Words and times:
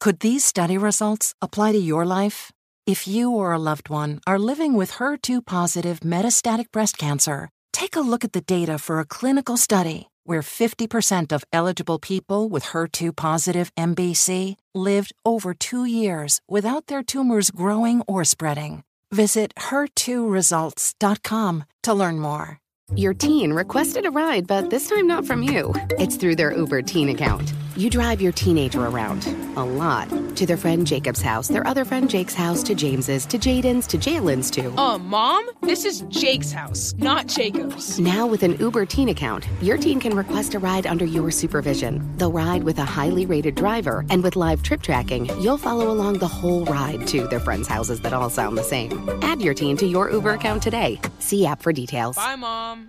Could 0.00 0.20
these 0.20 0.44
study 0.46 0.78
results 0.78 1.34
apply 1.42 1.72
to 1.72 1.78
your 1.78 2.06
life? 2.06 2.50
If 2.86 3.06
you 3.06 3.32
or 3.32 3.52
a 3.52 3.58
loved 3.58 3.90
one 3.90 4.18
are 4.26 4.38
living 4.38 4.72
with 4.72 4.92
HER2 4.92 5.44
positive 5.44 6.00
metastatic 6.00 6.72
breast 6.72 6.96
cancer, 6.96 7.50
take 7.74 7.96
a 7.96 8.00
look 8.00 8.24
at 8.24 8.32
the 8.32 8.40
data 8.40 8.78
for 8.78 8.98
a 8.98 9.04
clinical 9.04 9.58
study 9.58 10.08
where 10.24 10.40
50% 10.40 11.32
of 11.32 11.44
eligible 11.52 11.98
people 11.98 12.48
with 12.48 12.64
HER2 12.64 13.14
positive 13.14 13.70
MBC 13.74 14.56
lived 14.74 15.12
over 15.26 15.52
two 15.52 15.84
years 15.84 16.40
without 16.48 16.86
their 16.86 17.02
tumors 17.02 17.50
growing 17.50 18.00
or 18.08 18.24
spreading. 18.24 18.84
Visit 19.12 19.54
her2results.com 19.56 21.64
to 21.82 21.92
learn 21.92 22.18
more. 22.18 22.58
Your 22.94 23.12
teen 23.12 23.52
requested 23.52 24.06
a 24.06 24.10
ride, 24.10 24.46
but 24.46 24.70
this 24.70 24.88
time 24.88 25.06
not 25.06 25.26
from 25.26 25.42
you. 25.42 25.74
It's 25.98 26.16
through 26.16 26.36
their 26.36 26.56
Uber 26.56 26.80
teen 26.82 27.10
account. 27.10 27.52
You 27.76 27.88
drive 27.88 28.20
your 28.20 28.32
teenager 28.32 28.86
around 28.86 29.26
a 29.56 29.64
lot 29.64 30.08
to 30.36 30.44
their 30.44 30.56
friend 30.56 30.86
Jacob's 30.86 31.22
house, 31.22 31.48
their 31.48 31.66
other 31.66 31.84
friend 31.84 32.10
Jake's 32.10 32.34
house, 32.34 32.62
to 32.64 32.74
James's, 32.74 33.26
to 33.26 33.38
Jaden's, 33.38 33.86
to 33.88 33.98
Jalen's, 33.98 34.50
to. 34.52 34.70
Uh, 34.76 34.98
mom, 34.98 35.48
this 35.62 35.84
is 35.84 36.00
Jake's 36.08 36.50
house, 36.50 36.94
not 36.98 37.26
Jacob's. 37.26 38.00
Now, 38.00 38.26
with 38.26 38.42
an 38.42 38.58
Uber 38.58 38.86
teen 38.86 39.08
account, 39.08 39.46
your 39.60 39.78
teen 39.78 40.00
can 40.00 40.16
request 40.16 40.54
a 40.54 40.58
ride 40.58 40.86
under 40.86 41.04
your 41.04 41.30
supervision. 41.30 42.16
They'll 42.16 42.32
ride 42.32 42.64
with 42.64 42.78
a 42.78 42.84
highly 42.84 43.26
rated 43.26 43.54
driver, 43.54 44.04
and 44.10 44.22
with 44.22 44.36
live 44.36 44.62
trip 44.62 44.82
tracking, 44.82 45.26
you'll 45.40 45.58
follow 45.58 45.90
along 45.90 46.18
the 46.18 46.28
whole 46.28 46.64
ride 46.64 47.06
to 47.08 47.26
their 47.28 47.40
friends' 47.40 47.68
houses 47.68 48.00
that 48.00 48.12
all 48.12 48.30
sound 48.30 48.58
the 48.58 48.64
same. 48.64 49.08
Add 49.22 49.40
your 49.40 49.54
teen 49.54 49.76
to 49.76 49.86
your 49.86 50.10
Uber 50.10 50.32
account 50.32 50.62
today. 50.62 51.00
See 51.18 51.46
app 51.46 51.62
for 51.62 51.72
details. 51.72 52.16
Bye, 52.16 52.36
mom. 52.36 52.88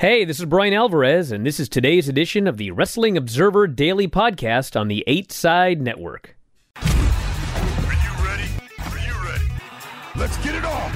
Hey, 0.00 0.24
this 0.24 0.38
is 0.38 0.46
Brian 0.46 0.72
Alvarez, 0.72 1.30
and 1.30 1.44
this 1.44 1.60
is 1.60 1.68
today's 1.68 2.08
edition 2.08 2.46
of 2.46 2.56
the 2.56 2.70
Wrestling 2.70 3.18
Observer 3.18 3.66
Daily 3.66 4.08
Podcast 4.08 4.74
on 4.74 4.88
the 4.88 5.04
Eight 5.06 5.30
Side 5.30 5.82
Network. 5.82 6.38
Are 6.76 6.86
you 6.86 8.24
ready? 8.24 8.48
Are 8.78 8.98
you 8.98 9.12
ready? 9.22 9.44
Let's 10.16 10.38
get 10.38 10.54
it 10.54 10.64
on. 10.64 10.90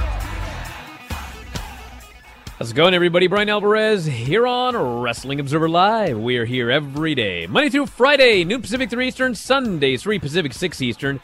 How's 2.58 2.70
it 2.70 2.74
going, 2.74 2.94
everybody? 2.94 3.27
Brian 3.27 3.50
Alvarez 3.50 4.06
here 4.06 4.46
on 4.46 4.74
Wrestling 4.74 5.39
Observer 5.39 5.68
Live. 5.68 6.18
We 6.18 6.39
are 6.39 6.46
here 6.46 6.70
every 6.70 7.14
day, 7.14 7.46
Monday 7.46 7.68
through 7.68 7.89
Friday, 7.89 8.42
noon 8.44 8.62
Pacific, 8.62 8.89
3 8.89 9.08
Eastern, 9.08 9.34
Sunday, 9.34 9.98
3 9.98 10.18
Pacific, 10.18 10.55
6 10.55 10.80
Eastern. 10.80 11.20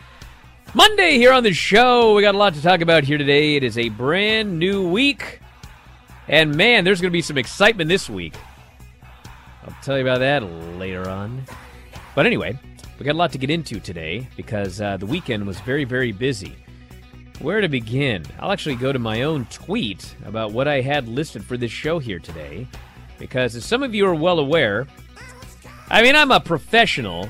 Monday 0.74 1.16
here 1.16 1.32
on 1.32 1.44
the 1.44 1.54
show. 1.54 2.14
We 2.14 2.20
got 2.20 2.34
a 2.34 2.38
lot 2.38 2.52
to 2.52 2.62
talk 2.62 2.82
about 2.82 3.04
here 3.04 3.16
today. 3.16 3.56
It 3.56 3.64
is 3.64 3.78
a 3.78 3.88
brand 3.88 4.58
new 4.58 4.86
week. 4.86 5.40
And 6.30 6.54
man, 6.56 6.84
there's 6.84 7.00
going 7.00 7.10
to 7.10 7.12
be 7.12 7.22
some 7.22 7.36
excitement 7.36 7.88
this 7.88 8.08
week. 8.08 8.34
I'll 9.66 9.76
tell 9.82 9.98
you 9.98 10.04
about 10.04 10.20
that 10.20 10.44
later 10.78 11.08
on. 11.08 11.42
But 12.14 12.24
anyway, 12.24 12.56
we 13.00 13.04
got 13.04 13.16
a 13.16 13.18
lot 13.18 13.32
to 13.32 13.38
get 13.38 13.50
into 13.50 13.80
today 13.80 14.28
because 14.36 14.80
uh, 14.80 14.96
the 14.96 15.06
weekend 15.06 15.44
was 15.44 15.58
very, 15.60 15.82
very 15.82 16.12
busy. 16.12 16.54
Where 17.40 17.60
to 17.60 17.68
begin? 17.68 18.24
I'll 18.38 18.52
actually 18.52 18.76
go 18.76 18.92
to 18.92 18.98
my 19.00 19.22
own 19.22 19.46
tweet 19.46 20.14
about 20.24 20.52
what 20.52 20.68
I 20.68 20.82
had 20.82 21.08
listed 21.08 21.44
for 21.44 21.56
this 21.56 21.72
show 21.72 21.98
here 21.98 22.20
today. 22.20 22.68
Because 23.18 23.56
as 23.56 23.64
some 23.64 23.82
of 23.82 23.92
you 23.92 24.06
are 24.06 24.14
well 24.14 24.38
aware, 24.38 24.86
I 25.90 26.00
mean, 26.00 26.14
I'm 26.14 26.30
a 26.30 26.38
professional 26.38 27.28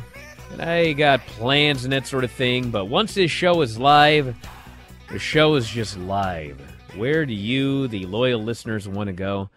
and 0.53 0.61
I 0.61 0.93
got 0.93 1.21
plans 1.21 1.85
and 1.85 1.93
that 1.95 2.07
sort 2.07 2.25
of 2.25 2.31
thing, 2.33 2.71
but 2.71 2.85
once 2.85 3.15
this 3.15 3.31
show 3.31 3.63
is 3.63 3.79
live, 3.79 4.37
the 5.11 5.19
show 5.19 5.55
is 5.55 5.67
just 5.67 5.97
live. 5.97 6.70
Where 6.97 7.25
do 7.25 7.35
you, 7.35 7.89
the 7.89 8.07
loyal 8.07 8.43
listeners, 8.43 8.89
want 8.89 9.09
to 9.09 9.13
go? 9.13 9.51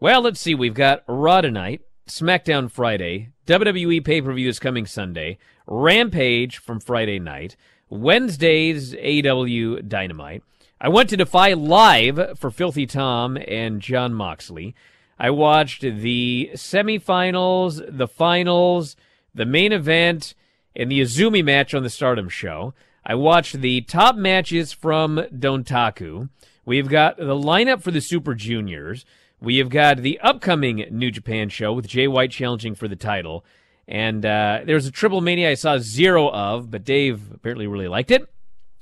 Well, 0.00 0.22
let's 0.22 0.40
see. 0.40 0.54
We've 0.54 0.74
got 0.74 1.04
Raw 1.06 1.40
tonight, 1.42 1.82
SmackDown 2.08 2.70
Friday, 2.70 3.30
WWE 3.46 4.04
pay 4.04 4.22
per 4.22 4.32
view 4.32 4.48
is 4.48 4.58
coming 4.58 4.86
Sunday, 4.86 5.38
Rampage 5.66 6.58
from 6.58 6.80
Friday 6.80 7.18
night, 7.18 7.56
Wednesday's 7.88 8.94
AEW 8.94 9.88
Dynamite. 9.88 10.42
I 10.80 10.88
went 10.88 11.10
to 11.10 11.16
Defy 11.16 11.52
Live 11.52 12.38
for 12.38 12.50
Filthy 12.50 12.86
Tom 12.86 13.36
and 13.46 13.80
John 13.80 14.14
Moxley. 14.14 14.74
I 15.18 15.30
watched 15.30 15.82
the 15.82 16.50
semifinals, 16.54 17.84
the 17.86 18.08
finals, 18.08 18.96
the 19.34 19.46
main 19.46 19.72
event, 19.72 20.34
and 20.74 20.90
the 20.90 21.00
Azumi 21.00 21.44
match 21.44 21.74
on 21.74 21.82
the 21.82 21.90
Stardom 21.90 22.28
show. 22.28 22.74
I 23.04 23.14
watched 23.14 23.60
the 23.60 23.82
top 23.82 24.16
matches 24.16 24.72
from 24.72 25.16
Dontaku. 25.32 26.28
We've 26.64 26.88
got 26.88 27.16
the 27.16 27.34
lineup 27.34 27.82
for 27.82 27.90
the 27.90 28.00
Super 28.00 28.34
Juniors. 28.34 29.04
We 29.40 29.58
have 29.58 29.68
got 29.68 29.98
the 29.98 30.20
upcoming 30.20 30.86
New 30.90 31.10
Japan 31.10 31.48
show 31.48 31.72
with 31.72 31.88
Jay 31.88 32.06
White 32.06 32.30
challenging 32.30 32.76
for 32.76 32.86
the 32.86 32.96
title. 32.96 33.44
And 33.88 34.24
uh, 34.24 34.60
there's 34.64 34.86
a 34.86 34.92
Triple 34.92 35.20
Mania 35.20 35.50
I 35.50 35.54
saw 35.54 35.78
zero 35.78 36.30
of, 36.30 36.70
but 36.70 36.84
Dave 36.84 37.32
apparently 37.32 37.66
really 37.66 37.88
liked 37.88 38.12
it. 38.12 38.32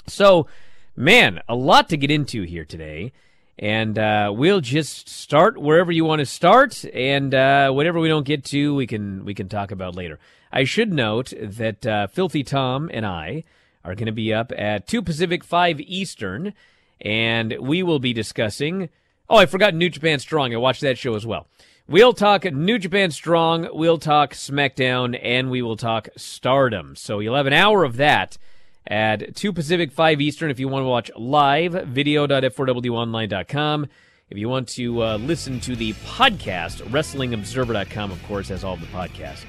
So, 0.06 0.46
man, 0.94 1.40
a 1.48 1.54
lot 1.54 1.88
to 1.88 1.96
get 1.96 2.10
into 2.10 2.42
here 2.42 2.66
today. 2.66 3.12
And 3.58 3.98
uh, 3.98 4.32
we'll 4.34 4.60
just 4.60 5.08
start 5.08 5.60
wherever 5.60 5.92
you 5.92 6.04
want 6.04 6.20
to 6.20 6.26
start, 6.26 6.82
and 6.94 7.34
uh, 7.34 7.70
whatever 7.70 8.00
we 8.00 8.08
don't 8.08 8.24
get 8.24 8.42
to, 8.46 8.74
we 8.74 8.86
can 8.86 9.22
we 9.26 9.34
can 9.34 9.50
talk 9.50 9.70
about 9.70 9.94
later. 9.94 10.18
I 10.50 10.64
should 10.64 10.90
note 10.94 11.34
that 11.38 11.86
uh, 11.86 12.06
Filthy 12.06 12.42
Tom 12.42 12.90
and 12.90 13.04
I 13.04 13.44
are 13.84 13.94
going 13.94 14.06
to 14.06 14.12
be 14.12 14.32
up 14.32 14.50
at 14.56 14.86
two 14.86 15.02
Pacific, 15.02 15.44
five 15.44 15.78
Eastern, 15.78 16.54
and 17.00 17.56
we 17.60 17.82
will 17.82 17.98
be 17.98 18.12
discussing. 18.12 18.88
Oh, 19.28 19.36
I 19.36 19.46
forgot 19.46 19.74
New 19.74 19.88
Japan 19.88 20.18
Strong. 20.18 20.54
I 20.54 20.58
watched 20.58 20.82
that 20.82 20.98
show 20.98 21.14
as 21.14 21.26
well. 21.26 21.46
We'll 21.90 22.12
talk 22.12 22.44
New 22.44 22.78
Japan 22.78 23.10
Strong, 23.10 23.70
we'll 23.72 23.98
talk 23.98 24.32
SmackDown, 24.32 25.18
and 25.20 25.50
we 25.50 25.60
will 25.60 25.76
talk 25.76 26.08
Stardom. 26.16 26.94
So 26.94 27.18
you'll 27.18 27.34
have 27.34 27.48
an 27.48 27.52
hour 27.52 27.82
of 27.82 27.96
that 27.96 28.38
at 28.86 29.34
2 29.34 29.52
Pacific, 29.52 29.90
5 29.90 30.20
Eastern 30.20 30.52
if 30.52 30.60
you 30.60 30.68
want 30.68 30.84
to 30.84 30.88
watch 30.88 31.10
live, 31.16 31.72
video.f4wonline.com. 31.72 33.88
If 34.30 34.38
you 34.38 34.48
want 34.48 34.68
to 34.68 35.02
uh, 35.02 35.16
listen 35.16 35.58
to 35.60 35.74
the 35.74 35.94
podcast, 35.94 36.82
WrestlingObserver.com, 36.82 38.12
of 38.12 38.22
course, 38.22 38.50
has 38.50 38.62
all 38.62 38.76
the 38.76 38.86
podcasts. 38.86 39.44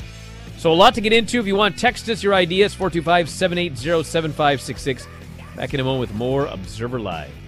So 0.58 0.72
a 0.72 0.74
lot 0.74 0.96
to 0.96 1.02
get 1.02 1.14
into. 1.14 1.40
If 1.40 1.46
you 1.46 1.56
want, 1.56 1.78
text 1.78 2.10
us 2.10 2.24
your 2.24 2.34
ideas, 2.34 2.74
425 2.74 3.30
780 3.30 4.04
7566. 4.04 5.08
Back 5.56 5.76
in 5.76 5.80
a 5.80 5.84
moment 5.84 6.00
with 6.00 6.16
more 6.16 6.48
Observer 6.48 7.00
Live. 7.00 7.41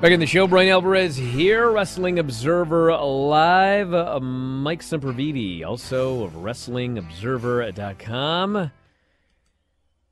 Back 0.00 0.12
in 0.12 0.20
the 0.20 0.24
show, 0.24 0.46
Brian 0.46 0.70
Alvarez 0.70 1.14
here, 1.14 1.70
Wrestling 1.70 2.18
Observer 2.18 2.96
Live. 2.96 3.92
Uh, 3.92 4.18
Mike 4.18 4.80
Sempervive, 4.80 5.66
also 5.66 6.24
of 6.24 6.32
WrestlingObserver.com. 6.32 8.70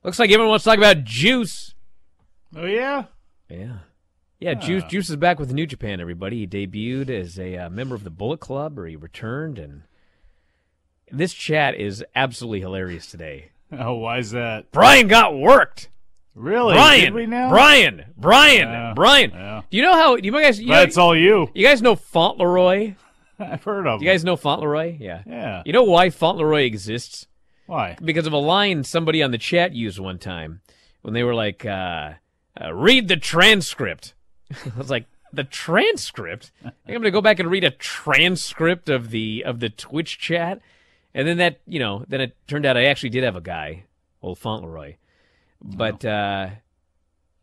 Looks 0.04 0.18
like 0.18 0.28
everyone 0.28 0.50
wants 0.50 0.64
to 0.64 0.70
talk 0.70 0.76
about 0.76 1.04
Juice. 1.04 1.74
Oh 2.56 2.64
yeah, 2.66 3.04
Yeah. 3.48 3.78
Yeah, 4.40 4.54
Juice 4.54 4.84
Juice 4.84 5.10
is 5.10 5.16
back 5.16 5.40
with 5.40 5.52
New 5.52 5.66
Japan, 5.66 6.00
everybody. 6.00 6.38
He 6.38 6.46
debuted 6.46 7.10
as 7.10 7.40
a 7.40 7.56
uh, 7.56 7.70
member 7.70 7.96
of 7.96 8.04
the 8.04 8.10
Bullet 8.10 8.38
Club, 8.38 8.78
or 8.78 8.86
he 8.86 8.94
returned, 8.94 9.58
and 9.58 9.82
this 11.10 11.34
chat 11.34 11.74
is 11.74 12.04
absolutely 12.14 12.60
hilarious 12.60 13.06
today. 13.06 13.50
Oh, 13.70 13.96
why 13.96 14.16
is 14.16 14.30
that? 14.30 14.70
Brian 14.72 15.08
got 15.08 15.36
worked. 15.38 15.90
Really? 16.34 16.72
Brian, 16.72 17.00
Did 17.04 17.12
we 17.14 17.26
now? 17.26 17.50
Brian, 17.50 18.02
Brian, 18.16 18.66
Yeah, 18.68 18.92
Brian. 18.94 19.30
yeah. 19.30 19.60
Do 19.68 19.76
you 19.76 19.82
know 19.82 19.92
how? 19.92 20.16
Do 20.16 20.24
you 20.24 20.32
guys? 20.32 20.58
You, 20.58 20.68
That's 20.68 20.96
know, 20.96 21.02
all 21.02 21.14
you. 21.14 21.50
you 21.52 21.66
guys 21.66 21.82
know 21.82 21.94
Fauntleroy? 21.94 22.94
I've 23.38 23.62
heard 23.64 23.86
of. 23.86 24.00
You 24.00 24.08
guys 24.08 24.24
know 24.24 24.36
Fauntleroy? 24.36 24.96
Yeah. 24.98 25.20
Yeah. 25.26 25.62
You 25.66 25.74
know 25.74 25.82
why 25.82 26.08
Fauntleroy 26.08 26.62
exists? 26.62 27.26
Why? 27.66 27.98
Because 28.02 28.26
of 28.26 28.32
a 28.32 28.38
line 28.38 28.84
somebody 28.84 29.22
on 29.22 29.32
the 29.32 29.38
chat 29.38 29.74
used 29.74 29.98
one 29.98 30.18
time 30.18 30.62
when 31.02 31.12
they 31.12 31.22
were 31.22 31.34
like, 31.34 31.66
uh, 31.66 32.12
uh, 32.60 32.72
"Read 32.74 33.08
the 33.08 33.16
transcript." 33.16 34.14
I 34.52 34.78
was 34.78 34.90
like, 34.90 35.06
"The 35.32 35.44
transcript? 35.44 36.52
I 36.60 36.70
think 36.70 36.74
I'm 36.88 36.94
going 36.94 37.02
to 37.04 37.10
go 37.10 37.20
back 37.20 37.38
and 37.38 37.50
read 37.50 37.64
a 37.64 37.70
transcript 37.70 38.88
of 38.88 39.10
the 39.10 39.44
of 39.44 39.60
the 39.60 39.70
Twitch 39.70 40.18
chat." 40.18 40.60
And 41.14 41.26
then 41.26 41.38
that, 41.38 41.60
you 41.66 41.78
know, 41.78 42.04
then 42.06 42.20
it 42.20 42.36
turned 42.46 42.66
out 42.66 42.76
I 42.76 42.84
actually 42.84 43.08
did 43.10 43.24
have 43.24 43.36
a 43.36 43.40
guy, 43.40 43.84
old 44.22 44.38
Fauntleroy. 44.38 44.96
But 45.60 46.04
uh 46.04 46.50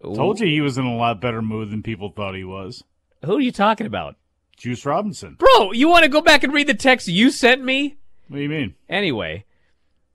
Told 0.01 0.39
you 0.39 0.47
he 0.47 0.61
was 0.61 0.77
in 0.77 0.85
a 0.85 0.95
lot 0.95 1.19
better 1.19 1.41
mood 1.41 1.71
than 1.71 1.81
people 1.81 2.09
thought 2.09 2.35
he 2.35 2.43
was. 2.43 2.83
Who 3.23 3.37
are 3.37 3.41
you 3.41 3.51
talking 3.51 3.87
about? 3.87 4.15
Juice 4.55 4.85
Robinson. 4.85 5.35
Bro, 5.35 5.71
you 5.71 5.89
want 5.89 6.03
to 6.03 6.09
go 6.09 6.21
back 6.21 6.43
and 6.43 6.53
read 6.53 6.67
the 6.67 6.73
text 6.75 7.07
you 7.07 7.31
sent 7.31 7.63
me? 7.63 7.97
What 8.27 8.37
do 8.37 8.43
you 8.43 8.49
mean? 8.49 8.75
Anyway. 8.87 9.45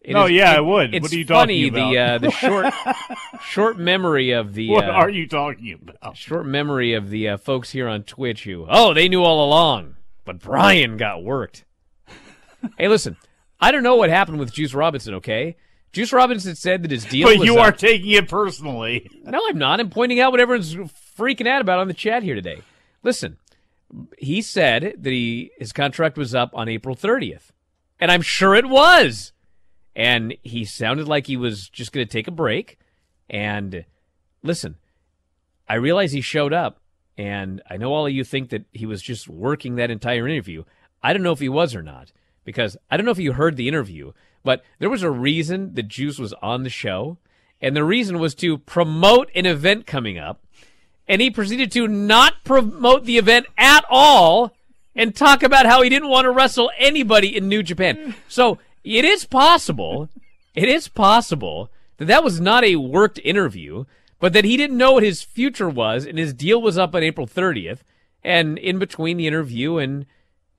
It 0.02 0.12
No, 0.14 0.24
is- 0.26 0.32
yeah, 0.32 0.52
it- 0.54 0.56
I 0.58 0.60
would. 0.60 0.94
It's 0.94 1.02
What 1.02 1.12
are 1.12 1.16
you 1.16 1.26
funny 1.26 1.70
talking 1.70 1.74
the 1.92 1.98
uh, 1.98 2.16
about? 2.16 2.20
the 2.22 2.30
short 2.30 2.74
short 3.42 3.78
memory 3.78 4.30
of 4.32 4.54
the 4.54 4.68
What 4.70 4.84
uh, 4.88 4.92
are 4.92 5.10
you 5.10 5.26
talking 5.26 5.72
about? 5.80 6.16
short 6.16 6.46
memory 6.46 6.94
of 6.94 7.10
the 7.10 7.28
uh, 7.30 7.36
folks 7.36 7.70
here 7.70 7.88
on 7.88 8.02
Twitch 8.04 8.44
who 8.44 8.66
oh 8.68 8.94
they 8.94 9.08
knew 9.08 9.22
all 9.22 9.46
along, 9.46 9.96
but 10.24 10.38
Brian 10.40 10.96
got 10.96 11.22
worked. 11.22 11.64
hey, 12.78 12.88
listen, 12.88 13.16
I 13.60 13.72
don't 13.72 13.82
know 13.82 13.96
what 13.96 14.10
happened 14.10 14.38
with 14.38 14.52
Juice 14.52 14.74
Robinson. 14.74 15.14
Okay, 15.14 15.56
Juice 15.92 16.12
Robinson 16.12 16.54
said 16.56 16.82
that 16.82 16.90
his 16.90 17.04
deal. 17.04 17.28
But 17.28 17.44
you 17.44 17.58
up. 17.58 17.66
are 17.66 17.72
taking 17.72 18.10
it 18.12 18.28
personally. 18.28 19.10
No, 19.24 19.40
I'm 19.48 19.58
not. 19.58 19.80
I'm 19.80 19.90
pointing 19.90 20.20
out 20.20 20.30
what 20.32 20.40
everyone's 20.40 20.74
freaking 20.74 21.46
out 21.46 21.60
about 21.60 21.78
on 21.78 21.88
the 21.88 21.94
chat 21.94 22.22
here 22.22 22.34
today. 22.34 22.62
Listen, 23.02 23.36
he 24.18 24.40
said 24.40 24.94
that 24.98 25.10
he 25.10 25.50
his 25.58 25.72
contract 25.72 26.16
was 26.16 26.34
up 26.34 26.50
on 26.54 26.68
April 26.68 26.94
30th, 26.96 27.50
and 27.98 28.10
I'm 28.10 28.22
sure 28.22 28.54
it 28.54 28.66
was. 28.68 29.32
And 30.00 30.34
he 30.42 30.64
sounded 30.64 31.08
like 31.08 31.26
he 31.26 31.36
was 31.36 31.68
just 31.68 31.92
going 31.92 32.06
to 32.06 32.10
take 32.10 32.26
a 32.26 32.30
break. 32.30 32.78
And 33.28 33.84
listen, 34.42 34.76
I 35.68 35.74
realize 35.74 36.12
he 36.12 36.22
showed 36.22 36.54
up, 36.54 36.80
and 37.18 37.60
I 37.68 37.76
know 37.76 37.92
all 37.92 38.06
of 38.06 38.12
you 38.12 38.24
think 38.24 38.48
that 38.48 38.64
he 38.72 38.86
was 38.86 39.02
just 39.02 39.28
working 39.28 39.74
that 39.74 39.90
entire 39.90 40.26
interview. 40.26 40.64
I 41.02 41.12
don't 41.12 41.22
know 41.22 41.32
if 41.32 41.38
he 41.38 41.50
was 41.50 41.74
or 41.74 41.82
not 41.82 42.12
because 42.46 42.78
I 42.90 42.96
don't 42.96 43.04
know 43.04 43.12
if 43.12 43.18
you 43.18 43.34
heard 43.34 43.58
the 43.58 43.68
interview, 43.68 44.12
but 44.42 44.64
there 44.78 44.88
was 44.88 45.02
a 45.02 45.10
reason 45.10 45.74
that 45.74 45.88
Juice 45.88 46.18
was 46.18 46.32
on 46.40 46.62
the 46.62 46.70
show, 46.70 47.18
and 47.60 47.76
the 47.76 47.84
reason 47.84 48.18
was 48.18 48.34
to 48.36 48.56
promote 48.56 49.30
an 49.34 49.44
event 49.44 49.86
coming 49.86 50.16
up, 50.16 50.40
and 51.06 51.20
he 51.20 51.30
proceeded 51.30 51.70
to 51.72 51.86
not 51.86 52.42
promote 52.42 53.04
the 53.04 53.18
event 53.18 53.48
at 53.58 53.84
all 53.90 54.56
and 54.96 55.14
talk 55.14 55.42
about 55.42 55.66
how 55.66 55.82
he 55.82 55.90
didn't 55.90 56.08
want 56.08 56.24
to 56.24 56.30
wrestle 56.30 56.70
anybody 56.78 57.36
in 57.36 57.50
New 57.50 57.62
Japan. 57.62 58.14
So 58.28 58.58
it 58.84 59.04
is 59.04 59.24
possible, 59.24 60.08
it 60.54 60.68
is 60.68 60.88
possible 60.88 61.70
that 61.98 62.06
that 62.06 62.24
was 62.24 62.40
not 62.40 62.64
a 62.64 62.76
worked 62.76 63.18
interview, 63.24 63.84
but 64.18 64.32
that 64.32 64.44
he 64.44 64.56
didn't 64.56 64.76
know 64.76 64.92
what 64.92 65.02
his 65.02 65.22
future 65.22 65.68
was, 65.68 66.06
and 66.06 66.18
his 66.18 66.34
deal 66.34 66.60
was 66.60 66.78
up 66.78 66.94
on 66.94 67.02
April 67.02 67.26
30th, 67.26 67.78
and 68.22 68.58
in 68.58 68.78
between 68.78 69.16
the 69.16 69.26
interview 69.26 69.78
and 69.78 70.06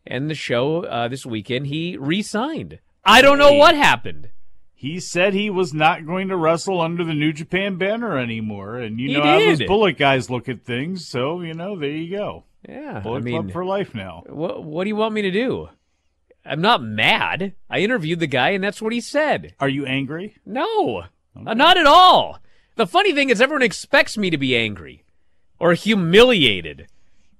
and 0.05 0.29
the 0.31 0.35
show 0.35 0.83
uh, 0.85 1.07
this 1.07 1.27
weekend, 1.27 1.67
he 1.67 1.95
re-signed. 1.95 2.79
I 3.05 3.21
don't 3.21 3.37
know 3.37 3.53
what 3.53 3.75
happened. 3.75 4.29
He 4.73 4.99
said 4.99 5.35
he 5.35 5.51
was 5.51 5.75
not 5.75 6.07
going 6.07 6.27
to 6.29 6.35
wrestle 6.35 6.81
under 6.81 7.03
the 7.03 7.13
New 7.13 7.31
Japan 7.33 7.77
banner 7.77 8.17
anymore, 8.17 8.77
and 8.77 8.99
you 8.99 9.09
He 9.09 9.13
know 9.13 9.21
how 9.21 9.37
those. 9.37 9.61
Bullet 9.63 9.99
guys 9.99 10.31
look 10.31 10.49
at 10.49 10.63
things. 10.63 11.07
So 11.07 11.41
you 11.41 11.53
know, 11.53 11.77
there 11.77 11.89
you 11.89 12.17
go. 12.17 12.45
Yeah, 12.67 12.99
Bullet 12.99 13.19
I 13.19 13.21
mean, 13.21 13.33
Club 13.35 13.51
for 13.51 13.63
life 13.63 13.93
now. 13.93 14.23
what 14.25 14.63
what 14.63 14.85
do 14.85 14.87
you 14.87 14.95
want 14.95 15.13
me 15.13 15.21
to 15.21 15.31
do? 15.31 15.69
I'm 16.45 16.61
not 16.61 16.81
mad. 16.83 17.53
I 17.69 17.79
interviewed 17.79 18.19
the 18.19 18.27
guy, 18.27 18.49
and 18.49 18.63
that's 18.63 18.81
what 18.81 18.93
he 18.93 19.01
said. 19.01 19.53
Are 19.59 19.69
you 19.69 19.85
angry? 19.85 20.37
No, 20.45 21.03
uh, 21.35 21.53
not 21.53 21.77
at 21.77 21.85
all. 21.85 22.39
The 22.75 22.87
funny 22.87 23.13
thing 23.13 23.29
is, 23.29 23.41
everyone 23.41 23.61
expects 23.61 24.17
me 24.17 24.29
to 24.29 24.37
be 24.37 24.55
angry 24.55 25.03
or 25.59 25.73
humiliated 25.73 26.87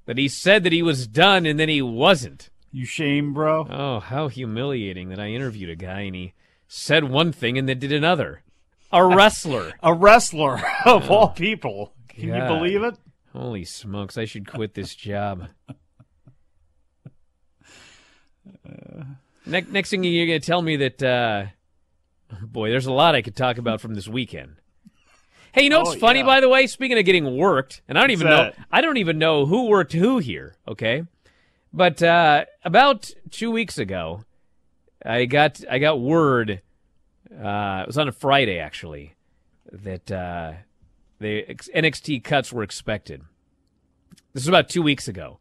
that 0.06 0.18
he 0.18 0.28
said 0.28 0.64
that 0.64 0.74
he 0.74 0.84
was 0.84 1.08
done 1.08 1.46
and 1.46 1.60
then 1.60 1.70
he 1.70 1.82
wasn't. 1.82 2.50
You 2.72 2.86
shame, 2.86 3.34
bro. 3.34 3.68
Oh, 3.70 4.00
how 4.00 4.28
humiliating 4.28 5.10
that 5.10 5.20
I 5.20 5.28
interviewed 5.28 5.70
a 5.70 5.76
guy 5.76 6.02
and 6.02 6.16
he 6.16 6.34
said 6.68 7.06
one 7.06 7.32
thing 7.32 7.58
and 7.58 7.68
then 7.68 7.80
did 7.80 7.92
another. 7.92 8.44
A 8.92 9.06
wrestler. 9.16 9.74
A 9.82 9.94
wrestler 9.94 10.62
of 10.86 11.10
all 11.10 11.30
people. 11.30 11.94
Can 12.10 12.30
God. 12.30 12.36
you 12.36 12.56
believe 12.56 12.84
it? 12.84 12.98
Holy 13.34 13.64
smokes, 13.64 14.18
I 14.18 14.26
should 14.26 14.48
quit 14.48 14.74
this 14.74 14.94
job. 14.96 15.48
next, 19.46 19.70
next 19.72 19.90
thing 19.90 20.04
you're 20.04 20.28
going 20.28 20.40
to 20.42 20.46
tell 20.46 20.62
me 20.62 20.78
that, 20.78 21.04
uh, 21.04 21.46
boy, 22.44 22.70
there's 22.70 22.86
a 22.86 22.92
lot 22.94 23.16
I 23.16 23.22
could 23.22 23.36
talk 23.36 23.58
about 23.58 23.82
from 23.82 23.94
this 23.94 24.08
weekend. 24.08 24.56
Hey, 25.54 25.64
you 25.64 25.70
know 25.70 25.80
what's 25.82 25.98
Oh, 25.98 26.00
funny, 26.00 26.20
yeah. 26.20 26.26
by 26.26 26.40
the 26.40 26.48
way? 26.48 26.66
Speaking 26.68 26.98
of 26.98 27.04
getting 27.04 27.36
worked, 27.36 27.82
and 27.90 27.98
I 27.98 28.02
don't 28.02 28.12
even 28.12 28.28
know. 28.28 28.52
I 28.72 28.80
don't 28.80 28.96
even 28.98 29.18
know 29.18 29.46
who 29.46 29.68
worked 29.68 29.92
who 29.92 30.20
here. 30.20 30.56
Okay, 30.66 31.04
but 31.74 32.02
uh, 32.02 32.46
about 32.64 33.12
two 33.32 33.52
weeks 33.52 33.78
ago, 33.78 34.24
I 35.06 35.26
got 35.26 35.60
I 35.70 35.80
got 35.80 36.00
word. 36.00 36.62
Uh, 37.30 37.82
it 37.84 37.88
was 37.88 37.98
on 37.98 38.08
a 38.08 38.14
Friday 38.14 38.60
actually 38.60 39.16
that 39.74 40.10
uh, 40.10 40.54
the 41.20 41.44
NXT 41.76 42.24
cuts 42.24 42.54
were 42.54 42.64
expected. 42.64 43.22
This 44.34 44.44
was 44.44 44.48
about 44.48 44.70
two 44.70 44.82
weeks 44.82 45.10
ago, 45.10 45.40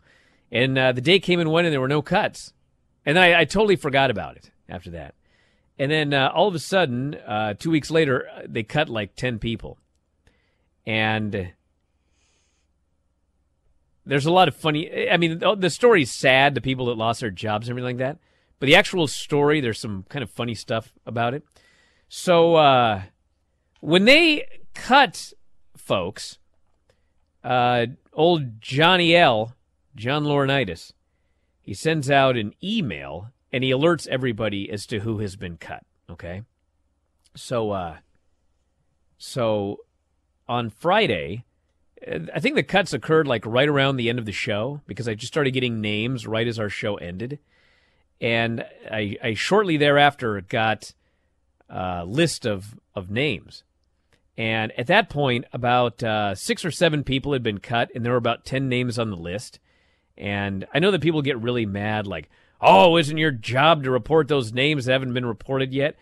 and 0.50 0.76
uh, 0.76 0.90
the 0.90 1.00
day 1.00 1.20
came 1.20 1.38
and 1.38 1.52
went, 1.52 1.66
and 1.66 1.72
there 1.72 1.80
were 1.80 1.86
no 1.86 2.02
cuts, 2.02 2.52
and 3.04 3.16
then 3.16 3.22
I, 3.24 3.40
I 3.40 3.44
totally 3.44 3.76
forgot 3.76 4.10
about 4.10 4.36
it 4.36 4.50
after 4.68 4.90
that. 4.90 5.14
And 5.78 5.90
then 5.90 6.12
uh, 6.12 6.30
all 6.34 6.46
of 6.46 6.54
a 6.54 6.58
sudden, 6.58 7.14
uh, 7.14 7.54
two 7.54 7.70
weeks 7.70 7.90
later, 7.90 8.28
uh, 8.28 8.42
they 8.46 8.62
cut 8.62 8.88
like 8.88 9.16
ten 9.16 9.38
people, 9.38 9.78
and 10.86 11.52
there's 14.04 14.26
a 14.26 14.32
lot 14.32 14.48
of 14.48 14.56
funny. 14.56 15.08
I 15.08 15.16
mean, 15.16 15.38
the 15.38 15.54
the 15.54 15.70
story's 15.70 16.12
sad, 16.12 16.54
the 16.54 16.60
people 16.60 16.86
that 16.86 16.98
lost 16.98 17.20
their 17.20 17.30
jobs 17.30 17.68
and 17.68 17.72
everything 17.72 17.98
like 17.98 18.06
that. 18.06 18.18
But 18.58 18.66
the 18.66 18.76
actual 18.76 19.06
story, 19.06 19.60
there's 19.60 19.78
some 19.78 20.04
kind 20.10 20.22
of 20.22 20.30
funny 20.30 20.54
stuff 20.54 20.92
about 21.06 21.32
it. 21.32 21.44
So 22.08 22.56
uh, 22.56 23.02
when 23.80 24.04
they 24.04 24.46
cut 24.74 25.32
folks, 25.76 26.38
uh, 27.42 27.86
old 28.12 28.60
Johnny 28.60 29.16
L, 29.16 29.54
John 29.96 30.24
Laurinaitis, 30.24 30.92
he 31.60 31.74
sends 31.74 32.10
out 32.10 32.36
an 32.36 32.54
email 32.62 33.30
and 33.52 33.64
he 33.64 33.70
alerts 33.70 34.06
everybody 34.08 34.70
as 34.70 34.86
to 34.86 35.00
who 35.00 35.18
has 35.18 35.36
been 35.36 35.56
cut. 35.56 35.84
Okay, 36.10 36.42
so 37.36 37.70
uh, 37.70 37.96
so 39.18 39.78
on 40.48 40.70
Friday, 40.70 41.44
uh, 42.06 42.20
I 42.34 42.40
think 42.40 42.56
the 42.56 42.62
cuts 42.62 42.92
occurred 42.92 43.28
like 43.28 43.46
right 43.46 43.68
around 43.68 43.96
the 43.96 44.08
end 44.08 44.18
of 44.18 44.26
the 44.26 44.32
show 44.32 44.80
because 44.86 45.08
I 45.08 45.14
just 45.14 45.32
started 45.32 45.52
getting 45.52 45.80
names 45.80 46.26
right 46.26 46.46
as 46.46 46.58
our 46.58 46.68
show 46.68 46.96
ended, 46.96 47.38
and 48.20 48.64
I, 48.90 49.16
I 49.22 49.34
shortly 49.34 49.76
thereafter 49.76 50.40
got 50.40 50.92
a 51.68 52.04
list 52.04 52.46
of 52.46 52.78
of 52.94 53.10
names. 53.10 53.62
And 54.36 54.72
at 54.78 54.86
that 54.86 55.10
point, 55.10 55.44
about 55.52 56.02
uh, 56.02 56.34
six 56.34 56.64
or 56.64 56.70
seven 56.70 57.04
people 57.04 57.34
had 57.34 57.42
been 57.42 57.58
cut, 57.58 57.90
and 57.94 58.04
there 58.04 58.12
were 58.12 58.18
about 58.18 58.46
10 58.46 58.70
names 58.70 58.98
on 58.98 59.10
the 59.10 59.16
list. 59.16 59.58
And 60.20 60.66
I 60.74 60.78
know 60.80 60.90
that 60.90 61.00
people 61.00 61.22
get 61.22 61.40
really 61.40 61.64
mad, 61.64 62.06
like, 62.06 62.28
oh, 62.60 62.98
isn't 62.98 63.16
your 63.16 63.30
job 63.30 63.84
to 63.84 63.90
report 63.90 64.28
those 64.28 64.52
names 64.52 64.84
that 64.84 64.92
haven't 64.92 65.14
been 65.14 65.24
reported 65.24 65.72
yet? 65.72 65.96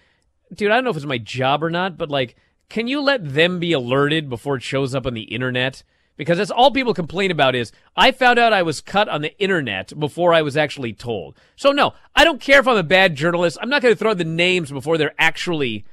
Dude, 0.52 0.72
I 0.72 0.74
don't 0.74 0.84
know 0.84 0.90
if 0.90 0.96
it's 0.96 1.06
my 1.06 1.18
job 1.18 1.62
or 1.62 1.70
not, 1.70 1.96
but 1.96 2.10
like, 2.10 2.34
can 2.68 2.88
you 2.88 3.00
let 3.00 3.32
them 3.32 3.60
be 3.60 3.72
alerted 3.72 4.28
before 4.28 4.56
it 4.56 4.62
shows 4.62 4.92
up 4.92 5.06
on 5.06 5.14
the 5.14 5.22
internet? 5.22 5.84
Because 6.16 6.38
that's 6.38 6.50
all 6.50 6.72
people 6.72 6.94
complain 6.94 7.30
about 7.30 7.54
is 7.54 7.70
I 7.96 8.10
found 8.10 8.40
out 8.40 8.52
I 8.52 8.62
was 8.62 8.80
cut 8.80 9.08
on 9.08 9.22
the 9.22 9.38
internet 9.38 9.96
before 9.96 10.34
I 10.34 10.42
was 10.42 10.56
actually 10.56 10.92
told. 10.92 11.36
So 11.54 11.70
no, 11.70 11.94
I 12.16 12.24
don't 12.24 12.40
care 12.40 12.58
if 12.58 12.66
I'm 12.66 12.76
a 12.76 12.82
bad 12.82 13.14
journalist. 13.14 13.56
I'm 13.62 13.70
not 13.70 13.82
going 13.82 13.94
to 13.94 13.98
throw 13.98 14.14
the 14.14 14.24
names 14.24 14.72
before 14.72 14.98
they're 14.98 15.14
actually 15.16 15.84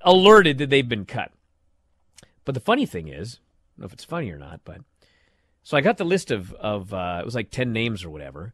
alerted 0.00 0.58
that 0.58 0.68
they've 0.68 0.88
been 0.88 1.04
cut. 1.04 1.30
But 2.44 2.54
the 2.54 2.60
funny 2.60 2.86
thing 2.86 3.06
is, 3.06 3.38
I 3.38 3.46
don't 3.76 3.82
know 3.82 3.86
if 3.86 3.92
it's 3.92 4.04
funny 4.04 4.32
or 4.32 4.38
not, 4.38 4.62
but 4.64 4.80
so 5.62 5.76
I 5.76 5.80
got 5.80 5.98
the 5.98 6.04
list 6.04 6.30
of 6.30 6.52
of 6.54 6.92
uh, 6.92 7.18
it 7.20 7.24
was 7.24 7.34
like 7.34 7.50
ten 7.50 7.72
names 7.72 8.04
or 8.04 8.10
whatever, 8.10 8.52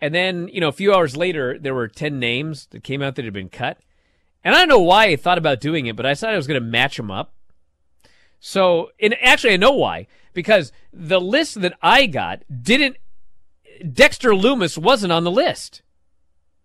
and 0.00 0.14
then 0.14 0.48
you 0.48 0.60
know 0.60 0.68
a 0.68 0.72
few 0.72 0.94
hours 0.94 1.16
later 1.16 1.58
there 1.58 1.74
were 1.74 1.88
ten 1.88 2.18
names 2.18 2.66
that 2.70 2.84
came 2.84 3.02
out 3.02 3.16
that 3.16 3.24
had 3.24 3.34
been 3.34 3.48
cut, 3.48 3.78
and 4.44 4.54
I 4.54 4.58
don't 4.58 4.68
know 4.68 4.80
why 4.80 5.06
I 5.06 5.16
thought 5.16 5.38
about 5.38 5.60
doing 5.60 5.86
it, 5.86 5.96
but 5.96 6.06
I 6.06 6.10
decided 6.10 6.34
I 6.34 6.36
was 6.36 6.46
going 6.46 6.62
to 6.62 6.68
match 6.68 6.96
them 6.96 7.10
up. 7.10 7.32
So, 8.40 8.90
and 9.00 9.16
actually 9.20 9.54
I 9.54 9.56
know 9.56 9.72
why 9.72 10.06
because 10.32 10.70
the 10.92 11.20
list 11.20 11.60
that 11.60 11.76
I 11.82 12.06
got 12.06 12.42
didn't 12.62 12.96
Dexter 13.92 14.34
Loomis 14.34 14.78
wasn't 14.78 15.12
on 15.12 15.24
the 15.24 15.30
list. 15.30 15.82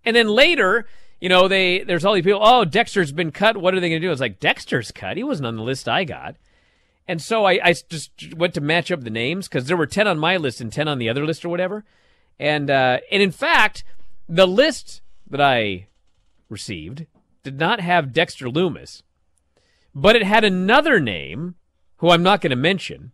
And 0.05 0.15
then 0.15 0.27
later, 0.27 0.85
you 1.19 1.29
know, 1.29 1.47
they 1.47 1.79
there's 1.79 2.05
all 2.05 2.13
these 2.13 2.23
people, 2.23 2.41
oh, 2.43 2.65
Dexter's 2.65 3.11
been 3.11 3.31
cut. 3.31 3.57
What 3.57 3.73
are 3.73 3.79
they 3.79 3.89
going 3.89 4.01
to 4.01 4.05
do? 4.05 4.09
I 4.09 4.11
was 4.11 4.19
like, 4.19 4.39
Dexter's 4.39 4.91
cut. 4.91 5.17
He 5.17 5.23
wasn't 5.23 5.47
on 5.47 5.55
the 5.55 5.63
list 5.63 5.87
I 5.87 6.03
got. 6.03 6.35
And 7.07 7.21
so 7.21 7.45
I, 7.45 7.59
I 7.63 7.73
just 7.73 8.11
went 8.35 8.53
to 8.53 8.61
match 8.61 8.91
up 8.91 9.01
the 9.01 9.09
names 9.09 9.47
because 9.47 9.65
there 9.65 9.77
were 9.77 9.85
10 9.85 10.07
on 10.07 10.17
my 10.19 10.37
list 10.37 10.61
and 10.61 10.71
10 10.71 10.87
on 10.87 10.99
the 10.99 11.09
other 11.09 11.25
list 11.25 11.43
or 11.43 11.49
whatever. 11.49 11.83
And, 12.39 12.69
uh, 12.69 12.99
and 13.11 13.21
in 13.21 13.31
fact, 13.31 13.83
the 14.27 14.47
list 14.47 15.01
that 15.29 15.41
I 15.41 15.87
received 16.49 17.05
did 17.43 17.59
not 17.59 17.81
have 17.81 18.13
Dexter 18.13 18.49
Loomis, 18.49 19.03
but 19.93 20.15
it 20.15 20.23
had 20.23 20.43
another 20.43 20.99
name 20.99 21.55
who 21.97 22.09
I'm 22.09 22.23
not 22.23 22.41
going 22.41 22.51
to 22.51 22.55
mention 22.55 23.11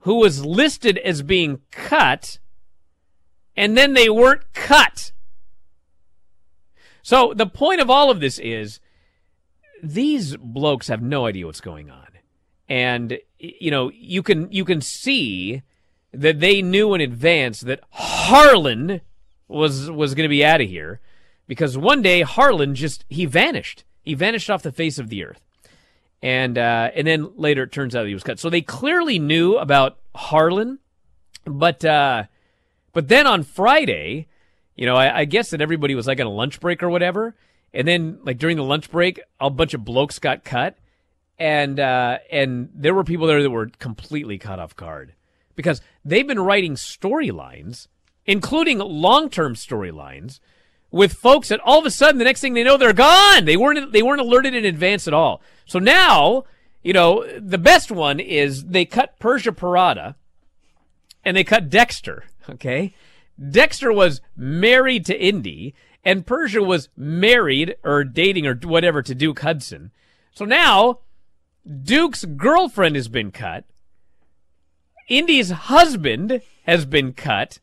who 0.00 0.16
was 0.16 0.44
listed 0.44 0.98
as 0.98 1.22
being 1.22 1.60
cut 1.70 2.38
and 3.56 3.76
then 3.76 3.94
they 3.94 4.08
weren't 4.08 4.52
cut. 4.52 5.12
So 7.02 7.32
the 7.34 7.46
point 7.46 7.80
of 7.80 7.90
all 7.90 8.10
of 8.10 8.20
this 8.20 8.38
is 8.38 8.80
these 9.82 10.36
blokes 10.36 10.88
have 10.88 11.02
no 11.02 11.26
idea 11.26 11.46
what's 11.46 11.60
going 11.60 11.90
on. 11.90 12.06
And 12.68 13.18
you 13.38 13.70
know, 13.70 13.90
you 13.94 14.22
can 14.22 14.50
you 14.52 14.64
can 14.64 14.80
see 14.80 15.62
that 16.12 16.40
they 16.40 16.62
knew 16.62 16.94
in 16.94 17.00
advance 17.00 17.60
that 17.60 17.80
Harland 17.90 19.00
was 19.48 19.90
was 19.90 20.14
going 20.14 20.24
to 20.24 20.28
be 20.28 20.44
out 20.44 20.60
of 20.60 20.68
here 20.68 21.00
because 21.46 21.76
one 21.76 22.02
day 22.02 22.22
Harland 22.22 22.76
just 22.76 23.04
he 23.08 23.26
vanished. 23.26 23.84
He 24.02 24.14
vanished 24.14 24.50
off 24.50 24.62
the 24.62 24.72
face 24.72 24.98
of 24.98 25.08
the 25.08 25.24
earth. 25.24 25.40
And 26.22 26.56
uh, 26.56 26.90
and 26.94 27.06
then 27.06 27.32
later 27.36 27.64
it 27.64 27.72
turns 27.72 27.96
out 27.96 28.06
he 28.06 28.14
was 28.14 28.22
cut. 28.22 28.38
So 28.38 28.48
they 28.48 28.62
clearly 28.62 29.18
knew 29.18 29.56
about 29.56 29.98
Harland, 30.14 30.78
but 31.44 31.84
uh, 31.84 32.24
but 32.92 33.08
then 33.08 33.26
on 33.26 33.42
Friday, 33.42 34.28
you 34.76 34.86
know, 34.86 34.94
I, 34.94 35.20
I 35.20 35.24
guess 35.24 35.50
that 35.50 35.60
everybody 35.60 35.94
was 35.94 36.06
like 36.06 36.20
on 36.20 36.26
a 36.26 36.30
lunch 36.30 36.60
break 36.60 36.82
or 36.82 36.90
whatever, 36.90 37.34
and 37.74 37.88
then 37.88 38.20
like 38.22 38.38
during 38.38 38.56
the 38.56 38.62
lunch 38.62 38.90
break, 38.90 39.20
a 39.40 39.50
bunch 39.50 39.74
of 39.74 39.84
blokes 39.84 40.20
got 40.20 40.44
cut, 40.44 40.76
and 41.42 41.80
uh, 41.80 42.18
and 42.30 42.70
there 42.72 42.94
were 42.94 43.02
people 43.02 43.26
there 43.26 43.42
that 43.42 43.50
were 43.50 43.66
completely 43.80 44.38
caught 44.38 44.60
off 44.60 44.76
guard 44.76 45.12
because 45.56 45.80
they've 46.04 46.26
been 46.26 46.38
writing 46.38 46.76
storylines, 46.76 47.88
including 48.24 48.78
long 48.78 49.28
term 49.28 49.56
storylines, 49.56 50.38
with 50.92 51.14
folks 51.14 51.48
that 51.48 51.58
all 51.64 51.80
of 51.80 51.84
a 51.84 51.90
sudden 51.90 52.18
the 52.18 52.24
next 52.24 52.42
thing 52.42 52.54
they 52.54 52.62
know 52.62 52.76
they're 52.76 52.92
gone. 52.92 53.44
They 53.44 53.56
weren't 53.56 53.90
they 53.90 54.04
weren't 54.04 54.20
alerted 54.20 54.54
in 54.54 54.64
advance 54.64 55.08
at 55.08 55.14
all. 55.14 55.42
So 55.66 55.80
now 55.80 56.44
you 56.84 56.92
know 56.92 57.26
the 57.36 57.58
best 57.58 57.90
one 57.90 58.20
is 58.20 58.66
they 58.66 58.84
cut 58.84 59.18
Persia 59.18 59.50
Pirotta, 59.50 60.14
and 61.24 61.36
they 61.36 61.42
cut 61.42 61.68
Dexter. 61.68 62.22
Okay. 62.48 62.94
Dexter 63.50 63.92
was 63.92 64.20
married 64.36 65.06
to 65.06 65.20
Indi, 65.20 65.74
and 66.04 66.24
Persia 66.24 66.62
was 66.62 66.88
married 66.96 67.74
or 67.82 68.04
dating 68.04 68.46
or 68.46 68.54
whatever 68.54 69.02
to 69.02 69.12
Duke 69.12 69.40
Hudson. 69.40 69.90
So 70.32 70.44
now 70.44 71.00
Duke's 71.66 72.24
girlfriend 72.24 72.96
has 72.96 73.08
been 73.08 73.30
cut. 73.30 73.64
Indi's 75.08 75.50
husband 75.50 76.42
has 76.64 76.86
been 76.86 77.12
cut. 77.12 77.58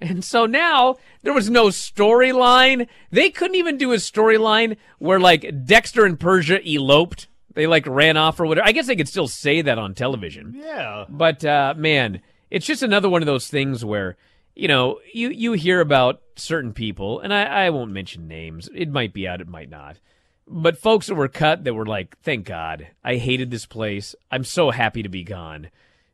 And 0.00 0.24
so 0.24 0.46
now 0.46 0.96
there 1.22 1.32
was 1.32 1.48
no 1.48 1.66
storyline. 1.66 2.88
They 3.10 3.30
couldn't 3.30 3.56
even 3.56 3.78
do 3.78 3.92
a 3.92 3.96
storyline 3.96 4.76
where 4.98 5.20
like 5.20 5.64
Dexter 5.64 6.04
and 6.04 6.18
Persia 6.18 6.60
eloped. 6.66 7.28
They 7.54 7.66
like 7.66 7.86
ran 7.86 8.16
off 8.16 8.40
or 8.40 8.46
whatever. 8.46 8.66
I 8.66 8.72
guess 8.72 8.86
they 8.86 8.96
could 8.96 9.08
still 9.08 9.28
say 9.28 9.62
that 9.62 9.78
on 9.78 9.94
television. 9.94 10.54
Yeah. 10.56 11.04
But 11.08 11.44
uh, 11.44 11.74
man, 11.76 12.20
it's 12.50 12.66
just 12.66 12.82
another 12.82 13.08
one 13.08 13.22
of 13.22 13.26
those 13.26 13.48
things 13.48 13.84
where 13.84 14.16
you 14.54 14.68
know 14.68 14.98
you 15.12 15.30
you 15.30 15.52
hear 15.52 15.80
about 15.80 16.20
certain 16.36 16.72
people, 16.72 17.20
and 17.20 17.32
I, 17.32 17.66
I 17.66 17.70
won't 17.70 17.92
mention 17.92 18.28
names. 18.28 18.68
It 18.74 18.90
might 18.90 19.12
be 19.12 19.26
out, 19.26 19.40
it 19.40 19.48
might 19.48 19.70
not. 19.70 19.98
But 20.46 20.78
folks 20.78 21.06
that 21.06 21.14
were 21.14 21.28
cut 21.28 21.64
that 21.64 21.74
were 21.74 21.86
like, 21.86 22.18
thank 22.20 22.46
God, 22.46 22.88
I 23.02 23.16
hated 23.16 23.50
this 23.50 23.66
place. 23.66 24.14
I'm 24.30 24.44
so 24.44 24.70
happy 24.70 25.02
to 25.02 25.08
be 25.08 25.24
gone. 25.24 25.70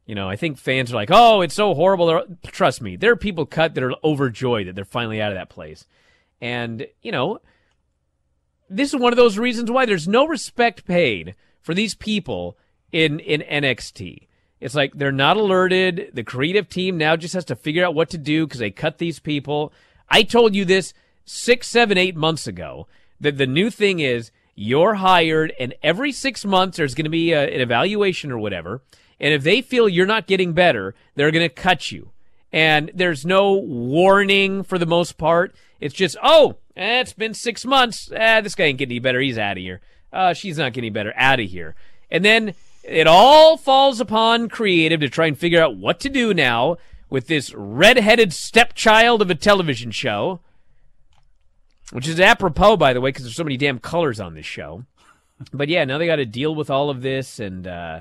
You 0.07 0.15
know, 0.15 0.29
I 0.29 0.37
think 0.37 0.59
fans 0.59 0.93
are 0.93 0.97
like, 0.97 1.11
oh, 1.13 1.41
it's 1.41 1.55
so 1.55 1.75
horrible. 1.75 2.25
Trust 2.47 2.81
me, 2.81 2.97
there 2.97 3.13
are 3.13 3.17
people 3.17 3.47
cut 3.47 3.75
that 3.75 3.85
are 3.85 3.95
overjoyed 4.03 4.67
that 4.67 4.75
they're 4.75 4.85
finally 4.85 5.21
out 5.21 5.33
of 5.33 5.39
that 5.39 5.51
place. 5.51 5.87
And, 6.41 6.87
you 7.03 7.13
know, 7.13 7.41
this 8.69 8.93
is 8.95 9.01
one 9.01 9.13
of 9.13 9.17
those 9.17 9.39
reasons 9.39 9.71
why 9.71 9.85
there's 9.85 10.09
no 10.09 10.27
respect 10.27 10.87
paid 10.87 11.35
for 11.61 11.75
these 11.75 11.95
people 11.95 12.57
in, 12.93 13.21
in 13.21 13.41
NXT. 13.41 14.29
It's 14.61 14.75
like 14.75 14.95
they're 14.95 15.13
not 15.13 15.37
alerted. 15.37 16.11
The 16.13 16.25
creative 16.25 16.69
team 16.69 16.99
now 16.99 17.17
just 17.17 17.35
has 17.35 17.45
to 17.47 17.57
figure 17.57 17.85
out 17.85 17.95
what 17.95 18.11
to 18.11 18.19
do 18.19 18.47
because 18.47 18.61
they 18.61 18.71
cut 18.71 18.99
these 18.99 19.19
people. 19.19 19.73
I 20.09 20.23
told 20.23 20.55
you 20.55 20.65
this 20.65 20.93
six, 21.25 21.69
seven, 21.69 21.97
eight 21.97 22.17
months 22.17 22.47
ago 22.47 22.87
that 23.21 23.39
the 23.39 23.47
new 23.47 23.71
thing 23.71 24.00
is 24.00 24.31
you're 24.55 24.95
hired, 24.95 25.53
and 25.59 25.75
every 25.83 26.12
six 26.12 26.45
months 26.45 26.77
there's 26.77 26.95
going 26.95 27.05
to 27.05 27.11
be 27.11 27.33
a, 27.33 27.43
an 27.43 27.61
evaluation 27.61 28.31
or 28.31 28.39
whatever. 28.39 28.83
And 29.19 29.35
if 29.35 29.43
they 29.43 29.61
feel 29.61 29.89
you're 29.89 30.07
not 30.07 30.27
getting 30.27 30.53
better, 30.53 30.95
they're 31.15 31.31
going 31.31 31.49
to 31.49 31.55
cut 31.55 31.93
you. 31.93 32.11
And 32.53 32.91
there's 32.95 33.25
no 33.25 33.53
warning 33.53 34.62
for 34.62 34.79
the 34.79 34.87
most 34.87 35.19
part. 35.19 35.55
It's 35.79 35.95
just, 35.95 36.17
oh, 36.23 36.57
eh, 36.77 37.00
it's 37.00 37.12
been 37.12 37.35
six 37.35 37.65
months. 37.65 38.11
Eh, 38.12 38.41
this 38.41 38.55
guy 38.55 38.65
ain't 38.65 38.79
getting 38.79 38.95
any 38.95 39.00
better. 39.00 39.21
He's 39.21 39.39
out 39.39 39.57
of 39.57 39.62
here. 39.62 39.81
Uh, 40.12 40.35
she's 40.35 40.59
not 40.59 40.73
getting 40.73 40.93
better. 40.93 41.12
Out 41.17 41.39
of 41.39 41.49
here. 41.49 41.75
And 42.11 42.25
then 42.25 42.55
it 42.83 43.07
all 43.07 43.57
falls 43.57 44.00
upon 44.00 44.49
creative 44.49 45.00
to 45.00 45.09
try 45.09 45.27
and 45.27 45.39
figure 45.39 45.62
out 45.62 45.77
what 45.77 46.00
to 46.00 46.09
do 46.09 46.35
now 46.35 46.77
with 47.09 47.27
this 47.27 47.53
red-headed 47.55 48.33
stepchild 48.33 49.23
of 49.23 49.31
a 49.31 49.35
television 49.35 49.91
show, 49.91 50.41
which 51.93 52.09
is 52.09 52.21
apropos, 52.21 52.77
by 52.77 52.93
the 52.93 53.01
way, 53.01 53.11
because 53.11 53.25
there's 53.25 53.37
so 53.37 53.45
many 53.45 53.57
damn 53.57 53.79
colors 53.79 54.21
on 54.21 54.35
this 54.35 54.47
show. 54.47 54.85
But 55.53 55.69
yeah, 55.69 55.85
now 55.85 55.99
they 55.99 56.07
got 56.07 56.17
to 56.17 56.27
deal 56.27 56.55
with 56.55 56.71
all 56.71 56.91
of 56.91 57.03
this, 57.03 57.41
and 57.41 57.67
uh, 57.67 58.01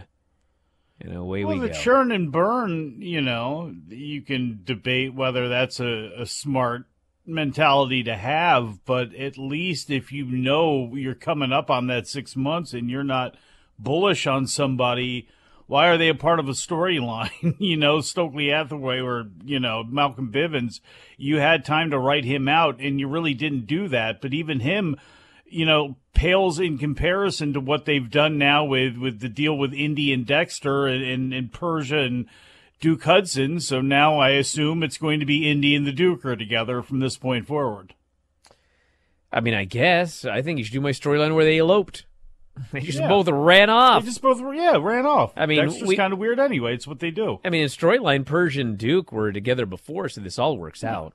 you 1.03 1.10
know, 1.10 1.22
away 1.22 1.46
well, 1.46 1.55
we 1.55 1.62
the 1.62 1.74
go. 1.74 1.79
churn 1.79 2.12
and 2.12 2.31
burn, 2.31 3.01
you 3.01 3.22
know, 3.22 3.74
you 3.88 4.22
can 4.22 4.62
debate 4.63 5.13
whether 5.13 5.48
that's 5.48 5.79
a, 5.79 6.12
a 6.17 6.25
smart 6.25 6.86
mentality 7.25 8.03
to 8.03 8.15
have, 8.15 8.84
but 8.86 9.13
at 9.15 9.38
least 9.38 9.89
if 9.89 10.12
you 10.12 10.25
know 10.25 10.93
you're 10.96 11.15
coming 11.15 11.53
up 11.53 11.69
on 11.69 11.88
that 11.88 12.08
six 12.08 12.36
months 12.36 12.74
and 12.74 12.89
you're 12.89 13.03
not 13.03 13.36
bullish 13.77 14.27
on 14.27 14.48
somebody, 14.48 15.27
why 15.69 15.88
are 15.88 15.99
they 15.99 16.09
a 16.09 16.15
part 16.15 16.39
of 16.39 16.49
a 16.49 16.53
storyline? 16.53 17.55
you 17.59 17.77
know, 17.77 18.01
Stokely 18.01 18.47
Hathaway 18.47 19.01
or, 19.01 19.25
you 19.45 19.59
know, 19.59 19.83
Malcolm 19.83 20.31
Bivens, 20.31 20.79
you 21.15 21.38
had 21.38 21.63
time 21.63 21.91
to 21.91 21.99
write 21.99 22.25
him 22.25 22.47
out 22.47 22.79
and 22.79 22.99
you 22.99 23.07
really 23.07 23.35
didn't 23.35 23.67
do 23.67 23.88
that. 23.89 24.19
But 24.19 24.33
even 24.33 24.61
him, 24.61 24.97
you 25.45 25.67
know, 25.67 25.95
pales 26.15 26.59
in 26.59 26.79
comparison 26.79 27.53
to 27.53 27.59
what 27.59 27.85
they've 27.85 28.09
done 28.09 28.39
now 28.39 28.65
with, 28.65 28.97
with 28.97 29.19
the 29.19 29.29
deal 29.29 29.55
with 29.55 29.71
Indi 29.71 30.11
and 30.11 30.25
Dexter 30.25 30.88
and, 30.88 31.03
and, 31.03 31.33
and 31.35 31.53
Persia 31.53 31.99
and 31.99 32.25
Duke 32.79 33.03
Hudson. 33.03 33.59
So 33.59 33.79
now 33.79 34.17
I 34.17 34.29
assume 34.31 34.81
it's 34.81 34.97
going 34.97 35.19
to 35.19 35.25
be 35.27 35.47
Indi 35.47 35.75
and 35.75 35.85
the 35.85 35.91
Duke 35.91 36.25
are 36.25 36.35
together 36.35 36.81
from 36.81 36.99
this 36.99 37.15
point 37.15 37.45
forward. 37.45 37.93
I 39.31 39.39
mean, 39.39 39.53
I 39.53 39.65
guess 39.65 40.25
I 40.25 40.41
think 40.41 40.57
you 40.57 40.63
should 40.63 40.73
do 40.73 40.81
my 40.81 40.93
storyline 40.93 41.35
where 41.35 41.45
they 41.45 41.59
eloped. 41.59 42.05
They 42.71 42.81
just 42.81 42.99
Yeah. 42.99 43.07
both 43.07 43.27
ran 43.27 43.69
off. 43.69 44.03
They 44.03 44.09
just 44.09 44.21
both, 44.21 44.39
yeah, 44.53 44.77
ran 44.79 45.05
off. 45.05 45.33
I 45.35 45.45
mean, 45.45 45.73
we- 45.85 45.95
kind 45.95 46.13
of 46.13 46.19
weird 46.19 46.39
anyway. 46.39 46.73
It's 46.73 46.85
what 46.87 46.99
they 46.99 47.11
do. 47.11 47.39
I 47.43 47.49
mean, 47.49 47.63
in 47.63 47.67
storyline, 47.69 48.25
Persia 48.25 48.61
and 48.61 48.77
Duke 48.77 49.11
were 49.11 49.31
together 49.31 49.65
before, 49.65 50.09
so 50.09 50.21
this 50.21 50.37
all 50.37 50.57
works 50.57 50.83
out. 50.83 51.13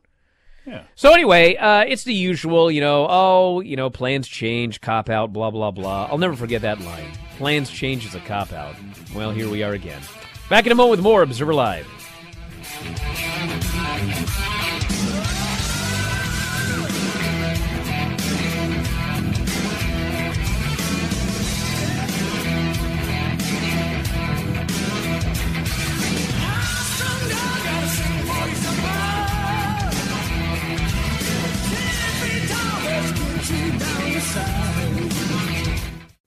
Yeah. 0.66 0.84
So 0.94 1.12
anyway, 1.12 1.56
uh, 1.56 1.84
it's 1.86 2.04
the 2.04 2.14
usual, 2.14 2.70
you 2.70 2.80
know. 2.80 3.06
Oh, 3.08 3.60
you 3.60 3.76
know, 3.76 3.90
plans 3.90 4.26
change, 4.26 4.80
cop 4.80 5.10
out, 5.10 5.30
blah 5.32 5.50
blah 5.50 5.70
blah. 5.70 6.08
I'll 6.10 6.16
never 6.16 6.34
forget 6.34 6.62
that 6.62 6.80
line. 6.80 7.10
Plans 7.36 7.68
change 7.70 8.06
is 8.06 8.14
a 8.14 8.20
cop 8.20 8.50
out. 8.52 8.74
Well, 9.14 9.30
here 9.30 9.50
we 9.50 9.62
are 9.62 9.72
again. 9.72 10.00
Back 10.48 10.64
in 10.64 10.72
a 10.72 10.74
moment 10.74 10.92
with 10.92 11.00
more 11.00 11.22
Observer 11.22 11.52
Live. 11.52 11.86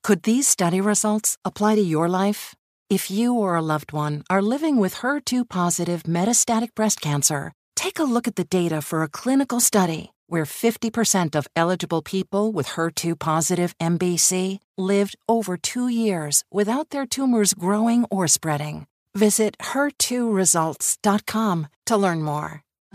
Could 0.07 0.23
these 0.23 0.47
study 0.47 0.79
results 0.79 1.37
apply 1.43 1.75
to 1.75 1.81
your 1.81 2.07
life? 2.07 2.55
If 2.89 3.11
you 3.11 3.33
or 3.33 3.55
a 3.55 3.61
loved 3.61 3.91
one 3.91 4.23
are 4.29 4.41
living 4.41 4.77
with 4.77 5.01
HER2 5.01 5.49
positive 5.49 6.03
metastatic 6.03 6.73
breast 6.75 7.01
cancer, 7.01 7.51
take 7.75 7.99
a 7.99 8.05
look 8.05 8.25
at 8.25 8.37
the 8.37 8.45
data 8.45 8.81
for 8.81 9.03
a 9.03 9.09
clinical 9.09 9.59
study 9.59 10.13
where 10.27 10.45
50% 10.45 11.35
of 11.35 11.49
eligible 11.57 12.01
people 12.01 12.53
with 12.53 12.67
HER2 12.67 13.19
positive 13.19 13.77
MBC 13.79 14.59
lived 14.77 15.17
over 15.27 15.57
two 15.57 15.89
years 15.89 16.45
without 16.53 16.91
their 16.91 17.05
tumors 17.05 17.53
growing 17.53 18.05
or 18.05 18.29
spreading. 18.29 18.87
Visit 19.13 19.57
HER2results.com 19.57 21.67
to 21.85 21.97
learn 21.97 22.23
more. 22.23 22.63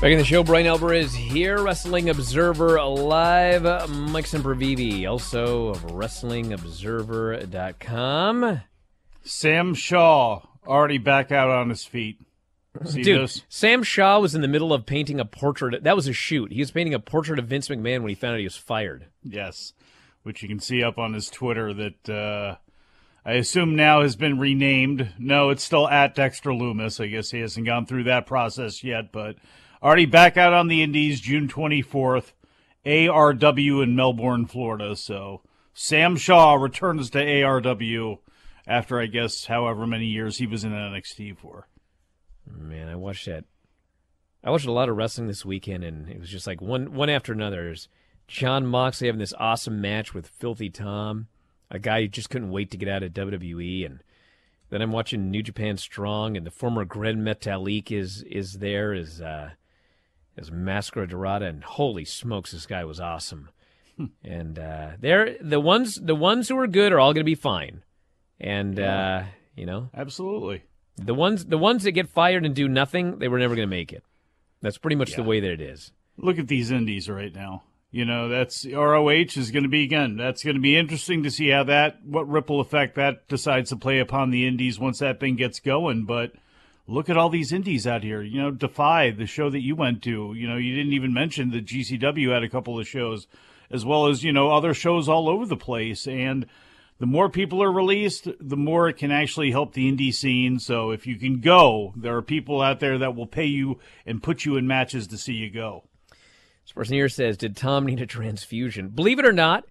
Back 0.00 0.12
in 0.12 0.18
the 0.18 0.24
show, 0.24 0.44
Brian 0.44 0.66
Alvarez 0.66 1.14
here, 1.14 1.62
Wrestling 1.62 2.10
Observer 2.10 2.82
Live. 2.82 3.62
Mike 3.88 4.26
Sempervive, 4.26 5.08
also 5.08 5.68
of 5.68 5.86
WrestlingObserver.com. 5.86 8.60
Sam 9.24 9.74
Shaw 9.74 10.42
already 10.66 10.98
back 10.98 11.32
out 11.32 11.48
on 11.48 11.70
his 11.70 11.84
feet. 11.84 12.20
See 12.84 13.02
Dude, 13.02 13.22
this? 13.22 13.42
Sam 13.48 13.82
Shaw 13.82 14.20
was 14.20 14.34
in 14.34 14.42
the 14.42 14.48
middle 14.48 14.72
of 14.72 14.84
painting 14.84 15.18
a 15.18 15.24
portrait. 15.24 15.82
That 15.82 15.96
was 15.96 16.08
a 16.08 16.12
shoot. 16.12 16.52
He 16.52 16.60
was 16.60 16.70
painting 16.70 16.92
a 16.92 17.00
portrait 17.00 17.38
of 17.38 17.46
Vince 17.46 17.68
McMahon 17.68 18.02
when 18.02 18.10
he 18.10 18.14
found 18.14 18.34
out 18.34 18.38
he 18.38 18.44
was 18.44 18.56
fired. 18.56 19.06
Yes, 19.22 19.72
which 20.24 20.42
you 20.42 20.48
can 20.48 20.60
see 20.60 20.82
up 20.82 20.98
on 20.98 21.14
his 21.14 21.30
Twitter 21.30 21.72
that 21.72 22.08
uh, 22.08 22.56
I 23.26 23.32
assume 23.32 23.74
now 23.74 24.02
has 24.02 24.14
been 24.14 24.38
renamed. 24.38 25.12
No, 25.18 25.50
it's 25.50 25.64
still 25.64 25.88
at 25.88 26.14
Dexter 26.14 26.54
Loomis. 26.54 27.00
I 27.00 27.08
guess 27.08 27.32
he 27.32 27.40
hasn't 27.40 27.66
gone 27.66 27.84
through 27.84 28.04
that 28.04 28.24
process 28.24 28.84
yet, 28.84 29.10
but 29.10 29.34
already 29.82 30.06
back 30.06 30.36
out 30.36 30.52
on 30.52 30.68
the 30.68 30.80
Indies 30.80 31.20
June 31.20 31.48
24th. 31.48 32.32
ARW 32.86 33.82
in 33.82 33.96
Melbourne, 33.96 34.46
Florida. 34.46 34.94
So 34.94 35.42
Sam 35.74 36.14
Shaw 36.14 36.54
returns 36.54 37.10
to 37.10 37.18
ARW 37.18 38.18
after 38.64 39.00
I 39.00 39.06
guess 39.06 39.46
however 39.46 39.88
many 39.88 40.06
years 40.06 40.38
he 40.38 40.46
was 40.46 40.62
in 40.62 40.70
NXT 40.70 41.36
for. 41.36 41.66
Man, 42.48 42.88
I 42.88 42.94
watched 42.94 43.26
that. 43.26 43.44
I 44.44 44.50
watched 44.50 44.66
a 44.66 44.72
lot 44.72 44.88
of 44.88 44.96
wrestling 44.96 45.26
this 45.26 45.44
weekend, 45.44 45.82
and 45.82 46.08
it 46.08 46.20
was 46.20 46.30
just 46.30 46.46
like 46.46 46.60
one 46.60 46.92
one 46.92 47.10
after 47.10 47.32
another. 47.32 47.64
There's 47.64 47.88
John 48.28 48.64
Moxley 48.64 49.08
having 49.08 49.18
this 49.18 49.34
awesome 49.36 49.80
match 49.80 50.14
with 50.14 50.28
Filthy 50.28 50.70
Tom, 50.70 51.26
a 51.70 51.78
guy 51.78 52.02
who 52.02 52.08
just 52.08 52.30
couldn't 52.30 52.50
wait 52.50 52.70
to 52.70 52.76
get 52.76 52.88
out 52.88 53.02
of 53.02 53.12
WWE, 53.12 53.86
and 53.86 54.00
then 54.70 54.82
I'm 54.82 54.92
watching 54.92 55.30
New 55.30 55.42
Japan 55.42 55.76
Strong, 55.76 56.36
and 56.36 56.46
the 56.46 56.50
former 56.50 56.84
Gran 56.84 57.24
Metalik 57.24 57.90
is 57.92 58.22
is 58.22 58.54
there 58.54 58.92
as 58.92 59.20
uh, 59.20 59.50
as 60.36 60.50
Mascara 60.50 61.08
Dorada, 61.08 61.46
and 61.46 61.64
holy 61.64 62.04
smokes, 62.04 62.52
this 62.52 62.66
guy 62.66 62.84
was 62.84 63.00
awesome. 63.00 63.48
and 64.22 64.58
uh, 64.58 64.90
they're 65.00 65.36
the 65.40 65.60
ones 65.60 65.96
the 65.96 66.14
ones 66.14 66.48
who 66.48 66.58
are 66.58 66.66
good 66.66 66.92
are 66.92 67.00
all 67.00 67.12
going 67.12 67.24
to 67.24 67.24
be 67.24 67.34
fine, 67.34 67.82
and 68.38 68.78
uh, 68.78 69.22
you 69.54 69.66
know 69.66 69.88
Absolutely. 69.94 70.64
the 70.96 71.14
ones 71.14 71.46
the 71.46 71.58
ones 71.58 71.84
that 71.84 71.92
get 71.92 72.08
fired 72.08 72.44
and 72.44 72.54
do 72.54 72.68
nothing, 72.68 73.18
they 73.18 73.28
were 73.28 73.38
never 73.38 73.54
going 73.54 73.68
to 73.68 73.74
make 73.76 73.92
it. 73.92 74.04
That's 74.62 74.78
pretty 74.78 74.96
much 74.96 75.14
the 75.14 75.22
way 75.22 75.40
that 75.40 75.50
it 75.50 75.60
is. 75.60 75.92
Look 76.18 76.38
at 76.38 76.48
these 76.48 76.70
indies 76.70 77.08
right 77.08 77.34
now. 77.34 77.62
You 77.96 78.04
know, 78.04 78.28
that's 78.28 78.66
ROH 78.66 79.08
is 79.08 79.50
going 79.50 79.62
to 79.62 79.70
be 79.70 79.82
again. 79.82 80.18
That's 80.18 80.44
going 80.44 80.56
to 80.56 80.60
be 80.60 80.76
interesting 80.76 81.22
to 81.22 81.30
see 81.30 81.48
how 81.48 81.64
that 81.64 82.04
what 82.04 82.28
ripple 82.28 82.60
effect 82.60 82.94
that 82.96 83.26
decides 83.26 83.70
to 83.70 83.76
play 83.76 84.00
upon 84.00 84.30
the 84.30 84.46
indies 84.46 84.78
once 84.78 84.98
that 84.98 85.18
thing 85.18 85.34
gets 85.36 85.60
going. 85.60 86.04
But 86.04 86.32
look 86.86 87.08
at 87.08 87.16
all 87.16 87.30
these 87.30 87.54
indies 87.54 87.86
out 87.86 88.02
here. 88.02 88.20
You 88.20 88.42
know, 88.42 88.50
Defy, 88.50 89.12
the 89.12 89.24
show 89.24 89.48
that 89.48 89.62
you 89.62 89.74
went 89.74 90.02
to. 90.02 90.34
You 90.36 90.46
know, 90.46 90.58
you 90.58 90.74
didn't 90.74 90.92
even 90.92 91.14
mention 91.14 91.52
that 91.52 91.64
GCW 91.64 92.34
had 92.34 92.42
a 92.42 92.50
couple 92.50 92.78
of 92.78 92.86
shows, 92.86 93.28
as 93.70 93.86
well 93.86 94.08
as 94.08 94.22
you 94.22 94.30
know 94.30 94.50
other 94.50 94.74
shows 94.74 95.08
all 95.08 95.26
over 95.26 95.46
the 95.46 95.56
place. 95.56 96.06
And 96.06 96.44
the 96.98 97.06
more 97.06 97.30
people 97.30 97.62
are 97.62 97.72
released, 97.72 98.28
the 98.38 98.58
more 98.58 98.90
it 98.90 98.98
can 98.98 99.10
actually 99.10 99.52
help 99.52 99.72
the 99.72 99.90
indie 99.90 100.12
scene. 100.12 100.58
So 100.58 100.90
if 100.90 101.06
you 101.06 101.16
can 101.16 101.40
go, 101.40 101.94
there 101.96 102.14
are 102.14 102.20
people 102.20 102.60
out 102.60 102.80
there 102.80 102.98
that 102.98 103.16
will 103.16 103.26
pay 103.26 103.46
you 103.46 103.78
and 104.04 104.22
put 104.22 104.44
you 104.44 104.58
in 104.58 104.66
matches 104.66 105.06
to 105.06 105.16
see 105.16 105.32
you 105.32 105.48
go. 105.48 105.84
This 106.66 106.72
person 106.72 106.94
here 106.94 107.08
says, 107.08 107.36
"Did 107.36 107.56
Tom 107.56 107.86
need 107.86 108.00
a 108.00 108.06
transfusion?" 108.06 108.88
Believe 108.88 109.20
it 109.20 109.24
or 109.24 109.32
not, 109.32 109.64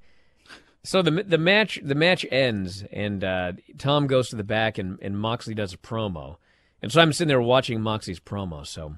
so 0.81 1.01
the 1.01 1.11
the 1.11 1.37
match 1.37 1.77
the 1.83 1.93
match 1.93 2.25
ends, 2.31 2.85
and 2.89 3.21
uh, 3.21 3.51
Tom 3.77 4.07
goes 4.07 4.29
to 4.29 4.37
the 4.37 4.45
back, 4.45 4.77
and, 4.77 4.97
and 5.01 5.19
Moxley 5.19 5.53
does 5.53 5.73
a 5.73 5.77
promo, 5.77 6.37
and 6.81 6.91
so 6.91 7.01
I'm 7.01 7.11
sitting 7.11 7.27
there 7.27 7.41
watching 7.41 7.81
Moxley's 7.81 8.21
promo. 8.21 8.65
So 8.65 8.95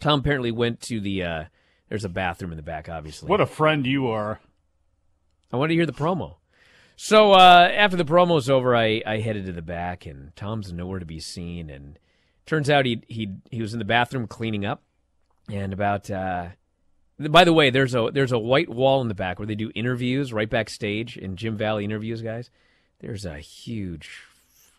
Tom 0.00 0.18
apparently 0.18 0.50
went 0.50 0.80
to 0.80 1.00
the 1.00 1.22
uh, 1.22 1.44
there's 1.88 2.04
a 2.04 2.08
bathroom 2.08 2.50
in 2.50 2.56
the 2.56 2.62
back, 2.64 2.88
obviously. 2.88 3.28
What 3.28 3.40
a 3.40 3.46
friend 3.46 3.86
you 3.86 4.08
are. 4.08 4.40
I 5.52 5.58
want 5.58 5.70
to 5.70 5.76
hear 5.76 5.86
the 5.86 5.92
promo. 5.92 6.36
So 6.96 7.32
uh, 7.32 7.70
after 7.72 7.96
the 7.96 8.04
promo's 8.04 8.50
over, 8.50 8.74
I, 8.74 9.00
I 9.06 9.18
headed 9.18 9.46
to 9.46 9.52
the 9.52 9.62
back, 9.62 10.06
and 10.06 10.34
Tom's 10.34 10.72
nowhere 10.72 10.98
to 10.98 11.06
be 11.06 11.20
seen. 11.20 11.70
And 11.70 12.00
turns 12.46 12.68
out 12.68 12.84
he 12.84 13.02
he 13.06 13.28
he 13.52 13.62
was 13.62 13.74
in 13.74 13.78
the 13.78 13.84
bathroom 13.84 14.26
cleaning 14.26 14.64
up. 14.64 14.82
And 15.48 15.72
about 15.72 16.10
uh, 16.10 16.48
by 17.18 17.44
the 17.44 17.52
way, 17.52 17.70
there's 17.70 17.94
a 17.94 18.10
there's 18.12 18.32
a 18.32 18.38
white 18.38 18.68
wall 18.68 19.00
in 19.00 19.08
the 19.08 19.14
back 19.14 19.38
where 19.38 19.46
they 19.46 19.54
do 19.54 19.70
interviews 19.74 20.32
right 20.32 20.48
backstage 20.48 21.16
in 21.16 21.36
Jim 21.36 21.56
Valley 21.56 21.84
interviews, 21.84 22.22
guys. 22.22 22.50
There's 23.00 23.24
a 23.24 23.38
huge 23.38 24.22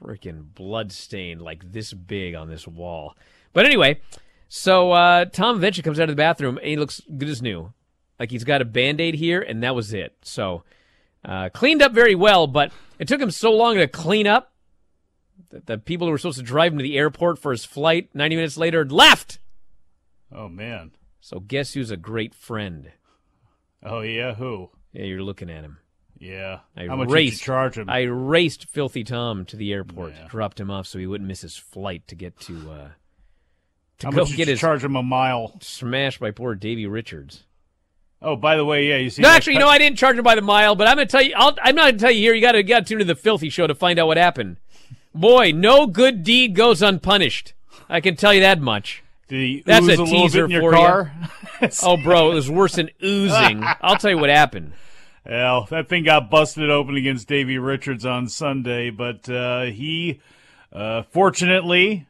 freaking 0.02 0.54
blood 0.54 0.92
stain 0.92 1.40
like 1.40 1.72
this 1.72 1.94
big 1.94 2.36
on 2.36 2.50
this 2.50 2.68
wall. 2.68 3.16
But 3.54 3.66
anyway, 3.66 4.02
so 4.48 4.92
uh, 4.92 5.26
Tom 5.26 5.58
eventually 5.58 5.84
comes 5.84 6.00
out 6.00 6.10
of 6.10 6.16
the 6.16 6.22
bathroom 6.22 6.58
and 6.58 6.68
he 6.68 6.78
looks 6.78 7.02
good 7.18 7.30
as 7.30 7.42
new. 7.42 7.74
Like 8.20 8.32
he's 8.32 8.44
got 8.44 8.62
a 8.62 8.66
band 8.66 9.02
aid 9.02 9.16
here, 9.16 9.42
and 9.42 9.64
that 9.64 9.76
was 9.76 9.94
it. 9.94 10.16
So 10.22 10.64
uh, 11.26 11.50
cleaned 11.50 11.82
up 11.82 11.94
very 11.94 12.16
well, 12.16 12.48
but 12.48 12.72
it 13.00 13.08
took 13.08 13.22
him 13.22 13.32
so 13.32 13.52
long 13.52 13.76
to 13.76 13.88
clean 13.88 14.28
up 14.28 14.54
that 15.50 15.66
the 15.66 15.78
people 15.78 16.08
who 16.08 16.12
were 16.12 16.18
supposed 16.18 16.38
to 16.38 16.44
drive 16.44 16.72
him 16.72 16.80
to 16.80 16.84
the 16.84 16.98
airport 16.98 17.40
for 17.40 17.52
his 17.52 17.66
flight 17.66 18.10
90 18.14 18.36
minutes 18.36 18.58
later 18.58 18.86
left. 18.86 19.40
Oh 20.32 20.50
man. 20.50 20.92
So 21.26 21.40
guess 21.40 21.74
who's 21.74 21.90
a 21.90 21.96
great 21.96 22.36
friend? 22.36 22.92
Oh 23.82 24.02
yeah, 24.02 24.34
who? 24.34 24.70
Yeah, 24.92 25.06
you're 25.06 25.24
looking 25.24 25.50
at 25.50 25.64
him. 25.64 25.78
Yeah. 26.20 26.60
I 26.76 26.88
How 26.88 26.98
much 26.98 27.10
raced, 27.10 27.40
you 27.40 27.46
charge 27.46 27.78
him? 27.78 27.90
I 27.90 28.02
raced 28.02 28.66
Filthy 28.68 29.06
Tom 29.06 29.46
to 29.46 29.56
the 29.56 29.72
airport, 29.72 30.16
Yeah. 30.16 30.28
dropped 30.28 30.60
him 30.60 30.70
off 30.70 30.86
so 30.86 31.00
he 31.00 31.08
wouldn't 31.08 31.30
miss 31.30 31.40
his 31.40 31.56
flight 31.56 32.06
to 32.10 32.16
get 32.16 32.38
to 32.42 32.54
uh, 32.70 32.88
to 34.00 34.08
How 34.08 34.12
go 34.12 34.26
get 34.26 34.50
his 34.50 34.60
charge 34.60 34.84
him 34.84 34.98
a 34.98 35.02
mile? 35.04 35.54
smashed 35.62 36.20
by 36.20 36.32
poor 36.32 36.56
Davey 36.56 36.88
Richards. 36.88 37.46
Oh, 38.22 38.36
by 38.36 38.58
the 38.58 38.66
way, 38.66 38.90
yeah, 38.90 38.98
you 38.98 39.10
see. 39.10 39.22
No, 39.22 39.30
actually, 39.30 39.54
you 39.54 39.60
know, 39.60 39.70
I 39.70 39.78
didn't 39.78 39.98
charge 39.98 40.18
him 40.18 40.24
by 40.26 40.36
the 40.36 40.42
mile, 40.42 40.76
but 40.76 40.90
I'm 40.90 40.98
gonna 40.98 41.06
tell 41.06 41.22
you. 41.22 41.34
I'll, 41.38 41.56
I'm 41.64 41.76
not 41.76 41.86
gonna 41.86 42.00
tell 42.00 42.12
you 42.12 42.20
here. 42.20 42.34
You 42.34 42.42
got 42.42 42.52
to 42.54 42.64
got 42.64 42.80
to 42.80 42.86
tune 42.86 43.00
to 43.00 43.06
the 43.06 43.16
Filthy 43.16 43.50
Show 43.50 43.66
to 43.68 43.76
find 43.76 43.98
out 43.98 44.08
what 44.08 44.18
happened. 44.18 44.58
Boy, 45.16 45.54
no 45.56 45.88
good 45.88 46.22
deed 46.24 46.54
goes 46.54 46.82
unpunished. 46.82 47.54
I 47.88 48.02
can 48.02 48.18
tell 48.18 48.34
you 48.34 48.42
that 48.42 48.60
much. 48.60 49.03
The 49.28 49.64
That's 49.66 49.88
a 49.88 50.02
a, 50.02 50.06
teaser 50.06 50.48
bit 50.48 50.56
in 50.56 50.62
your 50.62 50.72
for 50.72 51.12
you. 51.62 51.70
Oh, 51.84 51.98
bro, 51.98 52.32
it 52.32 52.36
was 52.36 52.50
worse 52.50 52.76
than 52.76 52.90
oozing. 53.04 53.64
I'll 53.82 53.96
tell 53.96 54.12
you 54.12 54.18
what 54.18 54.30
happened. 54.30 54.74
Well, 55.26 55.66
that 55.70 55.88
thing 55.88 56.04
got 56.04 56.30
busted 56.30 56.70
open 56.70 56.98
against 56.98 57.30
Davey 57.30 57.58
Richards 57.58 58.06
on 58.06 58.28
Sunday, 58.28 58.90
but 58.90 59.30
uh, 59.30 59.64
he 59.64 60.20
uh, 60.74 61.04
fortunately 61.04 62.06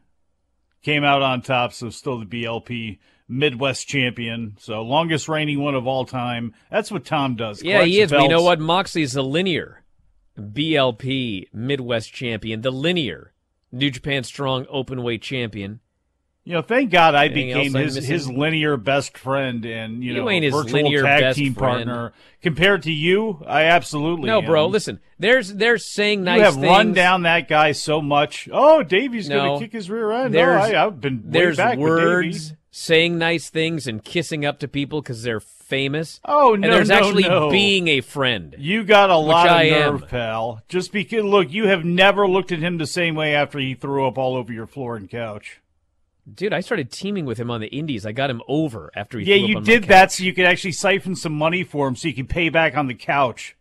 came 0.81 1.03
out 1.03 1.21
on 1.21 1.41
top, 1.43 1.73
so 1.73 1.89
still 1.89 2.19
the 2.19 2.25
BLP 2.25 2.97
Midwest 3.27 3.87
champion. 3.87 4.57
So 4.59 4.81
longest 4.81 5.29
reigning 5.29 5.59
one 5.61 5.75
of 5.75 5.85
all 5.85 6.05
time. 6.05 6.53
That's 6.71 6.91
what 6.91 7.05
Tom 7.05 7.35
does. 7.35 7.61
Yeah, 7.61 7.83
he 7.83 8.01
is. 8.01 8.11
But 8.11 8.23
you 8.23 8.29
know 8.29 8.41
what? 8.41 8.59
Moxley's 8.59 9.13
the 9.13 9.23
linear 9.23 9.83
BLP 10.37 11.47
Midwest 11.53 12.11
champion, 12.13 12.61
the 12.61 12.71
linear 12.71 13.33
New 13.71 13.89
Japan 13.89 14.23
Strong 14.23 14.65
Openweight 14.65 15.21
champion. 15.21 15.79
You 16.45 16.53
know, 16.53 16.61
thank 16.61 16.91
God 16.91 17.15
I 17.15 17.25
Anything 17.27 17.47
became 17.47 17.73
his 17.73 17.95
missing? 17.95 18.03
his 18.11 18.29
linear 18.29 18.75
best 18.75 19.17
friend 19.17 19.63
and 19.65 20.03
you 20.03 20.13
You 20.13 20.21
know 20.21 20.29
ain't 20.29 20.43
his 20.43 20.53
virtual 20.53 20.73
linear 20.73 21.01
tag 21.03 21.21
best 21.21 21.37
team 21.39 21.53
friend. 21.53 21.85
partner. 21.85 22.13
Compared 22.41 22.83
to 22.83 22.91
you, 22.91 23.41
I 23.47 23.63
absolutely 23.63 24.27
No, 24.27 24.41
bro. 24.41 24.67
Listen, 24.67 24.99
there's 25.17 25.53
there's 25.53 25.85
saying 25.85 26.23
nice 26.23 26.39
you 26.39 26.43
have 26.43 26.55
things. 26.55 26.65
run 26.67 26.91
down 26.93 27.21
that 27.21 27.47
guy 27.47 27.71
so 27.71 28.01
much. 28.01 28.49
Oh, 28.51 28.83
Davey's 28.83 29.29
No. 29.29 29.37
going 29.39 29.59
to 29.59 29.65
kick 29.65 29.71
his 29.73 29.89
rear 29.89 30.11
end. 30.11 30.27
Oh, 30.35 30.37
there's- 30.37 30.71
no, 30.71 30.77
I, 30.77 30.85
I've 30.85 30.99
been 30.99 31.17
way 31.23 31.29
There's 31.31 31.55
back 31.57 31.77
with 31.77 31.87
Davey. 31.97 32.05
words 32.05 32.53
saying 32.71 33.17
nice 33.17 33.49
things 33.49 33.87
and 33.87 34.03
kissing 34.03 34.43
up 34.45 34.59
to 34.59 34.67
people 34.67 35.01
because 35.01 35.23
they're 35.23 35.39
famous. 35.39 36.19
Oh 36.25 36.49
no, 36.49 36.53
And 36.55 36.63
there's 36.65 36.89
no, 36.89 36.95
actually 36.95 37.23
no. 37.23 37.51
being 37.51 37.87
a 37.87 38.01
friend. 38.01 38.53
You 38.59 38.83
got 38.83 39.09
a 39.09 39.15
lot 39.15 39.47
of 39.47 39.53
I 39.53 39.63
am. 39.65 39.93
nerve, 39.93 40.09
pal. 40.09 40.61
Just 40.67 40.91
because, 40.91 41.23
look, 41.23 41.53
you 41.53 41.67
have 41.69 41.85
never 41.85 42.27
looked 42.27 42.51
at 42.51 42.59
him 42.59 42.79
the 42.79 42.85
same 42.87 43.15
way 43.15 43.33
after 43.33 43.59
he 43.59 43.75
threw 43.75 44.05
up 44.05 44.17
all 44.17 44.35
over 44.35 44.51
your 44.51 44.67
floor 44.67 44.97
and 44.97 45.09
couch. 45.09 45.61
Dude, 46.31 46.53
I 46.53 46.61
started 46.61 46.91
teaming 46.91 47.25
with 47.25 47.37
him 47.37 47.51
on 47.51 47.59
the 47.59 47.67
indies. 47.67 48.05
I 48.05 48.13
got 48.13 48.29
him 48.29 48.41
over 48.47 48.89
after 48.95 49.19
he 49.19 49.25
yeah, 49.25 49.35
you 49.35 49.59
did 49.59 49.85
that 49.85 50.11
so 50.11 50.23
you 50.23 50.33
could 50.33 50.45
actually 50.45 50.71
siphon 50.71 51.15
some 51.15 51.33
money 51.33 51.63
for 51.63 51.87
him 51.87 51.95
so 51.95 52.07
you 52.07 52.13
could 52.13 52.29
pay 52.29 52.49
back 52.49 52.77
on 52.77 52.87
the 52.87 52.93
couch. 52.93 53.57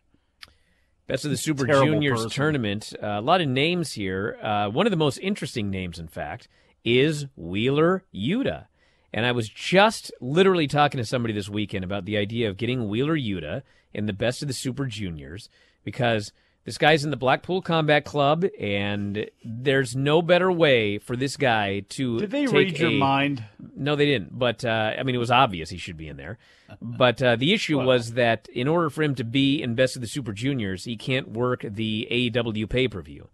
Best 1.07 1.25
of 1.25 1.31
the 1.31 1.37
Super 1.37 1.67
Juniors 1.67 2.23
person. 2.23 2.29
tournament. 2.29 2.93
Uh, 3.01 3.07
a 3.07 3.21
lot 3.21 3.41
of 3.41 3.49
names 3.49 3.91
here. 3.91 4.37
Uh, 4.41 4.69
one 4.69 4.87
of 4.87 4.91
the 4.91 4.97
most 4.97 5.17
interesting 5.17 5.69
names, 5.69 5.99
in 5.99 6.07
fact, 6.07 6.47
is 6.85 7.25
Wheeler 7.35 8.05
Yuta. 8.15 8.67
And 9.13 9.25
I 9.25 9.33
was 9.33 9.49
just 9.49 10.11
literally 10.21 10.67
talking 10.67 10.97
to 10.99 11.05
somebody 11.05 11.33
this 11.33 11.49
weekend 11.49 11.83
about 11.83 12.05
the 12.05 12.17
idea 12.17 12.49
of 12.49 12.57
getting 12.57 12.87
Wheeler 12.87 13.17
Yuta 13.17 13.61
in 13.93 14.05
the 14.05 14.13
best 14.13 14.41
of 14.41 14.47
the 14.47 14.53
Super 14.53 14.85
Juniors 14.85 15.49
because 15.83 16.31
this 16.65 16.77
guy's 16.77 17.03
in 17.03 17.11
the 17.11 17.17
Blackpool 17.17 17.61
Combat 17.61 18.05
Club, 18.05 18.45
and 18.59 19.29
there's 19.43 19.95
no 19.95 20.21
better 20.21 20.51
way 20.51 20.97
for 20.97 21.17
this 21.17 21.35
guy 21.35 21.81
to. 21.89 22.19
Did 22.19 22.31
they 22.31 22.47
read 22.47 22.79
your 22.79 22.89
a- 22.89 22.97
mind? 22.97 23.43
no, 23.75 23.95
they 23.95 24.05
didn't. 24.05 24.37
But 24.37 24.63
uh, 24.63 24.93
I 24.97 25.03
mean, 25.03 25.15
it 25.15 25.19
was 25.19 25.31
obvious 25.31 25.69
he 25.69 25.77
should 25.77 25.97
be 25.97 26.07
in 26.07 26.17
there. 26.17 26.37
But 26.81 27.21
uh, 27.21 27.35
the 27.35 27.53
issue 27.53 27.79
was 27.79 28.13
that 28.13 28.47
in 28.51 28.67
order 28.67 28.89
for 28.89 29.03
him 29.03 29.13
to 29.15 29.23
be 29.23 29.61
in 29.61 29.75
Best 29.75 29.95
of 29.95 30.01
the 30.01 30.07
Super 30.07 30.33
Juniors, 30.33 30.85
he 30.85 30.97
can't 30.97 31.29
work 31.29 31.61
the 31.61 32.07
AEW 32.09 32.67
pay 32.67 32.87
per 32.87 32.99
view, 33.01 33.29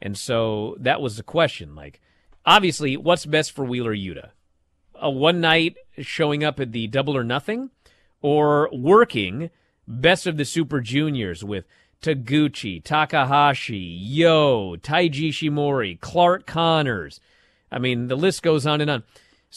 and 0.00 0.16
so 0.16 0.76
that 0.78 1.00
was 1.00 1.16
the 1.16 1.24
question. 1.24 1.74
Like, 1.74 2.00
obviously, 2.46 2.96
what's 2.96 3.26
best 3.26 3.50
for 3.50 3.64
Wheeler 3.64 3.94
Yuta? 3.96 4.30
A 4.94 5.10
one 5.10 5.40
night 5.40 5.76
showing 5.98 6.44
up 6.44 6.60
at 6.60 6.70
the 6.70 6.86
Double 6.86 7.16
or 7.16 7.24
Nothing, 7.24 7.70
or 8.22 8.68
working 8.72 9.50
Best 9.88 10.26
of 10.26 10.36
the 10.36 10.44
Super 10.44 10.80
Juniors 10.80 11.42
with 11.42 11.66
Taguchi, 12.04 12.84
Takahashi, 12.84 13.76
Yo, 13.78 14.76
Taiji 14.76 15.30
Ishimori, 15.30 15.98
Clark 16.00 16.46
Connors. 16.46 17.18
I 17.72 17.78
mean, 17.78 18.08
the 18.08 18.16
list 18.16 18.42
goes 18.42 18.66
on 18.66 18.82
and 18.82 18.90
on. 18.90 19.04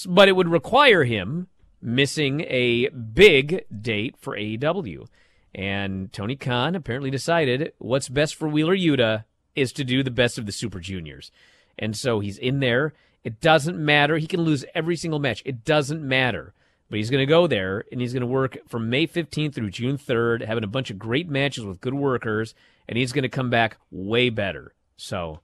But 0.07 0.29
it 0.29 0.35
would 0.37 0.47
require 0.47 1.03
him 1.03 1.47
missing 1.81 2.41
a 2.47 2.87
big 2.89 3.65
date 3.81 4.15
for 4.17 4.37
AEW. 4.37 5.07
And 5.53 6.13
Tony 6.13 6.37
Khan 6.37 6.75
apparently 6.75 7.11
decided 7.11 7.73
what's 7.79 8.07
best 8.07 8.35
for 8.35 8.47
Wheeler 8.47 8.77
Yuta 8.77 9.25
is 9.53 9.73
to 9.73 9.83
do 9.83 10.01
the 10.01 10.09
best 10.09 10.37
of 10.37 10.45
the 10.45 10.53
Super 10.53 10.79
Juniors. 10.79 11.31
And 11.77 11.97
so 11.97 12.21
he's 12.21 12.37
in 12.37 12.61
there. 12.61 12.93
It 13.25 13.41
doesn't 13.41 13.77
matter. 13.77 14.17
He 14.17 14.27
can 14.27 14.41
lose 14.41 14.63
every 14.73 14.95
single 14.95 15.19
match. 15.19 15.41
It 15.45 15.65
doesn't 15.65 16.01
matter. 16.01 16.53
But 16.89 16.97
he's 16.97 17.09
going 17.09 17.21
to 17.21 17.29
go 17.29 17.47
there 17.47 17.83
and 17.91 17.99
he's 17.99 18.13
going 18.13 18.21
to 18.21 18.27
work 18.27 18.57
from 18.67 18.89
May 18.89 19.07
15th 19.07 19.53
through 19.53 19.71
June 19.71 19.97
3rd, 19.97 20.45
having 20.45 20.63
a 20.63 20.67
bunch 20.67 20.89
of 20.89 20.97
great 20.97 21.29
matches 21.29 21.65
with 21.65 21.81
good 21.81 21.93
workers, 21.93 22.55
and 22.87 22.97
he's 22.97 23.11
going 23.11 23.23
to 23.23 23.29
come 23.29 23.49
back 23.49 23.77
way 23.91 24.29
better. 24.29 24.73
So 24.95 25.41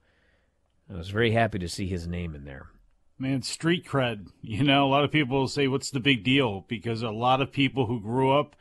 I 0.90 0.96
was 0.96 1.10
very 1.10 1.32
happy 1.32 1.58
to 1.58 1.68
see 1.68 1.86
his 1.86 2.06
name 2.06 2.34
in 2.34 2.44
there. 2.44 2.68
Man, 3.18 3.42
street 3.42 3.86
cred. 3.86 4.26
You 4.42 4.64
know, 4.64 4.86
a 4.86 4.90
lot 4.90 5.04
of 5.04 5.12
people 5.12 5.46
say, 5.46 5.68
what's 5.68 5.90
the 5.90 6.00
big 6.00 6.24
deal? 6.24 6.64
Because 6.66 7.02
a 7.02 7.10
lot 7.10 7.40
of 7.40 7.52
people 7.52 7.86
who 7.86 8.00
grew 8.00 8.32
up 8.32 8.56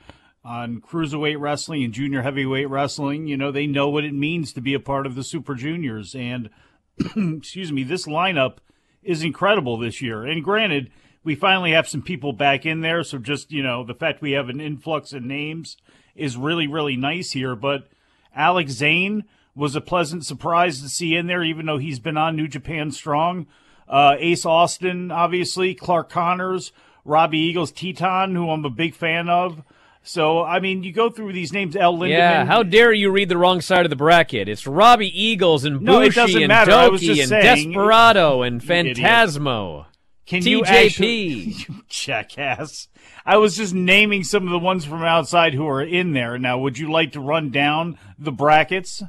on 0.46 0.82
cruiserweight 0.82 1.40
wrestling 1.40 1.84
and 1.84 1.94
junior 1.94 2.22
heavyweight 2.22 2.70
wrestling, 2.70 3.28
you 3.28 3.38
know, 3.38 3.52
they 3.52 3.66
know 3.66 3.90
what 3.90 4.04
it 4.04 4.14
means 4.14 4.54
to 4.54 4.62
be 4.62 4.74
a 4.74 4.80
part 4.80 5.06
of 5.06 5.16
the 5.16 5.24
Super 5.24 5.56
Juniors. 5.56 6.14
And, 6.14 6.50
excuse 7.16 7.72
me, 7.72 7.84
this 7.84 8.06
lineup 8.06 8.58
is 9.02 9.24
incredible 9.24 9.78
this 9.78 10.02
year. 10.02 10.24
And 10.24 10.44
granted, 10.44 10.92
we 11.24 11.36
finally 11.36 11.72
have 11.72 11.88
some 11.88 12.02
people 12.02 12.34
back 12.34 12.66
in 12.66 12.82
there. 12.82 13.04
So 13.04 13.18
just, 13.18 13.52
you 13.52 13.64
know, 13.64 13.84
the 13.84 13.94
fact 13.94 14.22
we 14.22 14.32
have 14.32 14.50
an 14.50 14.60
influx 14.62 15.14
of 15.14 15.24
names 15.24 15.78
is 16.16 16.38
really, 16.38 16.68
really 16.68 16.96
nice 16.98 17.32
here. 17.32 17.56
But 17.56 17.88
Alex 18.36 18.72
Zayne 18.74 19.24
was 19.56 19.76
a 19.76 19.82
pleasant 19.82 20.26
surprise 20.26 20.82
to 20.82 20.90
see 20.90 21.16
in 21.16 21.28
there, 21.28 21.44
even 21.44 21.66
though 21.66 21.78
he's 21.78 22.00
been 22.00 22.18
on 22.18 22.36
New 22.36 22.48
Japan 22.48 22.92
Strong. 22.92 23.48
Uh, 23.88 24.16
Ace 24.18 24.46
Austin, 24.46 25.12
obviously, 25.12 25.76
Clark 25.76 26.10
Connors, 26.10 26.72
Robbie 27.06 27.40
Eagles, 27.40 27.72
Titán, 27.72 28.34
who 28.34 28.50
I'm 28.50 28.66
a 28.66 28.70
big 28.70 28.96
fan 28.96 29.30
of. 29.30 29.62
So, 30.06 30.44
I 30.44 30.60
mean, 30.60 30.84
you 30.84 30.92
go 30.92 31.10
through 31.10 31.32
these 31.34 31.54
names, 31.54 31.76
El 31.76 31.94
Lindaman. 31.98 32.10
Yeah, 32.10 32.46
how 32.46 32.64
dare 32.64 32.92
you 32.92 33.10
read 33.12 33.30
the 33.30 33.38
wrong 33.38 33.62
side 33.62 33.86
of 33.86 33.90
the 33.90 33.96
bracket? 33.96 34.50
It's 34.50 34.68
Robbie 34.68 35.12
Eagles 35.22 35.64
and 35.64 35.82
No, 35.82 36.00
Bushi 36.00 36.16
doesn't 36.16 36.42
and 36.44 36.48
matter. 36.50 36.72
Douki 36.72 37.20
and 37.20 37.30
saying- 37.30 37.72
Desperado 37.72 38.42
and 38.42 38.62
You 38.62 38.74
idiot. 38.76 38.98
Can 40.26 40.46
you 40.46 40.62
TJP. 40.62 40.86
actually, 40.86 41.24
you 41.68 41.84
jackass? 41.90 42.88
I 43.26 43.38
was 43.38 43.58
just 43.58 43.74
naming 43.74 44.24
some 44.24 44.44
of 44.46 44.52
the 44.52 44.60
ones 44.60 44.86
from 44.86 45.04
outside 45.04 45.54
who 45.54 45.68
are 45.68 45.82
in 45.82 46.14
there. 46.14 46.38
Now, 46.38 46.58
would 46.60 46.78
you 46.78 46.92
like 46.92 47.12
to 47.14 47.20
run 47.20 47.50
down 47.50 47.98
the 48.18 48.32
brackets? 48.32 49.04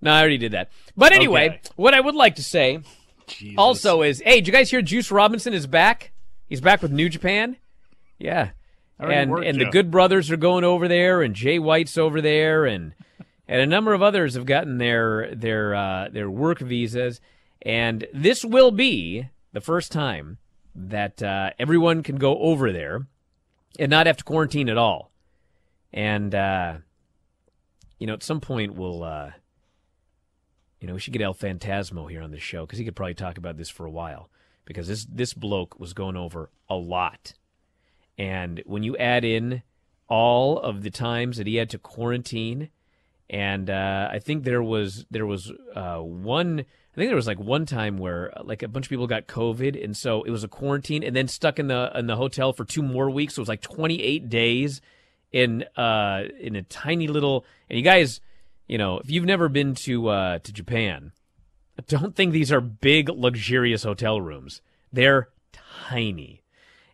No, 0.00 0.12
I 0.12 0.20
already 0.20 0.38
did 0.38 0.52
that. 0.52 0.70
But 0.96 1.12
anyway, 1.12 1.46
Okay. 1.48 1.60
what 1.76 1.94
I 1.94 2.00
would 2.00 2.14
like 2.14 2.34
to 2.36 2.42
say 2.44 2.80
Jesus. 3.26 3.54
also 3.56 4.02
is, 4.02 4.20
hey, 4.24 4.36
did 4.36 4.46
you 4.48 4.52
guys 4.52 4.70
hear 4.70 4.82
Juice 4.82 5.10
Robinson 5.10 5.54
is 5.54 5.66
back? 5.66 6.12
He's 6.46 6.60
back 6.60 6.82
with 6.82 6.90
New 6.92 7.08
Japan. 7.08 7.56
Yeah, 8.18 8.50
and 8.98 9.30
worked 9.30 9.46
and 9.46 9.60
the 9.60 9.64
you. 9.66 9.70
Good 9.70 9.90
Brothers 9.90 10.30
are 10.30 10.36
going 10.36 10.62
over 10.64 10.88
there, 10.88 11.22
and 11.22 11.34
Jay 11.34 11.58
White's 11.58 11.96
over 11.96 12.20
there, 12.20 12.64
and 12.64 12.92
and 13.48 13.60
a 13.60 13.66
number 13.66 13.92
of 13.94 14.02
others 14.02 14.34
have 14.34 14.46
gotten 14.46 14.78
their 14.78 15.34
their 15.34 15.74
uh, 15.74 16.08
their 16.12 16.30
work 16.30 16.58
visas, 16.58 17.20
and 17.62 18.06
this 18.12 18.44
will 18.44 18.70
be 18.70 19.28
the 19.54 19.62
first 19.62 19.90
time 19.90 20.36
that 20.74 21.22
uh, 21.22 21.50
everyone 21.58 22.02
can 22.02 22.16
go 22.16 22.36
over 22.38 22.72
there 22.72 23.06
and 23.78 23.88
not 23.88 24.06
have 24.06 24.18
to 24.18 24.24
quarantine 24.24 24.68
at 24.68 24.76
all. 24.76 25.10
And 25.92 26.34
uh, 26.34 26.74
you 27.98 28.06
know, 28.06 28.12
at 28.12 28.22
some 28.22 28.42
point 28.42 28.74
we'll. 28.74 29.02
Uh, 29.02 29.30
you 30.80 30.88
know, 30.88 30.92
we 30.92 31.00
should 31.00 31.14
get 31.14 31.22
El 31.22 31.32
Phantasmo 31.32 32.10
here 32.10 32.20
on 32.20 32.30
the 32.30 32.38
show 32.38 32.66
because 32.66 32.78
he 32.78 32.84
could 32.84 32.94
probably 32.94 33.14
talk 33.14 33.38
about 33.38 33.56
this 33.56 33.70
for 33.70 33.86
a 33.86 33.90
while 33.90 34.28
because 34.66 34.86
this 34.86 35.06
this 35.06 35.32
bloke 35.32 35.80
was 35.80 35.94
going 35.94 36.14
over 36.14 36.50
a 36.68 36.74
lot, 36.74 37.32
and 38.18 38.62
when 38.66 38.82
you 38.82 38.94
add 38.98 39.24
in 39.24 39.62
all 40.08 40.58
of 40.58 40.82
the 40.82 40.90
times 40.90 41.38
that 41.38 41.46
he 41.46 41.56
had 41.56 41.70
to 41.70 41.78
quarantine, 41.78 42.68
and 43.30 43.70
uh, 43.70 44.10
I 44.12 44.18
think 44.18 44.44
there 44.44 44.62
was 44.62 45.06
there 45.10 45.24
was 45.24 45.50
uh, 45.74 46.00
one 46.00 46.66
I 46.94 46.96
think 46.96 47.08
there 47.08 47.16
was 47.16 47.26
like 47.26 47.40
one 47.40 47.66
time 47.66 47.98
where 47.98 48.32
uh, 48.38 48.44
like 48.44 48.62
a 48.62 48.68
bunch 48.68 48.86
of 48.86 48.90
people 48.90 49.08
got 49.08 49.26
COVID, 49.26 49.82
and 49.82 49.96
so 49.96 50.22
it 50.22 50.30
was 50.30 50.44
a 50.44 50.48
quarantine, 50.48 51.02
and 51.02 51.14
then 51.14 51.26
stuck 51.26 51.58
in 51.58 51.66
the 51.66 51.90
in 51.92 52.06
the 52.06 52.14
hotel 52.14 52.52
for 52.52 52.64
two 52.64 52.82
more 52.82 53.10
weeks. 53.10 53.34
So 53.34 53.40
it 53.40 53.42
was 53.42 53.48
like 53.48 53.62
twenty 53.62 54.00
eight 54.00 54.28
days 54.28 54.80
in 55.32 55.64
uh 55.76 56.22
in 56.38 56.54
a 56.54 56.62
tiny 56.62 57.08
little. 57.08 57.44
And 57.68 57.76
you 57.76 57.84
guys, 57.84 58.20
you 58.68 58.78
know, 58.78 59.00
if 59.00 59.10
you've 59.10 59.24
never 59.24 59.48
been 59.48 59.74
to 59.74 60.08
uh 60.08 60.38
to 60.38 60.52
Japan, 60.52 61.10
don't 61.88 62.14
think 62.14 62.32
these 62.32 62.52
are 62.52 62.60
big 62.60 63.08
luxurious 63.08 63.82
hotel 63.82 64.20
rooms. 64.20 64.62
They're 64.92 65.30
tiny. 65.88 66.42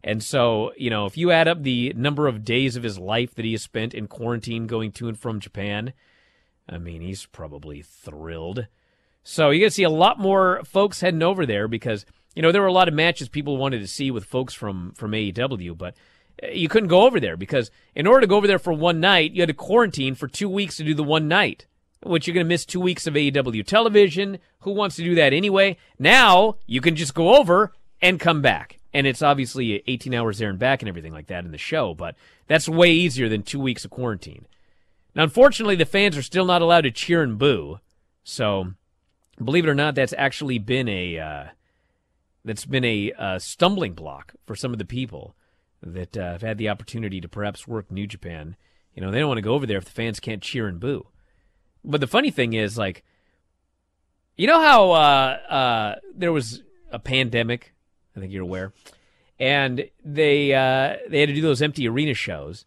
And 0.02 0.22
so, 0.22 0.72
you 0.78 0.88
know, 0.88 1.04
if 1.04 1.18
you 1.18 1.30
add 1.30 1.46
up 1.46 1.62
the 1.62 1.92
number 1.94 2.26
of 2.26 2.42
days 2.42 2.74
of 2.74 2.82
his 2.82 2.98
life 2.98 3.34
that 3.34 3.44
he 3.44 3.52
has 3.52 3.62
spent 3.62 3.92
in 3.92 4.06
quarantine 4.06 4.66
going 4.66 4.92
to 4.92 5.08
and 5.08 5.18
from 5.18 5.40
Japan, 5.40 5.92
I 6.66 6.78
mean, 6.78 7.02
he's 7.02 7.26
probably 7.26 7.82
thrilled. 7.82 8.66
So 9.22 9.50
you're 9.50 9.60
going 9.60 9.70
to 9.70 9.74
see 9.74 9.82
a 9.82 9.90
lot 9.90 10.18
more 10.18 10.62
folks 10.64 11.00
heading 11.00 11.22
over 11.22 11.46
there 11.46 11.68
because, 11.68 12.06
you 12.34 12.42
know, 12.42 12.52
there 12.52 12.62
were 12.62 12.68
a 12.68 12.72
lot 12.72 12.88
of 12.88 12.94
matches 12.94 13.28
people 13.28 13.56
wanted 13.56 13.80
to 13.80 13.86
see 13.86 14.10
with 14.10 14.24
folks 14.24 14.54
from, 14.54 14.92
from 14.92 15.12
AEW, 15.12 15.76
but 15.76 15.94
uh, 16.42 16.48
you 16.48 16.68
couldn't 16.68 16.88
go 16.88 17.02
over 17.02 17.20
there 17.20 17.36
because 17.36 17.70
in 17.94 18.06
order 18.06 18.22
to 18.22 18.26
go 18.26 18.36
over 18.36 18.46
there 18.46 18.58
for 18.58 18.72
one 18.72 19.00
night, 19.00 19.32
you 19.32 19.42
had 19.42 19.48
to 19.48 19.54
quarantine 19.54 20.14
for 20.14 20.28
two 20.28 20.48
weeks 20.48 20.76
to 20.76 20.84
do 20.84 20.94
the 20.94 21.04
one 21.04 21.28
night, 21.28 21.66
which 22.02 22.26
you're 22.26 22.34
going 22.34 22.46
to 22.46 22.48
miss 22.48 22.64
two 22.64 22.80
weeks 22.80 23.06
of 23.06 23.14
AEW 23.14 23.66
television. 23.66 24.38
Who 24.60 24.72
wants 24.72 24.96
to 24.96 25.04
do 25.04 25.14
that 25.16 25.32
anyway? 25.32 25.76
Now 25.98 26.56
you 26.66 26.80
can 26.80 26.96
just 26.96 27.14
go 27.14 27.36
over 27.36 27.72
and 28.00 28.18
come 28.18 28.42
back. 28.42 28.78
And 28.92 29.06
it's 29.06 29.22
obviously 29.22 29.84
18 29.86 30.14
hours 30.14 30.38
there 30.38 30.50
and 30.50 30.58
back 30.58 30.82
and 30.82 30.88
everything 30.88 31.12
like 31.12 31.28
that 31.28 31.44
in 31.44 31.52
the 31.52 31.58
show, 31.58 31.94
but 31.94 32.16
that's 32.48 32.68
way 32.68 32.90
easier 32.90 33.28
than 33.28 33.42
two 33.42 33.60
weeks 33.60 33.84
of 33.84 33.90
quarantine. 33.90 34.46
Now, 35.14 35.24
unfortunately, 35.24 35.76
the 35.76 35.84
fans 35.84 36.16
are 36.16 36.22
still 36.22 36.44
not 36.44 36.62
allowed 36.62 36.82
to 36.82 36.90
cheer 36.90 37.22
and 37.22 37.38
boo. 37.38 37.78
So, 38.24 38.72
believe 39.44 39.64
it 39.64 39.70
or 39.70 39.74
not, 39.74 39.94
that's 39.94 40.14
actually 40.16 40.58
been 40.58 40.88
a 40.88 41.18
uh, 41.18 41.44
that's 42.44 42.66
been 42.66 42.84
a 42.84 43.12
uh, 43.12 43.38
stumbling 43.38 43.94
block 43.94 44.34
for 44.46 44.54
some 44.54 44.72
of 44.72 44.78
the 44.78 44.84
people 44.84 45.34
that 45.82 46.16
uh, 46.16 46.32
have 46.32 46.42
had 46.42 46.58
the 46.58 46.68
opportunity 46.68 47.20
to 47.20 47.28
perhaps 47.28 47.66
work 47.66 47.90
New 47.90 48.06
Japan. 48.06 48.56
You 48.94 49.02
know, 49.02 49.10
they 49.10 49.18
don't 49.18 49.28
want 49.28 49.38
to 49.38 49.42
go 49.42 49.54
over 49.54 49.66
there 49.66 49.78
if 49.78 49.84
the 49.84 49.90
fans 49.90 50.20
can't 50.20 50.42
cheer 50.42 50.66
and 50.66 50.80
boo. 50.80 51.06
But 51.84 52.00
the 52.00 52.06
funny 52.06 52.30
thing 52.30 52.52
is, 52.52 52.76
like, 52.76 53.04
you 54.36 54.46
know 54.46 54.60
how 54.60 54.90
uh, 54.92 55.38
uh, 55.48 55.94
there 56.14 56.32
was 56.32 56.62
a 56.90 56.98
pandemic. 56.98 57.74
I 58.16 58.20
think 58.20 58.32
you're 58.32 58.42
aware, 58.42 58.72
and 59.38 59.88
they 60.04 60.52
uh, 60.52 60.96
they 61.08 61.20
had 61.20 61.28
to 61.28 61.34
do 61.34 61.40
those 61.42 61.62
empty 61.62 61.88
arena 61.88 62.14
shows, 62.14 62.64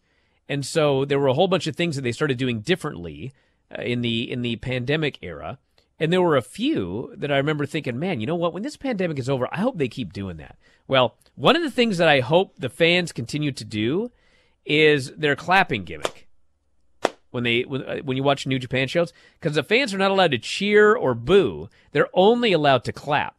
and 0.48 0.64
so 0.64 1.04
there 1.04 1.18
were 1.18 1.28
a 1.28 1.34
whole 1.34 1.48
bunch 1.48 1.66
of 1.66 1.76
things 1.76 1.96
that 1.96 2.02
they 2.02 2.12
started 2.12 2.38
doing 2.38 2.60
differently 2.60 3.32
uh, 3.76 3.82
in 3.82 4.00
the 4.02 4.30
in 4.30 4.42
the 4.42 4.56
pandemic 4.56 5.18
era. 5.22 5.58
And 5.98 6.12
there 6.12 6.22
were 6.22 6.36
a 6.36 6.42
few 6.42 7.12
that 7.16 7.30
I 7.30 7.36
remember 7.36 7.66
thinking, 7.66 7.98
man, 7.98 8.20
you 8.20 8.26
know 8.26 8.34
what? 8.34 8.52
When 8.52 8.62
this 8.62 8.76
pandemic 8.76 9.18
is 9.18 9.28
over, 9.28 9.48
I 9.52 9.60
hope 9.60 9.78
they 9.78 9.88
keep 9.88 10.12
doing 10.12 10.38
that. 10.38 10.56
Well, 10.88 11.16
one 11.36 11.56
of 11.56 11.62
the 11.62 11.70
things 11.70 11.98
that 11.98 12.08
I 12.08 12.20
hope 12.20 12.54
the 12.58 12.68
fans 12.68 13.12
continue 13.12 13.52
to 13.52 13.64
do 13.64 14.10
is 14.64 15.12
their 15.12 15.36
clapping 15.36 15.84
gimmick 15.84 16.26
when 17.30 17.44
they 17.44 17.62
when, 17.62 17.82
uh, 17.82 17.98
when 17.98 18.16
you 18.16 18.22
watch 18.22 18.46
New 18.46 18.58
Japan 18.58 18.88
shows 18.88 19.12
because 19.40 19.56
the 19.56 19.62
fans 19.62 19.92
are 19.92 19.98
not 19.98 20.10
allowed 20.10 20.30
to 20.30 20.38
cheer 20.38 20.94
or 20.94 21.14
boo; 21.14 21.68
they're 21.92 22.08
only 22.14 22.52
allowed 22.52 22.84
to 22.84 22.92
clap. 22.92 23.36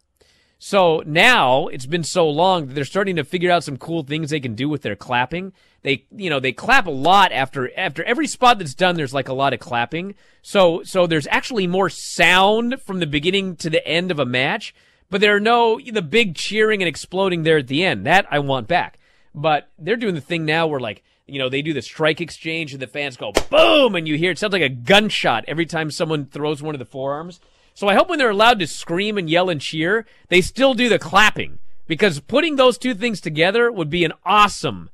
So 0.67 1.03
now 1.05 1.67
it's 1.67 1.85
been 1.85 2.03
so 2.03 2.27
long 2.27 2.65
that 2.65 2.73
they're 2.73 2.85
starting 2.85 3.17
to 3.17 3.23
figure 3.23 3.51
out 3.51 3.63
some 3.63 3.77
cool 3.77 4.01
things 4.01 4.31
they 4.31 4.39
can 4.39 4.55
do 4.55 4.67
with 4.67 4.81
their 4.81 4.95
clapping. 4.95 5.53
They, 5.83 6.07
you 6.09 6.27
know, 6.27 6.39
they 6.39 6.53
clap 6.53 6.87
a 6.87 6.89
lot 6.89 7.31
after 7.31 7.69
after 7.77 8.03
every 8.03 8.25
spot 8.25 8.57
that's 8.57 8.73
done. 8.73 8.95
There's 8.95 9.13
like 9.13 9.27
a 9.27 9.33
lot 9.35 9.53
of 9.53 9.59
clapping. 9.59 10.15
So 10.41 10.81
so 10.81 11.05
there's 11.05 11.27
actually 11.27 11.67
more 11.67 11.91
sound 11.91 12.81
from 12.81 12.99
the 12.99 13.05
beginning 13.05 13.57
to 13.57 13.69
the 13.69 13.87
end 13.87 14.09
of 14.09 14.17
a 14.17 14.25
match, 14.25 14.73
but 15.11 15.21
there 15.21 15.35
are 15.35 15.39
no 15.39 15.79
the 15.79 16.01
big 16.01 16.33
cheering 16.33 16.81
and 16.81 16.89
exploding 16.89 17.43
there 17.43 17.59
at 17.59 17.67
the 17.67 17.85
end. 17.85 18.03
That 18.07 18.25
I 18.31 18.39
want 18.39 18.67
back. 18.67 18.97
But 19.35 19.69
they're 19.77 19.95
doing 19.95 20.15
the 20.15 20.19
thing 20.19 20.45
now 20.45 20.65
where 20.65 20.79
like 20.79 21.03
you 21.27 21.37
know 21.37 21.47
they 21.47 21.61
do 21.61 21.73
the 21.73 21.83
strike 21.83 22.21
exchange 22.21 22.73
and 22.73 22.81
the 22.81 22.87
fans 22.87 23.17
go 23.17 23.33
boom 23.51 23.93
and 23.93 24.07
you 24.07 24.17
hear 24.17 24.31
it 24.31 24.39
sounds 24.39 24.53
like 24.53 24.63
a 24.63 24.69
gunshot 24.69 25.45
every 25.47 25.67
time 25.67 25.91
someone 25.91 26.25
throws 26.25 26.63
one 26.63 26.73
of 26.73 26.79
the 26.79 26.85
forearms. 26.85 27.39
So 27.75 27.89
I 27.89 27.93
hope 27.95 28.07
when 28.07 28.17
they're 28.17 28.29
allowed 28.29 28.59
to 28.59 28.67
scream 28.67 29.17
and 29.17 29.29
yell 29.29 29.49
and 29.49 29.59
cheer, 29.59 30.05
they 30.29 30.39
still 30.39 30.73
do 30.73 30.87
the 30.87 30.97
clapping 30.97 31.59
because 31.87 32.21
putting 32.21 32.55
those 32.55 32.77
two 32.77 32.95
things 32.95 33.19
together 33.19 33.69
would 33.69 33.89
be 33.89 34.05
an 34.05 34.13
awesome 34.25 34.89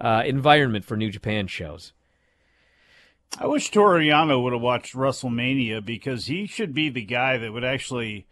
uh, 0.00 0.24
environment 0.26 0.84
for 0.84 0.96
New 0.96 1.10
Japan 1.10 1.46
shows. 1.46 1.92
I 3.38 3.46
wish 3.46 3.70
Toriano 3.70 4.42
would 4.42 4.52
have 4.52 4.62
watched 4.62 4.94
WrestleMania 4.94 5.84
because 5.84 6.26
he 6.26 6.46
should 6.46 6.74
be 6.74 6.88
the 6.88 7.04
guy 7.04 7.38
that 7.38 7.52
would 7.52 7.64
actually, 7.64 8.26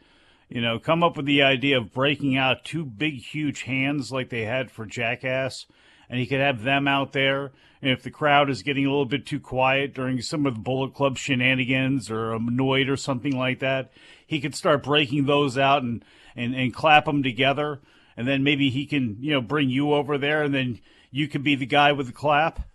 you 0.49 0.61
know, 0.61 0.81
come 0.81 1.05
up 1.05 1.17
with 1.17 1.27
the 1.27 1.43
idea 1.43 1.79
of 1.79 1.93
breaking 1.93 2.37
out 2.37 2.65
two 2.65 2.85
big, 2.85 3.21
huge 3.21 3.63
hands 3.63 4.11
like 4.11 4.29
they 4.29 4.45
had 4.45 4.73
for 4.73 4.87
Jackass, 4.87 5.67
and 6.09 6.19
he 6.21 6.27
could 6.27 6.41
have 6.41 6.63
them 6.63 6.87
out 6.89 7.13
there. 7.13 7.53
And 7.83 7.91
if 7.91 8.03
the 8.03 8.11
crowd 8.11 8.49
is 8.49 8.63
getting 8.63 8.87
a 8.87 8.89
little 8.89 9.05
bit 9.05 9.27
too 9.27 9.41
quiet 9.41 9.95
during 9.95 10.21
some 10.23 10.47
of 10.47 10.55
the 10.55 10.61
Bullet 10.61 10.95
Club 10.95 11.19
shenanigans 11.19 12.11
or 12.11 12.33
annoyed 12.33 12.89
or 12.89 12.97
something 12.97 13.37
like 13.37 13.59
that, 13.61 13.93
he 14.27 14.41
could 14.41 14.55
start 14.55 14.83
breaking 14.83 15.27
those 15.27 15.59
out 15.59 15.83
and, 15.83 16.05
and, 16.35 16.55
and 16.55 16.73
clap 16.73 17.05
them 17.05 17.23
together. 17.23 17.81
And 18.17 18.27
then 18.27 18.43
maybe 18.43 18.71
he 18.71 18.87
can, 18.87 19.19
you 19.21 19.33
know, 19.33 19.41
bring 19.41 19.71
you 19.71 19.93
over 19.93 20.19
there, 20.19 20.45
and 20.45 20.55
then 20.55 20.81
you 21.11 21.29
could 21.29 21.43
be 21.43 21.57
the 21.57 21.67
guy 21.67 21.93
with 21.93 22.07
the 22.07 22.13
clap. 22.13 22.69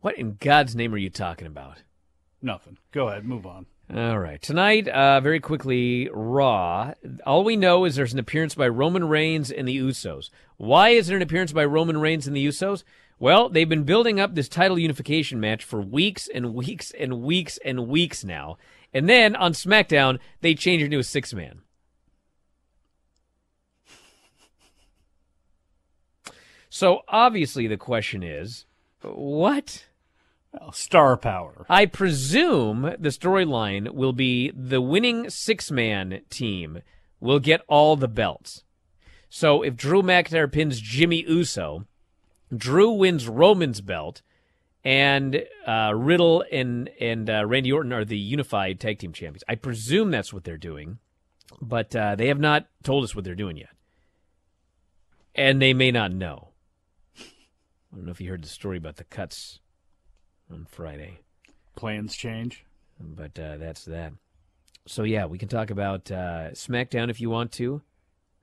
What 0.00 0.16
in 0.16 0.38
God's 0.40 0.74
name 0.74 0.94
are 0.94 0.98
you 0.98 1.10
talking 1.10 1.46
about? 1.46 1.82
Nothing. 2.40 2.78
Go 2.90 3.08
ahead, 3.08 3.24
move 3.24 3.46
on. 3.46 3.66
All 3.94 4.18
right. 4.18 4.40
Tonight, 4.42 4.86
uh, 4.86 5.18
very 5.22 5.40
quickly, 5.40 6.10
Raw. 6.12 6.92
All 7.24 7.42
we 7.42 7.56
know 7.56 7.86
is 7.86 7.96
there's 7.96 8.12
an 8.12 8.18
appearance 8.18 8.54
by 8.54 8.68
Roman 8.68 9.08
Reigns 9.08 9.50
and 9.50 9.66
the 9.66 9.78
Usos. 9.78 10.28
Why 10.58 10.90
is 10.90 11.06
there 11.06 11.16
an 11.16 11.22
appearance 11.22 11.52
by 11.52 11.64
Roman 11.64 11.96
Reigns 11.96 12.26
and 12.26 12.36
the 12.36 12.46
Usos? 12.46 12.84
Well, 13.18 13.48
they've 13.48 13.68
been 13.68 13.84
building 13.84 14.20
up 14.20 14.34
this 14.34 14.48
title 14.48 14.78
unification 14.78 15.40
match 15.40 15.64
for 15.64 15.80
weeks 15.80 16.28
and 16.28 16.52
weeks 16.52 16.90
and 16.90 17.22
weeks 17.22 17.58
and 17.64 17.88
weeks 17.88 18.24
now. 18.24 18.58
And 18.92 19.08
then 19.08 19.34
on 19.34 19.52
SmackDown, 19.52 20.18
they 20.42 20.54
change 20.54 20.82
it 20.82 20.90
to 20.90 20.98
a 20.98 21.02
six 21.02 21.32
man. 21.32 21.62
So 26.68 27.00
obviously, 27.08 27.66
the 27.66 27.78
question 27.78 28.22
is 28.22 28.66
what? 29.00 29.86
Star 30.72 31.16
power. 31.16 31.66
I 31.68 31.86
presume 31.86 32.82
the 32.98 33.10
storyline 33.10 33.92
will 33.92 34.12
be 34.12 34.50
the 34.50 34.80
winning 34.80 35.30
six 35.30 35.70
man 35.70 36.22
team 36.30 36.82
will 37.20 37.38
get 37.38 37.62
all 37.68 37.96
the 37.96 38.08
belts. 38.08 38.64
So 39.28 39.62
if 39.62 39.76
Drew 39.76 40.02
McIntyre 40.02 40.50
pins 40.50 40.80
Jimmy 40.80 41.22
Uso, 41.28 41.86
Drew 42.54 42.90
wins 42.92 43.28
Roman's 43.28 43.80
belt, 43.82 44.22
and 44.84 45.44
uh, 45.66 45.92
Riddle 45.94 46.44
and 46.50 46.88
and 47.00 47.28
uh, 47.28 47.44
Randy 47.44 47.70
Orton 47.70 47.92
are 47.92 48.04
the 48.04 48.18
unified 48.18 48.80
tag 48.80 48.98
team 48.98 49.12
champions. 49.12 49.44
I 49.48 49.54
presume 49.54 50.10
that's 50.10 50.32
what 50.32 50.44
they're 50.44 50.56
doing, 50.56 50.98
but 51.60 51.94
uh, 51.94 52.14
they 52.16 52.28
have 52.28 52.40
not 52.40 52.66
told 52.82 53.04
us 53.04 53.14
what 53.14 53.24
they're 53.24 53.34
doing 53.34 53.58
yet, 53.58 53.70
and 55.34 55.60
they 55.60 55.74
may 55.74 55.90
not 55.90 56.10
know. 56.10 56.48
I 57.18 57.96
don't 57.96 58.06
know 58.06 58.12
if 58.12 58.20
you 58.20 58.30
heard 58.30 58.44
the 58.44 58.48
story 58.48 58.78
about 58.78 58.96
the 58.96 59.04
cuts 59.04 59.60
on 60.52 60.66
Friday. 60.68 61.20
Plans 61.76 62.16
change. 62.16 62.64
But 63.00 63.38
uh, 63.38 63.56
that's 63.58 63.84
that. 63.84 64.12
So, 64.86 65.02
yeah, 65.02 65.26
we 65.26 65.38
can 65.38 65.48
talk 65.48 65.70
about 65.70 66.10
uh, 66.10 66.50
SmackDown 66.52 67.10
if 67.10 67.20
you 67.20 67.30
want 67.30 67.52
to. 67.52 67.82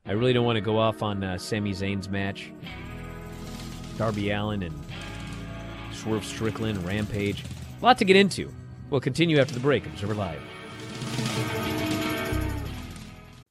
I 0.05 0.11
really 0.11 0.33
don't 0.33 0.45
want 0.45 0.57
to 0.57 0.61
go 0.61 0.77
off 0.77 1.01
on 1.01 1.23
uh, 1.23 1.37
Sami 1.37 1.71
Zayn's 1.71 2.07
match. 2.07 2.51
Darby 3.97 4.29
Allin 4.29 4.63
and 4.63 4.79
Swerve 5.91 6.23
Strickland, 6.23 6.85
Rampage. 6.85 7.43
A 7.81 7.85
lot 7.85 7.97
to 7.97 8.05
get 8.05 8.15
into. 8.15 8.51
We'll 8.89 9.01
continue 9.01 9.39
after 9.39 9.53
the 9.53 9.59
break. 9.59 9.85
Observer 9.85 10.13
Live. 10.13 10.41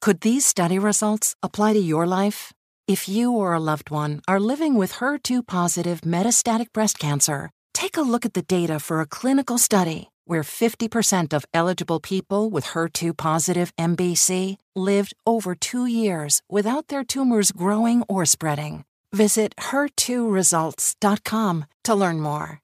Could 0.00 0.20
these 0.20 0.44
study 0.44 0.78
results 0.78 1.34
apply 1.42 1.72
to 1.72 1.78
your 1.78 2.06
life? 2.06 2.52
If 2.86 3.08
you 3.08 3.32
or 3.32 3.54
a 3.54 3.58
loved 3.58 3.90
one 3.90 4.20
are 4.28 4.38
living 4.38 4.74
with 4.74 4.92
HER2 4.92 5.46
positive 5.46 6.02
metastatic 6.02 6.70
breast 6.74 6.98
cancer, 6.98 7.48
take 7.84 7.96
a 7.98 8.10
look 8.12 8.24
at 8.24 8.32
the 8.32 8.48
data 8.58 8.80
for 8.80 9.00
a 9.00 9.10
clinical 9.18 9.58
study 9.58 10.10
where 10.24 10.42
50% 10.42 11.34
of 11.34 11.44
eligible 11.52 12.00
people 12.00 12.48
with 12.48 12.72
HER2 12.72 13.14
positive 13.14 13.76
MBC 13.76 14.56
lived 14.74 15.12
over 15.26 15.54
two 15.54 15.84
years 15.84 16.40
without 16.48 16.88
their 16.88 17.04
tumors 17.04 17.52
growing 17.52 18.02
or 18.08 18.24
spreading. 18.24 18.84
Visit 19.12 19.54
HER2results.com 19.56 21.66
to 21.84 21.94
learn 21.94 22.20
more. 22.20 22.63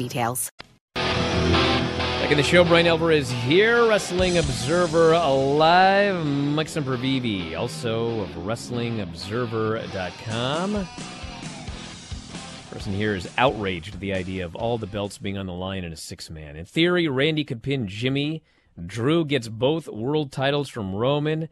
details. 0.00 0.50
Back 0.94 2.30
in 2.30 2.36
the 2.36 2.42
show, 2.42 2.64
Brian 2.64 2.86
Alvarez 2.86 3.30
here, 3.30 3.88
Wrestling 3.88 4.36
Observer 4.38 5.14
Alive. 5.14 6.24
Mike 6.24 6.68
Sempervive, 6.68 7.58
also 7.58 8.20
of 8.20 8.28
WrestlingObserver.com. 8.30 10.86
Person 12.70 12.92
here 12.92 13.16
is 13.16 13.28
outraged 13.36 13.94
at 13.94 14.00
the 14.00 14.14
idea 14.14 14.44
of 14.44 14.54
all 14.54 14.78
the 14.78 14.86
belts 14.86 15.18
being 15.18 15.36
on 15.36 15.46
the 15.46 15.52
line 15.52 15.82
in 15.82 15.92
a 15.92 15.96
six 15.96 16.30
man. 16.30 16.54
In 16.54 16.64
theory, 16.64 17.08
Randy 17.08 17.42
could 17.42 17.64
pin 17.64 17.88
Jimmy. 17.88 18.44
Drew 18.86 19.24
gets 19.24 19.48
both 19.48 19.88
world 19.88 20.30
titles 20.30 20.68
from 20.68 20.94
Roman. 20.94 21.48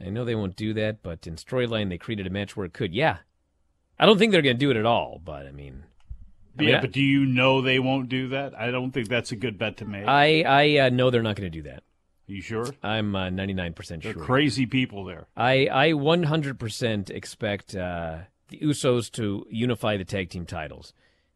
I 0.00 0.10
know 0.10 0.24
they 0.24 0.36
won't 0.36 0.54
do 0.54 0.72
that, 0.74 1.02
but 1.02 1.26
in 1.26 1.34
storyline, 1.34 1.88
they 1.88 1.98
created 1.98 2.28
a 2.28 2.30
match 2.30 2.56
where 2.56 2.66
it 2.66 2.72
could. 2.72 2.94
Yeah. 2.94 3.16
I 3.98 4.06
don't 4.06 4.18
think 4.18 4.30
they're 4.30 4.40
going 4.40 4.56
to 4.56 4.60
do 4.60 4.70
it 4.70 4.76
at 4.76 4.86
all, 4.86 5.20
but 5.24 5.46
I 5.46 5.50
mean. 5.50 5.82
I 6.56 6.62
mean, 6.62 6.70
yeah, 6.70 6.80
but 6.80 6.92
do 6.92 7.00
you 7.02 7.26
know 7.26 7.60
they 7.60 7.78
won't 7.78 8.08
do 8.08 8.28
that? 8.28 8.54
I 8.58 8.70
don't 8.70 8.92
think 8.92 9.08
that's 9.08 9.32
a 9.32 9.36
good 9.36 9.58
bet 9.58 9.78
to 9.78 9.84
make. 9.84 10.06
I, 10.06 10.42
I 10.42 10.86
uh, 10.86 10.88
know 10.90 11.10
they're 11.10 11.22
not 11.22 11.36
going 11.36 11.50
to 11.50 11.58
do 11.58 11.62
that. 11.68 11.82
you 12.26 12.40
sure? 12.40 12.66
I'm 12.82 13.16
uh, 13.16 13.28
99% 13.28 14.02
sure. 14.02 14.14
crazy 14.14 14.66
people 14.66 15.04
there. 15.04 15.26
I, 15.36 15.68
I 15.70 15.88
100% 15.92 17.10
expect 17.10 17.74
uh, 17.74 18.18
the 18.48 18.58
Usos 18.58 19.10
to 19.12 19.46
unify 19.50 19.96
the 19.96 20.04
tag 20.04 20.30
team 20.30 20.46
titles. 20.46 20.92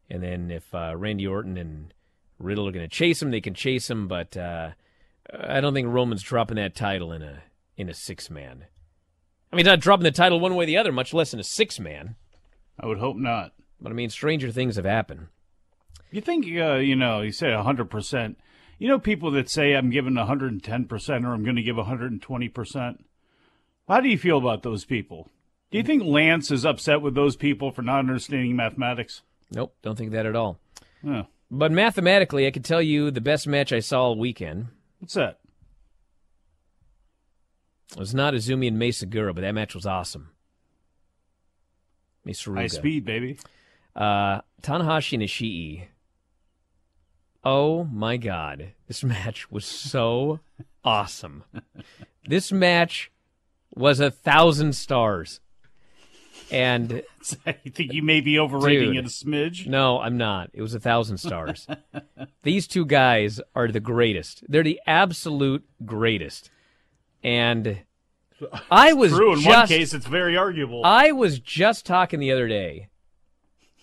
And 0.09 0.23
then 0.23 0.49
if 0.51 0.73
uh, 0.73 0.95
Randy 0.95 1.27
Orton 1.27 1.57
and 1.57 1.93
Riddle 2.39 2.67
are 2.67 2.71
going 2.71 2.87
to 2.87 2.95
chase 2.95 3.21
him, 3.21 3.31
they 3.31 3.41
can 3.41 3.53
chase 3.53 3.89
him. 3.89 4.07
But 4.07 4.37
uh, 4.37 4.71
I 5.33 5.59
don't 5.59 5.73
think 5.73 5.87
Roman's 5.87 6.23
dropping 6.23 6.55
that 6.55 6.75
title 6.75 7.11
in 7.11 7.21
a 7.21 7.43
in 7.77 7.89
a 7.89 7.93
six 7.93 8.29
man. 8.29 8.65
I 9.51 9.55
mean, 9.55 9.65
not 9.65 9.79
dropping 9.79 10.03
the 10.03 10.11
title 10.11 10.39
one 10.39 10.55
way 10.55 10.63
or 10.63 10.67
the 10.67 10.77
other, 10.77 10.91
much 10.91 11.13
less 11.13 11.33
in 11.33 11.39
a 11.39 11.43
six 11.43 11.79
man. 11.79 12.15
I 12.79 12.87
would 12.87 12.99
hope 12.99 13.17
not. 13.17 13.53
But 13.81 13.91
I 13.91 13.95
mean, 13.95 14.09
stranger 14.09 14.51
things 14.51 14.75
have 14.75 14.85
happened. 14.85 15.27
You 16.11 16.21
think, 16.21 16.45
uh, 16.45 16.75
you 16.75 16.95
know, 16.95 17.21
you 17.21 17.31
say 17.31 17.47
100%. 17.47 18.35
You 18.77 18.87
know, 18.87 18.99
people 18.99 19.31
that 19.31 19.49
say 19.49 19.73
I'm 19.73 19.89
giving 19.89 20.13
110% 20.13 21.25
or 21.25 21.33
I'm 21.33 21.43
going 21.43 21.55
to 21.55 21.61
give 21.61 21.75
120%. 21.75 22.97
How 23.87 24.01
do 24.01 24.07
you 24.07 24.17
feel 24.17 24.37
about 24.37 24.63
those 24.63 24.85
people? 24.85 25.29
Do 25.71 25.77
you 25.77 25.83
think 25.83 26.03
Lance 26.03 26.51
is 26.51 26.65
upset 26.65 27.01
with 27.01 27.15
those 27.15 27.35
people 27.35 27.71
for 27.71 27.81
not 27.81 27.99
understanding 27.99 28.55
mathematics? 28.55 29.21
Nope, 29.51 29.75
don't 29.81 29.97
think 29.97 30.11
that 30.11 30.25
at 30.25 30.35
all. 30.35 30.59
Huh. 31.05 31.23
But 31.51 31.71
mathematically, 31.71 32.47
I 32.47 32.51
can 32.51 32.63
tell 32.63 32.81
you 32.81 33.11
the 33.11 33.21
best 33.21 33.47
match 33.47 33.73
I 33.73 33.79
saw 33.79 34.03
all 34.03 34.17
weekend 34.17 34.67
What's 34.99 35.13
that? 35.13 35.39
It 37.91 37.99
was 37.99 38.13
not 38.13 38.33
Azumi 38.33 38.67
and 38.67 38.77
Mei 38.77 38.89
Suruga, 38.89 39.33
but 39.33 39.41
that 39.41 39.55
match 39.55 39.73
was 39.73 39.85
awesome. 39.85 40.29
Mei 42.23 42.33
Suruga. 42.33 42.57
High 42.57 42.67
speed, 42.67 43.05
baby. 43.05 43.39
Uh, 43.95 44.41
Tanahashi 44.61 45.13
and 45.13 45.23
Ishii. 45.23 45.87
Oh 47.43 47.85
my 47.85 48.17
God. 48.17 48.73
This 48.87 49.03
match 49.03 49.49
was 49.51 49.65
so 49.65 50.39
awesome. 50.83 51.43
This 52.27 52.51
match 52.51 53.11
was 53.75 53.99
a 53.99 54.11
thousand 54.11 54.73
stars. 54.73 55.39
And 56.51 57.03
I 57.45 57.51
think 57.51 57.93
you 57.93 58.01
may 58.01 58.21
be 58.21 58.39
overrating 58.39 58.93
Dude. 58.93 58.97
it 58.97 59.05
a 59.05 59.09
smidge. 59.09 59.67
no, 59.67 59.99
I'm 59.99 60.17
not. 60.17 60.49
It 60.53 60.61
was 60.61 60.73
a 60.73 60.79
thousand 60.79 61.17
stars. 61.17 61.67
These 62.43 62.67
two 62.67 62.85
guys 62.85 63.39
are 63.55 63.67
the 63.67 63.79
greatest. 63.79 64.43
They're 64.47 64.63
the 64.63 64.79
absolute 64.87 65.63
greatest. 65.85 66.49
And 67.23 67.79
I 68.71 68.93
was 68.93 69.11
True, 69.11 69.33
in 69.33 69.41
just, 69.41 69.47
one 69.47 69.67
case, 69.67 69.93
it's 69.93 70.07
very 70.07 70.37
arguable. 70.37 70.81
I 70.83 71.11
was 71.11 71.39
just 71.39 71.85
talking 71.85 72.19
the 72.19 72.31
other 72.31 72.47
day 72.47 72.89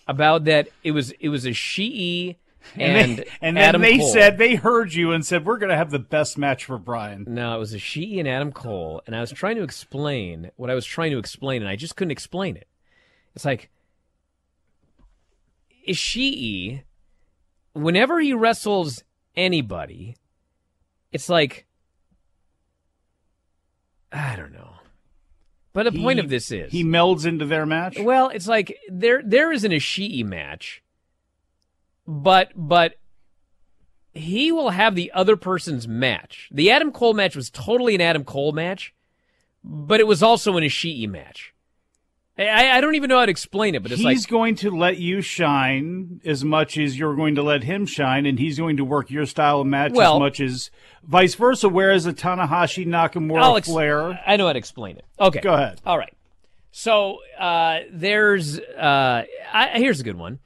about 0.07 0.45
that 0.45 0.69
it 0.83 0.91
was 0.91 1.11
it 1.19 1.29
was 1.29 1.45
a 1.45 1.49
Shii 1.51 2.35
and, 2.75 2.81
and, 2.81 3.17
they, 3.17 3.25
and 3.41 3.57
then 3.57 3.63
Adam 3.63 3.81
they 3.81 3.97
Cole. 3.97 4.11
said 4.11 4.37
they 4.37 4.55
heard 4.55 4.93
you 4.93 5.11
and 5.11 5.25
said 5.25 5.45
we're 5.45 5.57
going 5.57 5.69
to 5.69 5.77
have 5.77 5.91
the 5.91 5.99
best 5.99 6.37
match 6.37 6.65
for 6.65 6.77
Brian. 6.77 7.25
no, 7.27 7.55
it 7.55 7.59
was 7.59 7.73
a 7.73 7.77
Shii 7.77 8.19
and 8.19 8.27
Adam 8.27 8.51
Cole, 8.51 9.01
and 9.05 9.15
I 9.15 9.21
was 9.21 9.31
trying 9.31 9.55
to 9.57 9.63
explain 9.63 10.51
what 10.55 10.69
I 10.69 10.75
was 10.75 10.85
trying 10.85 11.11
to 11.11 11.17
explain, 11.17 11.61
and 11.61 11.69
I 11.69 11.75
just 11.75 11.95
couldn't 11.95 12.11
explain 12.11 12.55
it. 12.57 12.67
It's 13.35 13.45
like 13.45 13.69
is 15.85 15.97
Ishii, 15.97 16.83
whenever 17.73 18.19
he 18.19 18.33
wrestles 18.33 19.03
anybody, 19.35 20.17
it's 21.11 21.29
like 21.29 21.65
I 24.11 24.35
don't 24.35 24.53
know. 24.53 24.76
But 25.77 25.93
the 25.93 26.01
point 26.01 26.17
of 26.17 26.27
this 26.27 26.51
is 26.51 26.71
he 26.71 26.83
melds 26.83 27.23
into 27.23 27.45
their 27.45 27.63
match. 27.63 27.99
Well, 27.99 28.29
it's 28.29 28.47
like 28.47 28.79
there 28.89 29.21
there 29.23 29.51
isn't 29.51 29.71
a 29.71 29.75
Ishii 29.75 30.25
match, 30.25 30.81
but 32.07 32.51
but 32.55 32.95
he 34.11 34.51
will 34.51 34.71
have 34.71 34.95
the 34.95 35.11
other 35.11 35.37
person's 35.37 35.87
match. 35.87 36.49
The 36.51 36.71
Adam 36.71 36.91
Cole 36.91 37.13
match 37.13 37.35
was 37.35 37.51
totally 37.51 37.93
an 37.93 38.01
Adam 38.01 38.23
Cole 38.23 38.53
match, 38.53 38.91
but 39.63 39.99
it 39.99 40.07
was 40.07 40.23
also 40.23 40.57
an 40.57 40.63
Ishii 40.63 41.07
match. 41.07 41.53
I, 42.39 42.77
I 42.77 42.81
don't 42.81 42.95
even 42.95 43.09
know 43.09 43.17
how 43.17 43.25
to 43.25 43.31
explain 43.31 43.73
it, 43.73 43.81
but 43.81 43.91
it's 43.91 44.01
he's 44.01 44.23
like 44.23 44.29
going 44.29 44.55
to 44.57 44.69
let 44.69 44.97
you 44.97 45.21
shine 45.21 46.21
as 46.23 46.43
much 46.43 46.77
as 46.77 46.97
you're 46.97 47.15
going 47.15 47.35
to 47.35 47.43
let 47.43 47.63
him 47.63 47.85
shine, 47.85 48.25
and 48.25 48.37
he's 48.37 48.57
going 48.57 48.77
to 48.77 48.85
work 48.85 49.09
your 49.09 49.25
style 49.25 49.61
of 49.61 49.67
match 49.67 49.93
Well- 49.93 50.15
as 50.15 50.19
much 50.19 50.39
as 50.39 50.69
vice 51.03 51.35
versa. 51.35 51.67
Whereas 51.67 52.05
a 52.05 52.13
Tanahashi 52.13 52.85
Nakamura 52.85 53.41
I'll 53.41 53.57
ex- 53.57 53.67
Flair, 53.67 54.19
I 54.25 54.37
know 54.37 54.45
how 54.47 54.53
to 54.53 54.59
explain 54.59 54.97
it. 54.97 55.05
Okay, 55.19 55.39
Go 55.41 55.53
ahead. 55.53 55.81
All 55.85 55.97
right. 55.97 56.13
So 56.71 57.19
uh, 57.39 57.79
there's 57.91 58.59
uh, 58.59 59.23
I, 59.51 59.67
here's 59.79 59.99
a 59.99 60.03
good 60.03 60.17
one. 60.17 60.39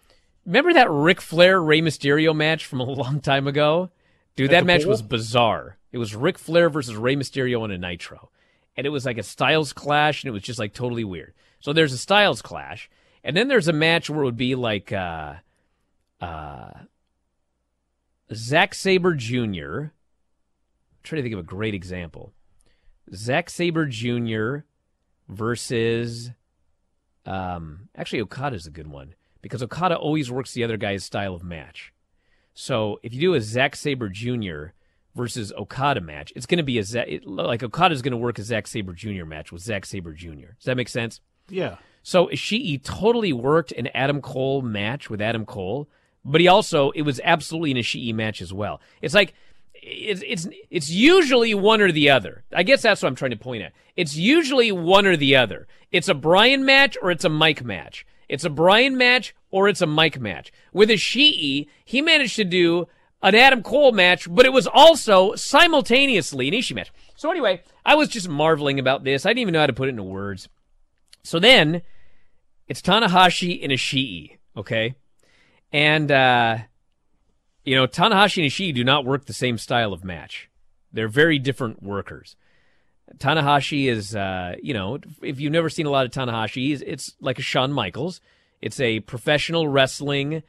Remember 0.45 0.73
that 0.73 0.89
Ric 0.89 1.19
Flair 1.19 1.61
Rey 1.61 1.81
Mysterio 1.81 2.33
match 2.33 2.65
from 2.65 2.79
a 2.79 2.83
long 2.85 3.19
time 3.19 3.47
ago? 3.47 3.89
Dude, 4.37 4.51
that 4.51 4.65
match 4.65 4.83
pool? 4.83 4.91
was 4.91 5.01
bizarre. 5.01 5.77
It 5.91 5.97
was 5.97 6.15
Ric 6.15 6.37
Flair 6.37 6.69
versus 6.69 6.95
Rey 6.95 7.17
Mysterio 7.17 7.61
on 7.61 7.71
a 7.71 7.77
Nitro, 7.77 8.29
and 8.77 8.87
it 8.87 8.91
was 8.91 9.05
like 9.05 9.17
a 9.17 9.23
Styles 9.23 9.73
clash, 9.73 10.23
and 10.23 10.29
it 10.29 10.31
was 10.31 10.41
just 10.41 10.57
like 10.57 10.73
totally 10.73 11.03
weird. 11.03 11.33
So 11.61 11.73
there's 11.73 11.93
a 11.93 11.97
Styles 11.97 12.41
clash, 12.41 12.89
and 13.23 13.37
then 13.37 13.47
there's 13.47 13.67
a 13.67 13.73
match 13.73 14.09
where 14.09 14.21
it 14.21 14.25
would 14.25 14.37
be 14.37 14.55
like 14.55 14.91
uh, 14.91 15.35
uh, 16.19 16.71
Zack 18.33 18.73
Sabre 18.73 19.13
Jr. 19.13 19.37
I'm 19.39 19.91
trying 21.03 21.19
to 21.19 21.23
think 21.23 21.33
of 21.33 21.39
a 21.39 21.43
great 21.43 21.73
example. 21.73 22.33
Zack 23.13 23.49
Sabre 23.49 23.85
Jr. 23.85 24.59
versus 25.27 26.31
um 27.23 27.87
actually 27.95 28.19
Okada's 28.19 28.65
a 28.65 28.71
good 28.71 28.87
one 28.87 29.13
because 29.43 29.61
Okada 29.61 29.95
always 29.95 30.31
works 30.31 30.53
the 30.53 30.63
other 30.63 30.77
guy's 30.77 31.03
style 31.03 31.35
of 31.35 31.43
match. 31.43 31.93
So 32.53 32.99
if 33.03 33.13
you 33.13 33.19
do 33.19 33.33
a 33.33 33.41
Zack 33.41 33.75
Sabre 33.75 34.09
Jr. 34.09 34.67
versus 35.15 35.51
Okada 35.53 36.01
match, 36.01 36.33
it's 36.35 36.45
going 36.45 36.57
to 36.57 36.63
be 36.63 36.79
a 36.79 36.83
it, 37.07 37.25
like 37.25 37.63
Okada's 37.63 38.01
going 38.01 38.11
to 38.11 38.17
work 38.17 38.39
a 38.39 38.43
Zack 38.43 38.67
Sabre 38.67 38.93
Jr. 38.93 39.25
match 39.25 39.51
with 39.51 39.61
Zack 39.61 39.85
Sabre 39.85 40.13
Jr. 40.13 40.53
Does 40.57 40.65
that 40.65 40.77
make 40.77 40.89
sense? 40.89 41.21
Yeah, 41.49 41.77
So 42.03 42.27
Ishii 42.27 42.83
totally 42.83 43.33
worked 43.33 43.71
an 43.73 43.87
Adam 43.93 44.21
Cole 44.21 44.61
match 44.61 45.09
with 45.09 45.21
Adam 45.21 45.45
Cole, 45.45 45.87
but 46.23 46.41
he 46.41 46.47
also 46.47 46.91
it 46.91 47.03
was 47.03 47.19
absolutely 47.23 47.71
an 47.71 47.77
Ishii 47.77 48.13
match 48.13 48.41
as 48.41 48.53
well. 48.53 48.81
It's 49.01 49.13
like 49.13 49.33
it's 49.73 50.21
it's 50.25 50.47
it's 50.69 50.89
usually 50.89 51.53
one 51.53 51.81
or 51.81 51.91
the 51.91 52.09
other. 52.09 52.43
I 52.53 52.63
guess 52.63 52.81
that's 52.81 53.01
what 53.01 53.09
I'm 53.09 53.15
trying 53.15 53.31
to 53.31 53.37
point 53.37 53.63
at. 53.63 53.73
It's 53.95 54.15
usually 54.15 54.71
one 54.71 55.05
or 55.05 55.17
the 55.17 55.35
other. 55.35 55.67
It's 55.91 56.07
a 56.07 56.13
Brian 56.13 56.63
match 56.65 56.97
or 57.01 57.11
it's 57.11 57.25
a 57.25 57.29
Mike 57.29 57.63
match. 57.63 58.05
It's 58.29 58.45
a 58.45 58.49
Brian 58.49 58.97
match 58.97 59.35
or 59.49 59.67
it's 59.67 59.81
a 59.81 59.87
Mike 59.87 60.19
match. 60.19 60.51
With 60.71 60.89
Ishii, 60.89 61.67
he 61.83 62.01
managed 62.01 62.37
to 62.37 62.45
do 62.45 62.87
an 63.21 63.35
Adam 63.35 63.61
Cole 63.61 63.91
match, 63.91 64.33
but 64.33 64.45
it 64.45 64.53
was 64.53 64.67
also 64.67 65.35
simultaneously 65.35 66.47
an 66.47 66.53
Ishii 66.53 66.75
match. 66.75 66.91
So 67.15 67.29
anyway, 67.29 67.61
I 67.85 67.95
was 67.95 68.09
just 68.09 68.29
marveling 68.29 68.79
about 68.79 69.03
this. 69.03 69.25
I 69.25 69.29
didn't 69.29 69.39
even 69.39 69.53
know 69.53 69.59
how 69.59 69.67
to 69.67 69.73
put 69.73 69.87
it 69.87 69.91
into 69.91 70.03
words. 70.03 70.47
So 71.23 71.39
then 71.39 71.81
it's 72.67 72.81
Tanahashi 72.81 73.61
and 73.63 73.71
Ishii, 73.71 74.37
okay? 74.57 74.95
And 75.71 76.11
uh 76.11 76.57
you 77.63 77.75
know, 77.75 77.85
Tanahashi 77.85 78.41
and 78.41 78.51
Ishii 78.51 78.73
do 78.73 78.83
not 78.83 79.05
work 79.05 79.25
the 79.25 79.33
same 79.33 79.57
style 79.57 79.93
of 79.93 80.03
match. 80.03 80.49
They're 80.91 81.07
very 81.07 81.37
different 81.37 81.83
workers. 81.83 82.35
Tanahashi 83.17 83.87
is 83.87 84.15
uh, 84.15 84.55
you 84.63 84.73
know, 84.73 84.99
if 85.21 85.39
you've 85.39 85.51
never 85.51 85.69
seen 85.69 85.85
a 85.85 85.91
lot 85.91 86.05
of 86.05 86.11
Tanahashi, 86.11 86.81
it's 86.85 87.15
like 87.19 87.39
a 87.39 87.43
Shawn 87.43 87.71
Michaels. 87.71 88.21
It's 88.61 88.79
a 88.79 89.01
professional 89.01 89.67
wrestling 89.67 90.43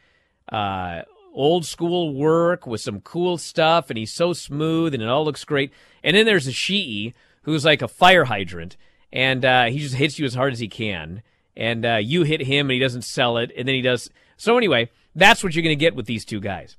uh 0.50 1.02
old 1.34 1.64
school 1.64 2.14
work 2.14 2.66
with 2.66 2.80
some 2.80 3.00
cool 3.00 3.38
stuff 3.38 3.88
and 3.88 3.98
he's 3.98 4.12
so 4.12 4.32
smooth 4.32 4.92
and 4.92 5.02
it 5.02 5.08
all 5.08 5.24
looks 5.24 5.44
great. 5.44 5.72
And 6.04 6.16
then 6.16 6.26
there's 6.26 6.46
a 6.46 6.50
Ishii 6.50 7.14
who's 7.42 7.64
like 7.64 7.82
a 7.82 7.88
fire 7.88 8.24
hydrant 8.26 8.76
and 9.12 9.44
uh, 9.44 9.64
he 9.66 9.78
just 9.78 9.94
hits 9.94 10.18
you 10.18 10.24
as 10.24 10.34
hard 10.34 10.52
as 10.52 10.58
he 10.58 10.68
can. 10.68 11.22
And 11.56 11.84
uh, 11.84 11.96
you 11.96 12.22
hit 12.22 12.42
him, 12.42 12.66
and 12.66 12.72
he 12.72 12.78
doesn't 12.78 13.02
sell 13.02 13.36
it, 13.36 13.52
and 13.56 13.68
then 13.68 13.74
he 13.74 13.82
does. 13.82 14.08
So 14.36 14.56
anyway, 14.56 14.90
that's 15.14 15.44
what 15.44 15.54
you're 15.54 15.62
going 15.62 15.76
to 15.76 15.80
get 15.80 15.94
with 15.94 16.06
these 16.06 16.24
two 16.24 16.40
guys. 16.40 16.76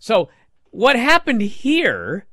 So 0.00 0.28
what 0.70 0.96
happened 0.96 1.42
here 1.42 2.26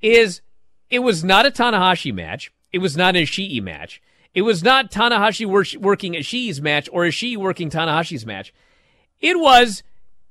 is 0.00 0.42
it 0.90 1.00
was 1.00 1.24
not 1.24 1.46
a 1.46 1.50
Tanahashi 1.50 2.12
match. 2.12 2.52
It 2.72 2.78
was 2.78 2.96
not 2.96 3.16
an 3.16 3.22
Ishii 3.22 3.62
match. 3.62 4.02
It 4.34 4.42
was 4.42 4.62
not 4.62 4.90
Tanahashi 4.90 5.46
wor- 5.46 5.80
working 5.80 6.14
Ishii's 6.14 6.60
match 6.60 6.88
or 6.92 7.04
Ishii 7.04 7.36
working 7.36 7.70
Tanahashi's 7.70 8.26
match. 8.26 8.52
It 9.20 9.38
was 9.38 9.82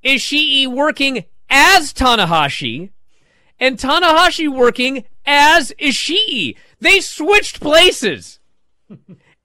Ishii 0.04 0.68
working 0.68 1.26
as 1.50 1.94
Tanahashi 1.94 2.90
and 3.60 3.78
Tanahashi 3.78 4.48
working 4.50 5.06
as 5.26 5.72
Ishii. 5.80 6.56
They 6.80 7.00
switched 7.00 7.62
places. 7.62 8.40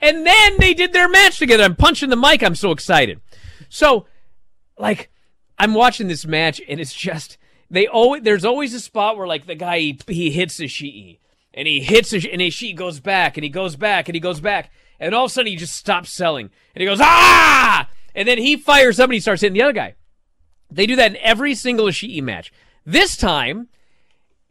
And 0.00 0.26
then 0.26 0.52
they 0.59 0.74
did 0.74 0.92
their 0.92 1.09
match 1.09 1.38
together. 1.38 1.64
I'm 1.64 1.76
punching 1.76 2.11
the 2.11 2.16
mic. 2.16 2.42
I'm 2.42 2.54
so 2.54 2.70
excited. 2.70 3.20
So, 3.68 4.06
like, 4.78 5.11
I'm 5.59 5.74
watching 5.74 6.09
this 6.09 6.26
match, 6.26 6.61
and 6.68 6.80
it's 6.80 6.94
just 6.94 7.38
they 7.70 7.87
always 7.87 8.22
there's 8.22 8.44
always 8.44 8.74
a 8.74 8.80
spot 8.80 9.16
where 9.16 9.26
like 9.26 9.46
the 9.46 9.54
guy 9.54 9.78
he, 9.78 9.98
he 10.06 10.30
hits 10.30 10.61
Ishii, 10.61 11.18
and 11.54 11.66
he 11.66 11.80
hits 11.80 12.12
Ishii, 12.12 12.32
and 12.32 12.42
Ishii 12.42 12.76
goes 12.76 13.00
back, 13.00 13.37
and 13.37 13.44
he 13.44 13.50
goes 13.50 13.76
back, 13.76 14.09
and 14.09 14.14
he 14.14 14.20
goes 14.20 14.40
back, 14.40 14.70
and 15.00 15.14
all 15.14 15.24
of 15.24 15.30
a 15.30 15.32
sudden 15.32 15.50
he 15.50 15.56
just 15.56 15.74
stops 15.74 16.12
selling, 16.12 16.50
and 16.74 16.80
he 16.80 16.87
goes 16.87 17.00
ah, 17.00 17.88
and 18.14 18.28
then 18.28 18.38
he 18.38 18.56
fires 18.56 19.00
up 19.00 19.04
and 19.04 19.14
he 19.14 19.20
starts 19.20 19.42
hitting 19.42 19.54
the 19.54 19.62
other 19.62 19.72
guy. 19.72 19.94
They 20.70 20.87
do 20.87 20.96
that 20.96 21.12
in 21.12 21.16
every 21.18 21.54
single 21.54 21.87
Ishii 21.87 22.22
match. 22.22 22.52
This 22.85 23.16
time, 23.16 23.68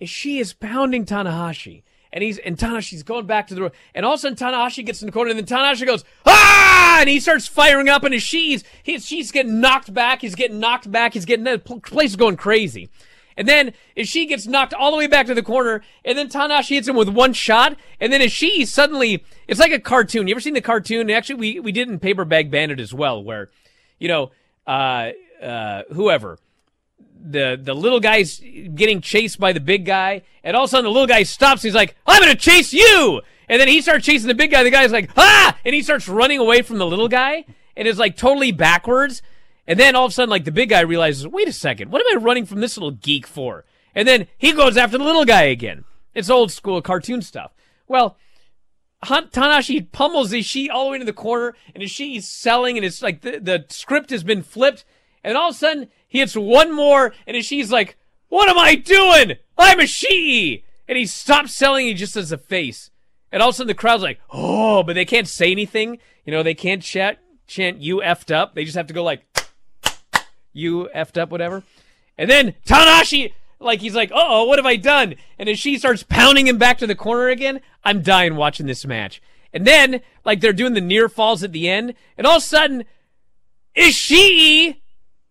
Ishii 0.01 0.39
is 0.39 0.53
pounding 0.53 1.05
Tanahashi. 1.05 1.83
And 2.15 2.23
he's 2.23 2.37
and 2.37 2.57
Tanahashi's 2.57 3.03
going 3.03 3.25
back 3.25 3.47
to 3.47 3.55
the 3.55 3.61
road. 3.61 3.73
And 3.93 4.05
all 4.05 4.13
of 4.13 4.19
a 4.19 4.21
sudden 4.21 4.37
Tanahashi 4.37 4.85
gets 4.85 5.01
in 5.01 5.05
the 5.07 5.11
corner 5.11 5.31
and 5.31 5.37
then 5.37 5.45
Tanahashi 5.45 5.85
goes, 5.85 6.05
Ah! 6.25 7.01
And 7.01 7.09
he 7.09 7.19
starts 7.19 7.45
firing 7.45 7.89
up 7.89 8.05
and 8.05 8.15
Ishii's 8.15 8.63
he's 8.81 9.05
she's 9.05 9.31
getting 9.31 9.59
knocked 9.59 9.93
back, 9.93 10.21
he's 10.21 10.33
getting 10.33 10.61
knocked 10.61 10.89
back, 10.89 11.13
he's 11.13 11.25
getting 11.25 11.43
the 11.43 11.59
place 11.59 12.11
is 12.11 12.15
going 12.15 12.37
crazy. 12.37 12.89
And 13.35 13.49
then 13.49 13.73
Ishii 13.97 14.29
gets 14.29 14.47
knocked 14.47 14.73
all 14.73 14.91
the 14.91 14.97
way 14.97 15.07
back 15.07 15.25
to 15.25 15.33
the 15.33 15.43
corner, 15.43 15.83
and 16.05 16.17
then 16.17 16.29
Tanahashi 16.29 16.75
hits 16.75 16.87
him 16.87 16.95
with 16.95 17.09
one 17.09 17.33
shot, 17.33 17.75
and 17.99 18.13
then 18.13 18.21
Ishii 18.21 18.65
suddenly 18.65 19.25
it's 19.45 19.59
like 19.59 19.73
a 19.73 19.79
cartoon. 19.79 20.29
You 20.29 20.35
ever 20.35 20.39
seen 20.39 20.53
the 20.53 20.61
cartoon? 20.61 21.11
Actually 21.11 21.35
we 21.35 21.59
we 21.59 21.73
did 21.73 21.89
in 21.89 21.99
Paper 21.99 22.23
Bag 22.23 22.49
Bandit 22.49 22.79
as 22.79 22.93
well, 22.93 23.21
where, 23.21 23.49
you 23.99 24.07
know, 24.07 24.31
uh 24.65 25.11
uh 25.43 25.83
whoever 25.91 26.39
the 27.25 27.59
the 27.61 27.73
little 27.73 27.99
guy's 27.99 28.39
getting 28.39 29.01
chased 29.01 29.39
by 29.39 29.53
the 29.53 29.59
big 29.59 29.85
guy, 29.85 30.21
and 30.43 30.55
all 30.55 30.63
of 30.63 30.69
a 30.69 30.71
sudden 30.71 30.85
the 30.85 30.91
little 30.91 31.07
guy 31.07 31.23
stops. 31.23 31.61
He's 31.61 31.75
like, 31.75 31.95
"I'm 32.05 32.21
gonna 32.21 32.35
chase 32.35 32.73
you!" 32.73 33.21
And 33.47 33.59
then 33.59 33.67
he 33.67 33.81
starts 33.81 34.05
chasing 34.05 34.27
the 34.27 34.35
big 34.35 34.51
guy. 34.51 34.63
The 34.63 34.71
guy's 34.71 34.91
like, 34.91 35.09
"Ah!" 35.17 35.57
And 35.65 35.75
he 35.75 35.81
starts 35.81 36.07
running 36.07 36.39
away 36.39 36.61
from 36.61 36.77
the 36.77 36.85
little 36.85 37.07
guy, 37.07 37.45
and 37.75 37.87
it's 37.87 37.99
like 37.99 38.17
totally 38.17 38.51
backwards. 38.51 39.21
And 39.67 39.79
then 39.79 39.95
all 39.95 40.05
of 40.05 40.11
a 40.11 40.13
sudden, 40.13 40.29
like 40.29 40.45
the 40.45 40.51
big 40.51 40.69
guy 40.69 40.81
realizes, 40.81 41.27
"Wait 41.27 41.47
a 41.47 41.53
second, 41.53 41.91
what 41.91 42.01
am 42.01 42.17
I 42.17 42.21
running 42.21 42.45
from 42.45 42.61
this 42.61 42.77
little 42.77 42.91
geek 42.91 43.25
for?" 43.25 43.65
And 43.93 44.07
then 44.07 44.27
he 44.37 44.51
goes 44.51 44.77
after 44.77 44.97
the 44.97 45.03
little 45.03 45.25
guy 45.25 45.43
again. 45.43 45.85
It's 46.13 46.29
old 46.29 46.51
school 46.51 46.81
cartoon 46.81 47.21
stuff. 47.21 47.51
Well, 47.87 48.17
Tanashi 49.03 49.91
pummels 49.91 50.31
Ishii 50.31 50.69
all 50.71 50.85
the 50.85 50.91
way 50.91 50.97
to 50.99 51.05
the 51.05 51.13
corner, 51.13 51.55
and 51.73 51.83
Ishii's 51.83 52.27
selling, 52.27 52.77
and 52.77 52.85
it's 52.85 53.01
like 53.01 53.21
the, 53.21 53.39
the 53.39 53.65
script 53.69 54.09
has 54.09 54.23
been 54.23 54.41
flipped, 54.41 54.85
and 55.25 55.35
all 55.35 55.49
of 55.49 55.55
a 55.55 55.57
sudden 55.57 55.87
he 56.07 56.19
hits 56.19 56.37
one 56.37 56.71
more, 56.71 57.13
and 57.25 57.35
Ishii's 57.35 57.71
like, 57.71 57.97
"What 58.29 58.47
am 58.47 58.59
I 58.59 58.75
doing? 58.75 59.37
I'm 59.57 59.79
Ishii!" 59.79 60.63
And 60.87 60.97
he 60.97 61.07
stops 61.07 61.55
selling, 61.55 61.87
he 61.87 61.95
just 61.95 62.13
does 62.13 62.31
a 62.31 62.37
face, 62.37 62.91
and 63.31 63.41
all 63.41 63.49
of 63.49 63.55
a 63.55 63.57
sudden 63.57 63.67
the 63.67 63.73
crowd's 63.73 64.03
like, 64.03 64.21
"Oh!" 64.29 64.83
But 64.83 64.93
they 64.93 65.03
can't 65.03 65.27
say 65.27 65.51
anything. 65.51 65.97
You 66.25 66.31
know, 66.31 66.43
they 66.43 66.53
can't 66.53 66.83
chat, 66.83 67.17
chant 67.47 67.81
"You 67.81 67.97
effed 67.97 68.33
up." 68.33 68.53
They 68.53 68.63
just 68.63 68.77
have 68.77 68.87
to 68.87 68.93
go 68.93 69.03
like, 69.03 69.25
"You 70.53 70.89
effed 70.95 71.17
up," 71.17 71.31
whatever. 71.31 71.63
And 72.19 72.29
then 72.29 72.53
Tanahashi, 72.65 73.33
like 73.59 73.81
he's 73.81 73.95
like, 73.95 74.11
"Uh 74.11 74.27
oh, 74.27 74.43
what 74.45 74.59
have 74.59 74.65
I 74.67 74.75
done?" 74.75 75.15
And 75.39 75.49
as 75.49 75.57
Ishii 75.57 75.79
starts 75.79 76.03
pounding 76.03 76.45
him 76.45 76.59
back 76.59 76.77
to 76.77 76.87
the 76.87 76.95
corner 76.95 77.29
again, 77.29 77.61
I'm 77.83 78.03
dying 78.03 78.35
watching 78.35 78.67
this 78.67 78.85
match. 78.85 79.23
And 79.51 79.65
then, 79.65 80.01
like 80.23 80.39
they're 80.39 80.53
doing 80.53 80.75
the 80.75 80.81
near 80.81 81.09
falls 81.09 81.43
at 81.43 81.51
the 81.51 81.67
end, 81.67 81.95
and 82.15 82.27
all 82.27 82.37
of 82.37 82.43
a 82.43 82.45
sudden, 82.45 82.85
Ishii 83.75 84.77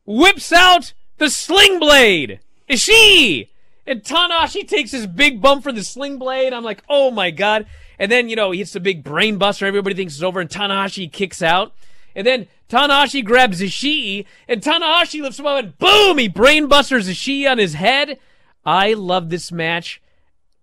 whips 0.06 0.52
out 0.52 0.92
the 1.18 1.30
sling 1.30 1.78
blade. 1.78 2.40
Ishii! 2.68 3.48
And 3.86 4.02
Tanahashi 4.02 4.66
takes 4.66 4.92
his 4.92 5.06
big 5.06 5.40
bump 5.40 5.62
for 5.62 5.72
the 5.72 5.84
sling 5.84 6.18
blade. 6.18 6.52
I'm 6.52 6.64
like, 6.64 6.82
oh 6.88 7.10
my 7.10 7.30
god. 7.30 7.66
And 7.98 8.10
then, 8.10 8.28
you 8.28 8.36
know, 8.36 8.50
he 8.50 8.58
hits 8.58 8.72
the 8.72 8.80
big 8.80 9.04
brain 9.04 9.36
buster. 9.38 9.66
Everybody 9.66 9.94
thinks 9.94 10.14
it's 10.14 10.22
over, 10.22 10.40
and 10.40 10.50
Tanahashi 10.50 11.10
kicks 11.12 11.42
out. 11.42 11.72
And 12.16 12.26
then 12.26 12.48
Tanahashi 12.68 13.24
grabs 13.24 13.60
Ishii, 13.60 14.26
and 14.48 14.62
Tanahashi 14.62 15.20
lifts 15.20 15.38
him 15.38 15.46
up, 15.46 15.62
and 15.62 15.78
boom! 15.78 16.18
He 16.18 16.28
brain 16.28 16.66
busters 16.66 17.08
Ishii 17.08 17.50
on 17.50 17.58
his 17.58 17.74
head. 17.74 18.18
I 18.64 18.94
love 18.94 19.28
this 19.28 19.52
match 19.52 20.00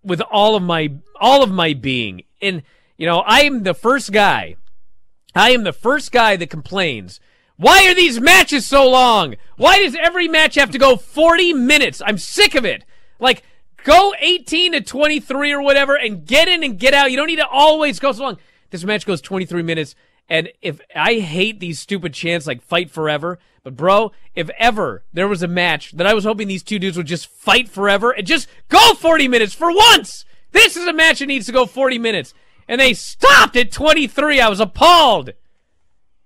with 0.03 0.21
all 0.21 0.55
of 0.55 0.63
my 0.63 0.91
all 1.19 1.43
of 1.43 1.51
my 1.51 1.73
being. 1.73 2.23
And 2.41 2.63
you 2.97 3.05
know, 3.05 3.19
I 3.19 3.41
am 3.41 3.63
the 3.63 3.73
first 3.73 4.11
guy. 4.11 4.55
I 5.35 5.51
am 5.51 5.63
the 5.63 5.73
first 5.73 6.11
guy 6.11 6.35
that 6.35 6.49
complains. 6.49 7.19
Why 7.61 7.87
are 7.87 7.93
these 7.93 8.19
matches 8.19 8.65
so 8.65 8.89
long? 8.89 9.35
Why 9.55 9.77
does 9.77 9.95
every 9.95 10.27
match 10.27 10.55
have 10.55 10.71
to 10.71 10.79
go 10.79 10.95
40 10.95 11.53
minutes? 11.53 12.01
I'm 12.03 12.17
sick 12.17 12.55
of 12.55 12.65
it. 12.65 12.83
Like, 13.19 13.43
go 13.83 14.15
18 14.17 14.71
to 14.71 14.81
23 14.81 15.51
or 15.51 15.61
whatever 15.61 15.95
and 15.95 16.25
get 16.25 16.47
in 16.47 16.63
and 16.63 16.79
get 16.79 16.95
out. 16.95 17.11
You 17.11 17.17
don't 17.17 17.27
need 17.27 17.35
to 17.35 17.47
always 17.47 17.99
go 17.99 18.13
so 18.13 18.23
long. 18.23 18.39
This 18.71 18.83
match 18.83 19.05
goes 19.05 19.21
23 19.21 19.61
minutes 19.61 19.93
And 20.27 20.49
if 20.63 20.81
I 20.95 21.19
hate 21.19 21.59
these 21.59 21.79
stupid 21.79 22.15
chants 22.15 22.47
like 22.47 22.63
fight 22.63 22.89
forever, 22.89 23.37
but 23.61 23.75
bro, 23.75 24.11
if 24.33 24.49
ever 24.57 25.03
there 25.13 25.27
was 25.27 25.43
a 25.43 25.47
match 25.47 25.91
that 25.91 26.07
I 26.07 26.15
was 26.15 26.23
hoping 26.23 26.47
these 26.47 26.63
two 26.63 26.79
dudes 26.79 26.97
would 26.97 27.05
just 27.05 27.27
fight 27.27 27.69
forever 27.69 28.09
and 28.09 28.25
just 28.25 28.49
go 28.69 28.95
40 28.95 29.27
minutes 29.27 29.53
for 29.53 29.71
once. 29.71 30.25
This 30.51 30.75
is 30.75 30.87
a 30.87 30.93
match 30.93 31.19
that 31.19 31.27
needs 31.27 31.45
to 31.45 31.51
go 31.51 31.67
40 31.67 31.99
minutes. 31.99 32.33
And 32.67 32.81
they 32.81 32.95
stopped 32.95 33.55
at 33.55 33.71
23. 33.71 34.41
I 34.41 34.49
was 34.49 34.59
appalled. 34.59 35.33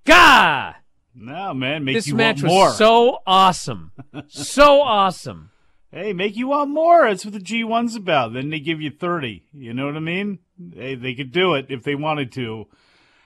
Gah! 0.05 0.75
No, 1.16 1.53
man, 1.53 1.86
make 1.86 1.95
This 1.95 2.07
you 2.07 2.16
match 2.16 2.41
want 2.43 2.53
more. 2.53 2.66
was 2.68 2.78
so 2.78 3.20
awesome. 3.26 3.91
so 4.28 4.82
awesome. 4.82 5.51
Hey, 5.91 6.11
make 6.11 6.36
you 6.36 6.47
want 6.49 6.72
more. 6.72 7.07
That's 7.07 7.24
what 7.24 7.34
the 7.34 7.39
G1's 7.39 7.95
about. 7.95 8.34
Then 8.34 8.49
they 8.49 8.59
give 8.59 8.82
you 8.82 8.89
30. 8.91 9.45
You 9.53 9.74
know 9.74 9.86
what 9.86 9.95
I 9.95 10.01
mean? 10.01 10.39
They, 10.59 10.95
they 10.95 11.13
could 11.16 11.32
do 11.32 11.53
it 11.53 11.68
if 11.70 11.84
they 11.84 11.95
wanted 11.95 12.34
to. 12.34 12.68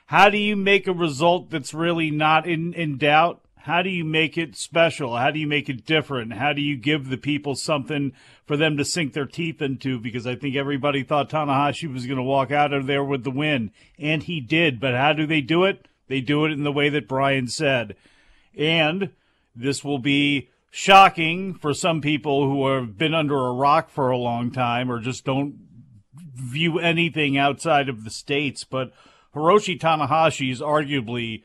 How 0.05 0.29
do 0.29 0.37
you 0.37 0.55
make 0.55 0.85
a 0.87 0.93
result 0.93 1.49
that's 1.49 1.73
really 1.73 2.11
not 2.11 2.47
in, 2.47 2.73
in 2.73 2.97
doubt? 2.97 3.41
How 3.63 3.81
do 3.81 3.89
you 3.89 4.05
make 4.05 4.37
it 4.37 4.55
special? 4.55 5.17
How 5.17 5.31
do 5.31 5.39
you 5.39 5.47
make 5.47 5.67
it 5.67 5.85
different? 5.85 6.33
How 6.33 6.53
do 6.53 6.61
you 6.61 6.77
give 6.77 7.09
the 7.09 7.17
people 7.17 7.55
something 7.55 8.13
for 8.45 8.55
them 8.55 8.77
to 8.77 8.85
sink 8.85 9.13
their 9.13 9.25
teeth 9.25 9.61
into? 9.61 9.99
Because 9.99 10.25
I 10.25 10.35
think 10.35 10.55
everybody 10.55 11.03
thought 11.03 11.29
Tanahashi 11.29 11.91
was 11.91 12.05
going 12.05 12.17
to 12.17 12.23
walk 12.23 12.51
out 12.51 12.71
of 12.71 12.85
there 12.87 13.03
with 13.03 13.23
the 13.23 13.31
win, 13.31 13.71
and 13.97 14.23
he 14.23 14.39
did. 14.39 14.79
But 14.79 14.95
how 14.95 15.13
do 15.13 15.27
they 15.27 15.41
do 15.41 15.65
it? 15.65 15.87
They 16.09 16.19
do 16.19 16.43
it 16.43 16.51
in 16.51 16.63
the 16.63 16.71
way 16.71 16.89
that 16.89 17.07
Brian 17.07 17.47
said. 17.47 17.95
And 18.57 19.11
this 19.55 19.83
will 19.83 19.99
be 19.99 20.49
shocking 20.71 21.53
for 21.53 21.73
some 21.73 22.01
people 22.01 22.47
who 22.47 22.67
have 22.67 22.97
been 22.97 23.13
under 23.13 23.37
a 23.37 23.53
rock 23.53 23.89
for 23.89 24.09
a 24.09 24.17
long 24.17 24.51
time 24.51 24.91
or 24.91 24.99
just 24.99 25.23
don't 25.23 25.55
view 26.33 26.79
anything 26.79 27.37
outside 27.37 27.87
of 27.87 28.03
the 28.03 28.09
states. 28.09 28.63
But 28.63 28.91
Hiroshi 29.33 29.79
Tanahashi 29.79 30.51
is 30.51 30.61
arguably 30.61 31.43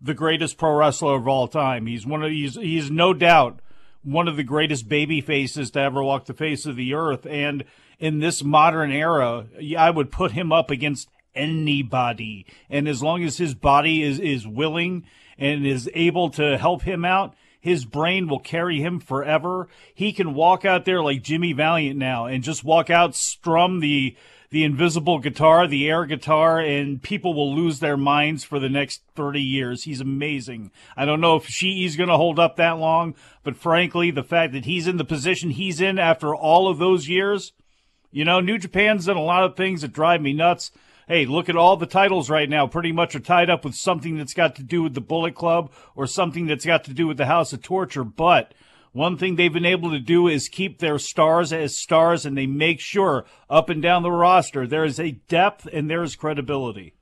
the 0.00 0.14
greatest 0.14 0.58
pro 0.58 0.74
wrestler 0.74 1.16
of 1.16 1.26
all 1.26 1.48
time. 1.48 1.86
He's 1.86 2.06
one 2.06 2.22
of 2.22 2.30
he's 2.30 2.54
he's 2.54 2.90
no 2.90 3.14
doubt 3.14 3.60
one 4.02 4.28
of 4.28 4.36
the 4.36 4.42
greatest 4.42 4.88
baby 4.88 5.20
faces 5.20 5.70
to 5.70 5.80
ever 5.80 6.02
walk 6.02 6.26
the 6.26 6.34
face 6.34 6.66
of 6.66 6.76
the 6.76 6.92
earth. 6.94 7.26
And 7.26 7.64
in 7.98 8.18
this 8.18 8.42
modern 8.42 8.90
era, 8.90 9.46
I 9.78 9.90
would 9.90 10.10
put 10.10 10.32
him 10.32 10.52
up 10.52 10.70
against 10.70 11.08
anybody. 11.34 12.46
And 12.70 12.88
as 12.88 13.02
long 13.02 13.24
as 13.24 13.38
his 13.38 13.54
body 13.54 14.02
is 14.02 14.18
is 14.18 14.46
willing 14.46 15.04
and 15.38 15.66
is 15.66 15.90
able 15.94 16.30
to 16.30 16.58
help 16.58 16.82
him 16.82 17.04
out, 17.04 17.34
his 17.60 17.84
brain 17.84 18.28
will 18.28 18.40
carry 18.40 18.80
him 18.80 18.98
forever. 18.98 19.68
He 19.94 20.12
can 20.12 20.34
walk 20.34 20.64
out 20.64 20.84
there 20.84 21.02
like 21.02 21.22
Jimmy 21.22 21.52
Valiant 21.52 21.98
now 21.98 22.26
and 22.26 22.42
just 22.42 22.64
walk 22.64 22.90
out, 22.90 23.14
strum 23.14 23.80
the 23.80 24.16
the 24.52 24.64
invisible 24.64 25.18
guitar, 25.18 25.66
the 25.66 25.88
air 25.88 26.04
guitar, 26.04 26.60
and 26.60 27.02
people 27.02 27.32
will 27.32 27.56
lose 27.56 27.80
their 27.80 27.96
minds 27.96 28.44
for 28.44 28.58
the 28.58 28.68
next 28.68 29.00
30 29.14 29.40
years. 29.40 29.84
He's 29.84 30.02
amazing. 30.02 30.70
I 30.94 31.06
don't 31.06 31.22
know 31.22 31.36
if 31.36 31.48
Ishii's 31.48 31.96
going 31.96 32.10
to 32.10 32.18
hold 32.18 32.38
up 32.38 32.56
that 32.56 32.72
long, 32.72 33.14
but 33.44 33.56
frankly, 33.56 34.10
the 34.10 34.22
fact 34.22 34.52
that 34.52 34.66
he's 34.66 34.86
in 34.86 34.98
the 34.98 35.06
position 35.06 35.50
he's 35.50 35.80
in 35.80 35.98
after 35.98 36.34
all 36.34 36.68
of 36.68 36.78
those 36.78 37.08
years, 37.08 37.54
you 38.10 38.26
know, 38.26 38.40
New 38.40 38.58
Japan's 38.58 39.06
done 39.06 39.16
a 39.16 39.22
lot 39.22 39.42
of 39.42 39.56
things 39.56 39.80
that 39.80 39.94
drive 39.94 40.20
me 40.20 40.34
nuts. 40.34 40.70
Hey, 41.08 41.26
look 41.26 41.48
at 41.48 41.56
all 41.56 41.76
the 41.76 41.86
titles 41.86 42.30
right 42.30 42.48
now, 42.48 42.66
pretty 42.66 42.92
much 42.92 43.14
are 43.14 43.20
tied 43.20 43.50
up 43.50 43.64
with 43.64 43.74
something 43.74 44.16
that's 44.16 44.34
got 44.34 44.54
to 44.56 44.62
do 44.62 44.82
with 44.82 44.94
the 44.94 45.00
Bullet 45.00 45.34
Club 45.34 45.72
or 45.96 46.06
something 46.06 46.46
that's 46.46 46.64
got 46.64 46.84
to 46.84 46.94
do 46.94 47.06
with 47.06 47.16
the 47.16 47.26
House 47.26 47.52
of 47.52 47.60
Torture. 47.62 48.04
But 48.04 48.54
one 48.92 49.16
thing 49.16 49.36
they've 49.36 49.52
been 49.52 49.64
able 49.64 49.90
to 49.90 49.98
do 49.98 50.28
is 50.28 50.48
keep 50.48 50.78
their 50.78 50.98
stars 50.98 51.52
as 51.52 51.76
stars, 51.76 52.24
and 52.24 52.36
they 52.36 52.46
make 52.46 52.78
sure 52.78 53.24
up 53.50 53.68
and 53.68 53.82
down 53.82 54.02
the 54.02 54.12
roster 54.12 54.66
there 54.66 54.84
is 54.84 55.00
a 55.00 55.12
depth 55.28 55.66
and 55.72 55.90
there 55.90 56.02
is 56.02 56.14
credibility. 56.14 56.94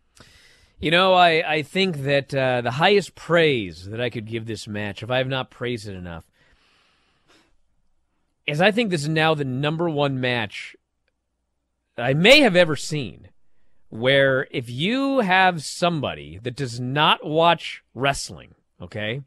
You 0.78 0.90
know, 0.90 1.12
I, 1.12 1.56
I 1.56 1.62
think 1.62 2.04
that 2.04 2.34
uh, 2.34 2.62
the 2.62 2.70
highest 2.70 3.14
praise 3.14 3.86
that 3.86 4.00
I 4.00 4.08
could 4.08 4.24
give 4.24 4.46
this 4.46 4.66
match, 4.66 5.02
if 5.02 5.10
I 5.10 5.18
have 5.18 5.28
not 5.28 5.50
praised 5.50 5.86
it 5.86 5.94
enough, 5.94 6.24
is 8.46 8.62
I 8.62 8.70
think 8.70 8.90
this 8.90 9.02
is 9.02 9.08
now 9.08 9.34
the 9.34 9.44
number 9.44 9.90
one 9.90 10.20
match 10.20 10.74
I 11.98 12.14
may 12.14 12.40
have 12.40 12.56
ever 12.56 12.76
seen 12.76 13.29
where 13.90 14.46
if 14.50 14.70
you 14.70 15.18
have 15.18 15.62
somebody 15.62 16.38
that 16.42 16.56
does 16.56 16.80
not 16.80 17.26
watch 17.26 17.82
wrestling, 17.94 18.54
okay, 18.80 19.22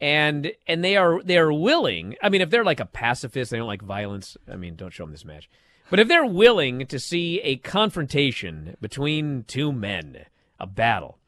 and 0.00 0.52
and 0.66 0.82
they 0.84 0.96
are 0.96 1.22
they 1.22 1.38
are 1.38 1.52
willing. 1.52 2.16
I 2.22 2.30
mean, 2.30 2.40
if 2.40 2.50
they're 2.50 2.64
like 2.64 2.80
a 2.80 2.86
pacifist, 2.86 3.50
they 3.50 3.58
don't 3.58 3.66
like 3.66 3.82
violence. 3.82 4.36
I 4.50 4.56
mean, 4.56 4.74
don't 4.74 4.92
show 4.92 5.04
them 5.04 5.12
this 5.12 5.24
match. 5.24 5.48
But 5.90 6.00
if 6.00 6.08
they're 6.08 6.26
willing 6.26 6.86
to 6.86 6.98
see 6.98 7.40
a 7.40 7.56
confrontation 7.56 8.76
between 8.80 9.44
two 9.44 9.70
men, 9.70 10.24
a 10.58 10.66
battle, 10.66 11.18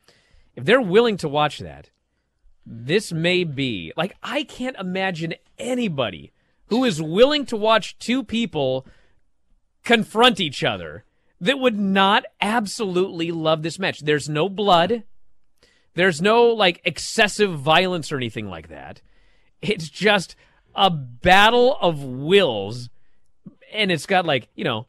if 0.56 0.64
they're 0.64 0.80
willing 0.80 1.18
to 1.18 1.28
watch 1.28 1.58
that, 1.58 1.90
this 2.64 3.12
may 3.12 3.44
be 3.44 3.92
like 3.96 4.16
I 4.22 4.42
can't 4.42 4.76
imagine 4.76 5.34
anybody 5.58 6.32
who 6.68 6.84
is 6.84 7.00
willing 7.00 7.46
to 7.46 7.56
watch 7.56 7.98
two 7.98 8.24
people 8.24 8.86
confront 9.84 10.40
each 10.40 10.64
other 10.64 11.04
that 11.40 11.58
would 11.58 11.78
not 11.78 12.24
absolutely 12.40 13.30
love 13.32 13.62
this 13.62 13.78
match. 13.78 14.00
There's 14.00 14.28
no 14.28 14.48
blood. 14.48 15.04
There's 15.94 16.20
no 16.20 16.46
like 16.46 16.80
excessive 16.84 17.58
violence 17.58 18.12
or 18.12 18.16
anything 18.16 18.48
like 18.48 18.68
that. 18.68 19.00
It's 19.62 19.88
just 19.88 20.36
a 20.74 20.90
battle 20.90 21.76
of 21.80 22.02
wills 22.02 22.90
and 23.72 23.90
it's 23.90 24.06
got 24.06 24.26
like, 24.26 24.48
you 24.54 24.64
know, 24.64 24.86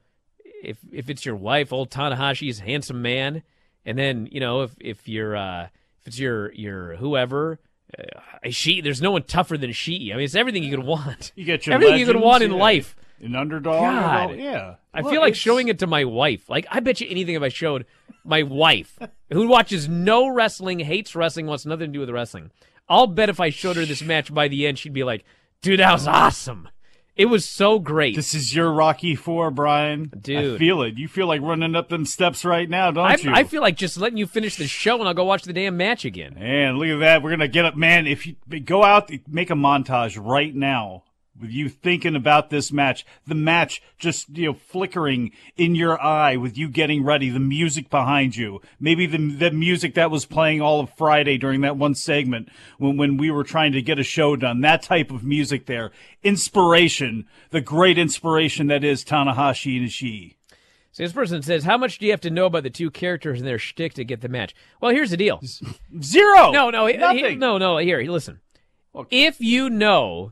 if 0.64 0.78
if 0.92 1.10
it's 1.10 1.26
your 1.26 1.36
wife, 1.36 1.72
old 1.72 1.90
Tanahashi's 1.90 2.60
handsome 2.60 3.02
man, 3.02 3.44
and 3.86 3.98
then, 3.98 4.28
you 4.32 4.40
know, 4.40 4.62
if 4.62 4.76
if 4.80 5.08
you're 5.08 5.36
uh 5.36 5.68
if 6.00 6.08
it's 6.08 6.20
your 6.20 6.52
your 6.54 6.96
whoever 6.96 7.60
uh, 7.98 8.50
she 8.50 8.82
there's 8.82 9.02
no 9.02 9.12
one 9.12 9.24
tougher 9.24 9.58
than 9.58 9.70
Ishii. 9.70 10.12
I 10.12 10.16
mean, 10.16 10.26
it's 10.26 10.36
everything 10.36 10.64
you 10.64 10.72
could 10.76 10.86
want. 10.86 11.32
You 11.36 11.46
get 11.46 11.66
your 11.66 11.76
everything 11.76 12.00
you 12.00 12.06
could 12.06 12.20
want 12.20 12.44
in 12.44 12.52
yeah. 12.52 12.58
life. 12.58 12.96
An 13.22 13.36
underdog, 13.36 13.82
God. 13.82 14.38
yeah. 14.38 14.76
I 14.94 15.02
Look, 15.02 15.12
feel 15.12 15.22
like 15.22 15.30
it's- 15.32 15.42
showing 15.42 15.68
it 15.70 15.80
to 15.80 15.88
my 15.88 16.06
wife. 16.06 16.50
Like 16.50 16.66
I 16.70 16.80
bet 16.80 17.02
you 17.02 17.08
anything 17.10 17.36
if 17.36 17.42
I 17.42 17.50
showed 17.50 17.86
my 18.24 18.44
wife, 18.44 18.98
who 19.32 19.48
watches 19.48 19.88
no 19.88 20.28
wrestling, 20.28 20.80
hates 20.80 21.16
wrestling, 21.16 21.48
wants 21.48 21.66
nothing 21.66 21.88
to 21.88 21.94
do 21.94 22.00
with 22.00 22.10
wrestling. 22.10 22.52
I'll 22.90 23.08
bet 23.08 23.30
if 23.30 23.40
I 23.40 23.50
showed 23.50 23.76
her 23.78 23.86
this 23.86 24.02
match 24.02 24.34
by 24.34 24.48
the 24.48 24.68
end, 24.68 24.80
she'd 24.80 24.94
be 24.94 25.04
like, 25.04 25.26
"Dude, 25.62 25.80
that 25.80 25.92
was 25.92 26.08
awesome. 26.08 26.70
It 27.16 27.26
was 27.26 27.46
so 27.50 27.80
great." 27.80 28.16
This 28.16 28.36
is 28.36 28.56
your 28.56 28.72
Rocky 28.72 29.16
Four, 29.16 29.50
Brian. 29.50 30.12
I 30.14 30.18
Dude. 30.18 30.60
feel 30.60 30.84
it. 30.84 30.98
You 30.98 31.08
feel 31.08 31.26
like 31.28 31.42
running 31.42 31.76
up 31.76 31.90
them 31.90 32.06
steps 32.06 32.46
right 32.46 32.70
now, 32.70 32.92
don't 32.92 33.06
I, 33.06 33.16
you? 33.16 33.32
I 33.34 33.44
feel 33.44 33.62
like 33.62 33.76
just 33.76 33.98
letting 33.98 34.18
you 34.18 34.28
finish 34.28 34.56
the 34.56 34.68
show 34.68 35.00
and 35.00 35.08
I'll 35.08 35.14
go 35.16 35.24
watch 35.26 35.44
the 35.44 35.54
damn 35.54 35.76
match 35.78 36.06
again. 36.06 36.36
Man, 36.36 36.78
look 36.78 36.90
at 36.90 37.00
that. 37.00 37.24
We're 37.24 37.32
gonna 37.32 37.48
get 37.48 37.66
up, 37.66 37.76
man. 37.76 38.06
If 38.08 38.28
you 38.28 38.36
go 38.64 38.84
out, 38.84 39.10
make 39.28 39.50
a 39.50 39.56
montage 39.56 40.18
right 40.22 40.54
now 40.54 41.04
with 41.40 41.52
you 41.52 41.70
thinking 41.70 42.16
about 42.16 42.50
this 42.50 42.72
match, 42.72 43.06
the 43.26 43.36
match 43.36 43.82
just 43.98 44.30
you 44.38 44.48
know 44.48 44.54
flickering 44.54 45.32
in 45.56 45.76
your 45.76 46.02
eye 46.02 46.36
with 46.36 46.58
you 46.58 46.68
getting 46.70 47.04
ready, 47.04 47.30
the 47.30 47.40
music 47.40 47.90
behind 47.90 48.36
you, 48.36 48.62
maybe 48.80 49.06
the 49.06 49.18
the 49.18 49.52
music 49.52 49.94
that 49.96 50.12
was 50.12 50.26
playing 50.26 50.62
all 50.62 50.80
of 50.80 50.90
Friday 50.98 51.38
during 51.38 51.62
that 51.62 51.78
one 51.78 51.96
segment 51.96 52.50
when 52.78 52.98
when 52.98 53.18
we 53.18 53.30
were 53.32 53.44
trying 53.44 53.72
to 53.74 53.82
get 53.82 54.00
a 54.00 54.04
show 54.04 54.36
done. 54.36 54.62
That 54.62 54.82
type 54.82 55.12
of 55.12 55.24
music 55.24 55.66
there, 55.66 55.92
inspiration, 56.24 57.26
the 57.52 57.62
great 57.62 57.98
inspiration 57.98 58.68
that 58.68 58.84
is 58.84 59.04
Tanahashi 59.04 59.78
and 59.78 59.88
Ishii. 59.88 60.36
So 60.92 61.04
this 61.04 61.14
person 61.14 61.42
says, 61.44 61.64
"How 61.64 61.78
much 61.78 62.00
do 62.00 62.06
you 62.06 62.12
have 62.12 62.22
to 62.22 62.30
know 62.32 62.46
about 62.48 62.64
the 62.64 62.70
two 62.72 62.90
characters 62.90 63.40
and 63.40 63.48
their 63.48 63.60
shtick 63.60 63.94
to 63.96 64.04
get 64.04 64.22
the 64.22 64.30
match?" 64.30 64.56
Well, 64.82 64.92
here's 64.92 65.12
the 65.12 65.18
deal. 65.18 65.42
Zero. 66.02 66.52
No, 66.52 66.70
no, 66.72 66.86
he- 66.88 66.94
he- 66.94 67.00
nothing. 67.00 67.40
no, 67.40 67.58
no. 67.58 67.78
Here, 67.78 68.02
listen. 68.02 68.40
If 69.12 69.40
you 69.40 69.70
know 69.70 70.32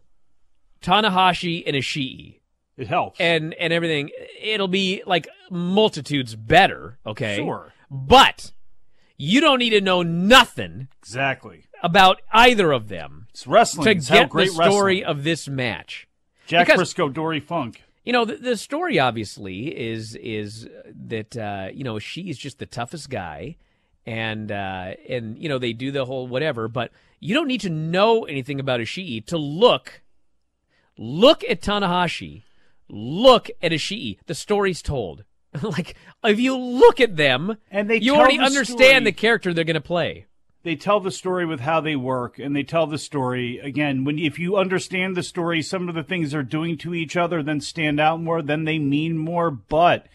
Tanahashi 0.86 1.64
and 1.66 1.76
Ishii 1.76 2.40
It 2.78 2.88
helps. 2.88 3.20
and 3.20 3.54
and 3.56 3.74
everything, 3.74 4.12
it'll 4.42 4.68
be 4.68 5.02
like 5.06 5.28
multitudes 5.50 6.36
better. 6.36 6.98
Okay, 7.06 7.38
Sure. 7.38 7.74
but 7.90 8.52
you 9.18 9.42
don't 9.42 9.60
need 9.60 9.72
to 9.72 9.82
know 9.82 10.02
nothing 10.04 10.88
exactly. 11.02 11.64
about 11.82 12.22
either 12.32 12.72
of 12.72 12.88
them 12.90 13.28
It's 13.32 13.48
wrestling. 13.48 13.86
to 13.86 13.92
It's 13.92 14.10
get 14.10 14.32
the 14.32 14.46
story 14.48 15.02
wrestling. 15.02 15.04
of 15.06 15.24
this 15.24 15.48
match. 15.48 16.08
Jack 16.48 16.68
because- 16.68 16.94
Brisco, 16.94 17.12
Dory 17.14 17.40
Funk. 17.40 17.82
You 18.04 18.14
know, 18.14 18.24
the, 18.24 18.36
the 18.36 18.56
story 18.58 19.00
obviously 19.00 19.76
is 19.76 20.16
is 20.18 20.70
that 21.08 21.36
uh, 21.36 21.70
you 21.74 21.84
know 21.84 21.96
Ishii's 21.96 22.38
just 22.38 22.60
the 22.60 22.68
toughest 22.68 23.10
guy, 23.10 23.56
and 24.06 24.52
uh, 24.52 24.92
and 25.10 25.40
you 25.40 25.50
know 25.50 25.58
they 25.58 25.74
do 25.74 25.92
the 25.92 26.06
whole 26.06 26.28
whatever, 26.28 26.68
but 26.68 26.92
you 27.20 27.34
don't 27.34 27.48
need 27.48 27.62
to 27.62 27.70
know 27.72 28.26
anything 28.26 28.60
about 28.60 28.80
Ishii 28.80 29.26
to 29.26 29.38
look 29.40 30.04
look 30.98 31.44
at 31.44 31.62
Tanahashi, 31.62 32.44
look 32.90 33.50
at 33.62 33.72
Ishii. 33.72 34.18
The 34.26 34.36
story's 34.36 34.82
told. 34.82 35.24
like 35.62 35.96
if 36.24 36.40
you 36.40 36.58
look 36.58 37.00
at 37.00 37.16
them, 37.16 37.58
And 37.72 37.90
they 37.90 37.98
you 37.98 38.16
already 38.16 38.38
the 38.38 38.44
understand 38.44 39.04
story. 39.04 39.04
the 39.06 39.12
character 39.14 39.54
they're 39.54 39.64
going 39.64 39.76
to 39.76 39.82
play. 39.82 40.26
they 40.64 40.76
tell 40.76 41.00
the 41.00 41.12
story 41.12 41.46
with 41.46 41.62
how 41.62 41.80
they 41.80 41.96
work 41.96 42.40
and 42.40 42.56
they 42.56 42.64
tell 42.64 42.88
the 42.88 42.98
story 42.98 43.60
again 43.60 44.04
when 44.04 44.20
if 44.20 44.38
you 44.40 44.58
understand 44.58 45.16
the 45.16 45.24
story 45.24 45.62
some 45.62 45.88
of 45.88 45.96
the 45.96 46.04
things 46.04 46.32
they're 46.32 46.44
doing 46.44 46.78
to 46.80 46.94
each 46.94 47.16
other 47.16 47.42
then 47.44 47.62
stand 47.62 48.00
out 48.00 48.20
more 48.20 48.42
then 48.42 48.66
they 48.66 48.80
mean 48.80 49.18
more 49.18 49.50
but 49.52 50.08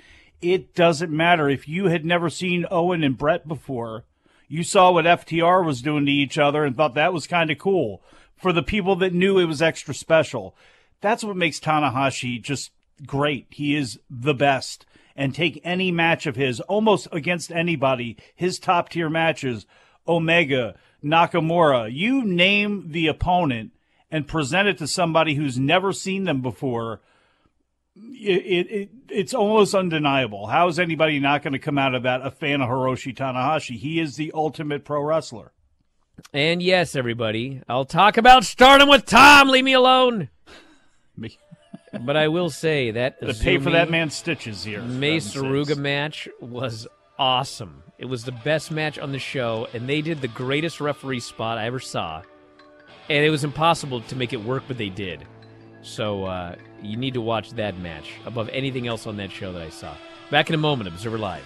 it 0.43 0.75
doesn't 0.75 1.11
matter 1.13 1.49
if 1.49 1.69
you 1.69 1.87
had 1.87 2.05
never 2.05 2.29
seen 2.29 2.67
owen 2.71 3.03
and 3.05 3.17
brett 3.17 3.47
before 3.49 4.05
You 4.49 4.65
saw 4.65 4.91
what 4.91 5.05
FTR 5.07 5.65
was 5.65 5.81
doing 5.83 6.05
to 6.07 6.13
each 6.13 6.37
other 6.37 6.65
and 6.65 6.77
thought 6.77 6.95
that 6.95 7.13
was 7.13 7.29
kind 7.29 7.51
of 7.53 7.59
cool. 7.59 8.03
For 8.41 8.53
the 8.53 8.63
people 8.63 8.97
that 8.97 9.13
knew 9.13 9.39
it 9.39 9.45
was 9.45 9.61
extra 9.61 9.95
special, 9.95 10.57
that's 11.01 11.23
what 11.23 11.37
makes 11.37 11.61
Tanahashi 11.61 12.41
just 12.41 12.71
great. 13.07 13.47
He 13.51 13.77
is 13.77 13.99
the 14.09 14.35
best. 14.35 14.87
And 15.15 15.35
take 15.35 15.61
any 15.63 15.91
match 15.91 16.27
of 16.27 16.37
his, 16.37 16.61
almost 16.61 17.07
against 17.13 17.53
anybody, 17.53 18.17
his 18.35 18.59
top 18.59 18.89
tier 18.89 19.11
matches, 19.11 19.67
Omega, 20.09 20.75
Nakamura, 21.05 21.93
you 21.93 22.25
name 22.25 22.93
the 22.93 23.07
opponent 23.07 23.73
and 24.11 24.27
present 24.27 24.69
it 24.69 24.79
to 24.79 24.87
somebody 24.87 25.35
who's 25.35 25.59
never 25.59 25.93
seen 25.93 26.25
them 26.25 26.41
before. 26.41 27.01
It, 27.95 28.43
it, 28.47 28.71
it 28.71 28.91
it's 29.11 29.35
almost 29.35 29.75
undeniable. 29.75 30.47
How 30.47 30.69
is 30.69 30.79
anybody 30.79 31.19
not 31.19 31.43
going 31.43 31.53
to 31.53 31.59
come 31.59 31.79
out 31.79 31.95
of 31.95 32.05
that 32.05 32.25
a 32.25 32.31
fan 32.31 32.61
of 32.61 32.69
Hiroshi 32.69 33.15
Tanahashi? 33.15 33.77
He 33.77 34.01
is 34.01 34.17
the 34.17 34.33
ultimate 34.35 34.85
pro 34.85 35.03
wrestler. 35.03 35.53
And 36.33 36.63
yes, 36.63 36.95
everybody, 36.97 37.63
I'll 37.69 37.85
talk 37.85 38.17
about 38.17 38.45
stardom 38.45 38.89
with 38.89 39.07
Tom. 39.07 39.49
Leave 39.49 39.65
me 39.65 39.73
alone. 39.73 40.29
Me. 41.17 41.37
but 42.01 42.17
I 42.17 42.29
will 42.29 42.51
say 42.51 42.91
that 42.93 43.21
to 43.21 43.35
pay 43.35 43.59
for 43.59 43.71
that 43.71 43.91
man's 43.91 44.15
stitches 44.15 44.65
here. 44.65 44.83
Mei 44.83 45.19
Suruga 45.19 45.77
match 45.77 46.29
was 46.41 46.87
awesome. 47.19 47.83
It 47.99 48.07
was 48.07 48.25
the 48.25 48.33
best 48.33 48.71
match 48.71 48.99
on 48.99 49.13
the 49.13 49.19
show, 49.19 49.69
and 49.75 49.89
they 49.89 50.01
did 50.01 50.21
the 50.21 50.29
greatest 50.29 50.81
referee 50.81 51.21
spot 51.21 51.59
I 51.59 51.67
ever 51.67 51.81
saw. 51.81 52.23
And 53.09 53.25
it 53.25 53.31
was 53.31 53.45
impossible 53.45 54.01
to 54.03 54.17
make 54.17 54.33
it 54.33 54.43
work, 54.43 54.63
but 54.69 54.79
they 54.79 54.89
did. 54.89 55.27
So 55.83 56.25
uh, 56.25 56.57
you 56.83 56.97
need 56.97 57.15
to 57.15 57.21
watch 57.21 57.51
that 57.53 57.77
match 57.79 58.13
above 58.25 58.49
anything 58.51 58.87
else 58.87 59.07
on 59.07 59.17
that 59.17 59.31
show 59.31 59.53
that 59.53 59.63
I 59.63 59.71
saw. 59.71 59.95
Back 60.31 60.49
in 60.49 60.55
a 60.55 60.59
moment, 60.59 60.89
Observer 60.89 61.19
Live. 61.19 61.45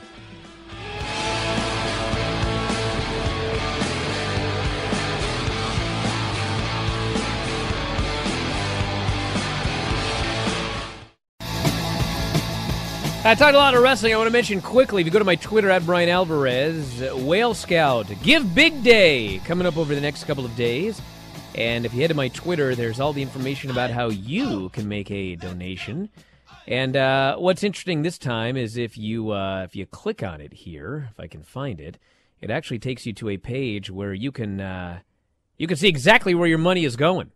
I 13.27 13.35
talked 13.35 13.55
a 13.55 13.59
lot 13.59 13.73
of 13.73 13.83
wrestling. 13.83 14.13
I 14.13 14.19
want 14.19 14.27
to 14.27 14.33
mention 14.33 14.61
quickly 14.61 15.01
if 15.01 15.07
you 15.07 15.11
go 15.11 15.19
to 15.19 15.25
my 15.25 15.37
Twitter 15.37 15.71
at 15.71 15.87
Brian 15.87 16.11
Alvarez, 16.11 17.03
Whale 17.15 17.55
Scout, 17.55 18.07
Give 18.23 18.55
Big 18.55 18.83
Day 18.83 19.41
coming 19.47 19.67
up 19.67 19.79
over 19.79 19.95
the 19.95 20.01
next 20.03 20.25
couple 20.25 20.45
of 20.45 20.55
days. 20.57 21.01
And 21.55 21.87
if 21.87 21.95
you 21.95 22.03
head 22.03 22.09
to 22.09 22.15
my 22.15 22.29
Twitter, 22.29 22.75
there's 22.75 23.01
all 23.01 23.15
the 23.15 23.23
information 23.23 23.71
about 23.71 23.89
how 23.89 24.11
you 24.11 24.69
can 24.69 24.89
make 24.89 25.11
a 25.11 25.37
donation. 25.37 26.11
And 26.67 26.99
uh, 26.99 27.37
what's 27.37 27.65
interesting 27.65 28.03
this 28.03 28.19
time 28.19 28.59
is 28.59 28.77
if 28.77 28.99
you 28.99 29.31
uh, 29.31 29.63
if 29.63 29.75
you 29.75 29.87
click 29.87 30.23
on 30.23 30.43
it 30.43 30.53
here, 30.53 31.09
if 31.11 31.19
I 31.19 31.27
can 31.27 31.43
find 31.43 31.81
it, 31.81 31.99
it 32.43 32.51
actually 32.51 32.79
takes 32.79 33.07
you 33.07 33.15
to 33.15 33.31
a 33.31 33.39
page 33.39 33.91
where 33.91 34.13
you 34.13 34.33
can 34.33 34.61
uh, 34.61 34.99
you 35.57 35.67
can 35.67 35.79
see 35.79 35.89
exactly 35.89 36.35
where 36.35 36.47
your 36.47 36.59
money 36.59 36.85
is 36.85 36.95
going. 36.95 37.33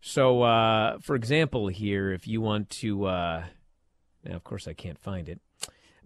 So, 0.00 0.42
uh, 0.42 0.98
for 1.00 1.16
example, 1.16 1.66
here, 1.66 2.12
if 2.12 2.28
you 2.28 2.40
want 2.40 2.70
to 2.70 3.06
uh, 3.06 3.44
now, 4.24 4.36
of 4.36 4.44
course, 4.44 4.66
I 4.66 4.72
can't 4.72 4.98
find 4.98 5.28
it. 5.28 5.40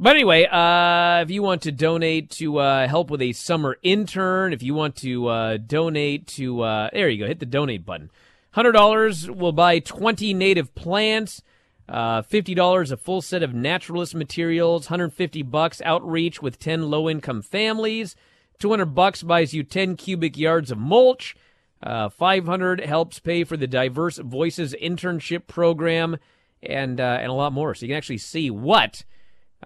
But 0.00 0.14
anyway, 0.14 0.44
uh, 0.44 1.22
if 1.22 1.30
you 1.30 1.42
want 1.42 1.62
to 1.62 1.72
donate 1.72 2.30
to 2.32 2.58
uh, 2.58 2.86
help 2.86 3.10
with 3.10 3.20
a 3.20 3.32
summer 3.32 3.78
intern, 3.82 4.52
if 4.52 4.62
you 4.62 4.72
want 4.72 4.94
to 4.96 5.26
uh, 5.26 5.56
donate 5.56 6.28
to, 6.28 6.62
uh, 6.62 6.90
there 6.92 7.08
you 7.08 7.18
go, 7.18 7.26
hit 7.26 7.40
the 7.40 7.46
donate 7.46 7.84
button. 7.84 8.10
$100 8.54 9.36
will 9.36 9.52
buy 9.52 9.80
20 9.80 10.34
native 10.34 10.74
plants. 10.74 11.42
Uh, 11.88 12.22
$50 12.22 12.92
a 12.92 12.96
full 12.96 13.22
set 13.22 13.42
of 13.42 13.54
naturalist 13.54 14.14
materials, 14.14 14.86
150 14.86 15.42
bucks 15.42 15.80
outreach 15.84 16.42
with 16.42 16.58
10 16.58 16.90
low-income 16.90 17.42
families. 17.42 18.14
200 18.58 18.86
bucks 18.86 19.22
buys 19.22 19.54
you 19.54 19.62
10 19.62 19.96
cubic 19.96 20.36
yards 20.36 20.70
of 20.70 20.78
mulch. 20.78 21.34
Uh, 21.82 22.08
500 22.08 22.80
helps 22.80 23.18
pay 23.20 23.42
for 23.42 23.56
the 23.56 23.66
Diverse 23.66 24.18
Voices 24.18 24.74
internship 24.80 25.46
program 25.46 26.18
and 26.62 27.00
uh, 27.00 27.18
and 27.20 27.30
a 27.30 27.34
lot 27.34 27.52
more. 27.52 27.74
So 27.74 27.86
you 27.86 27.90
can 27.90 27.96
actually 27.96 28.18
see 28.18 28.50
what 28.50 29.04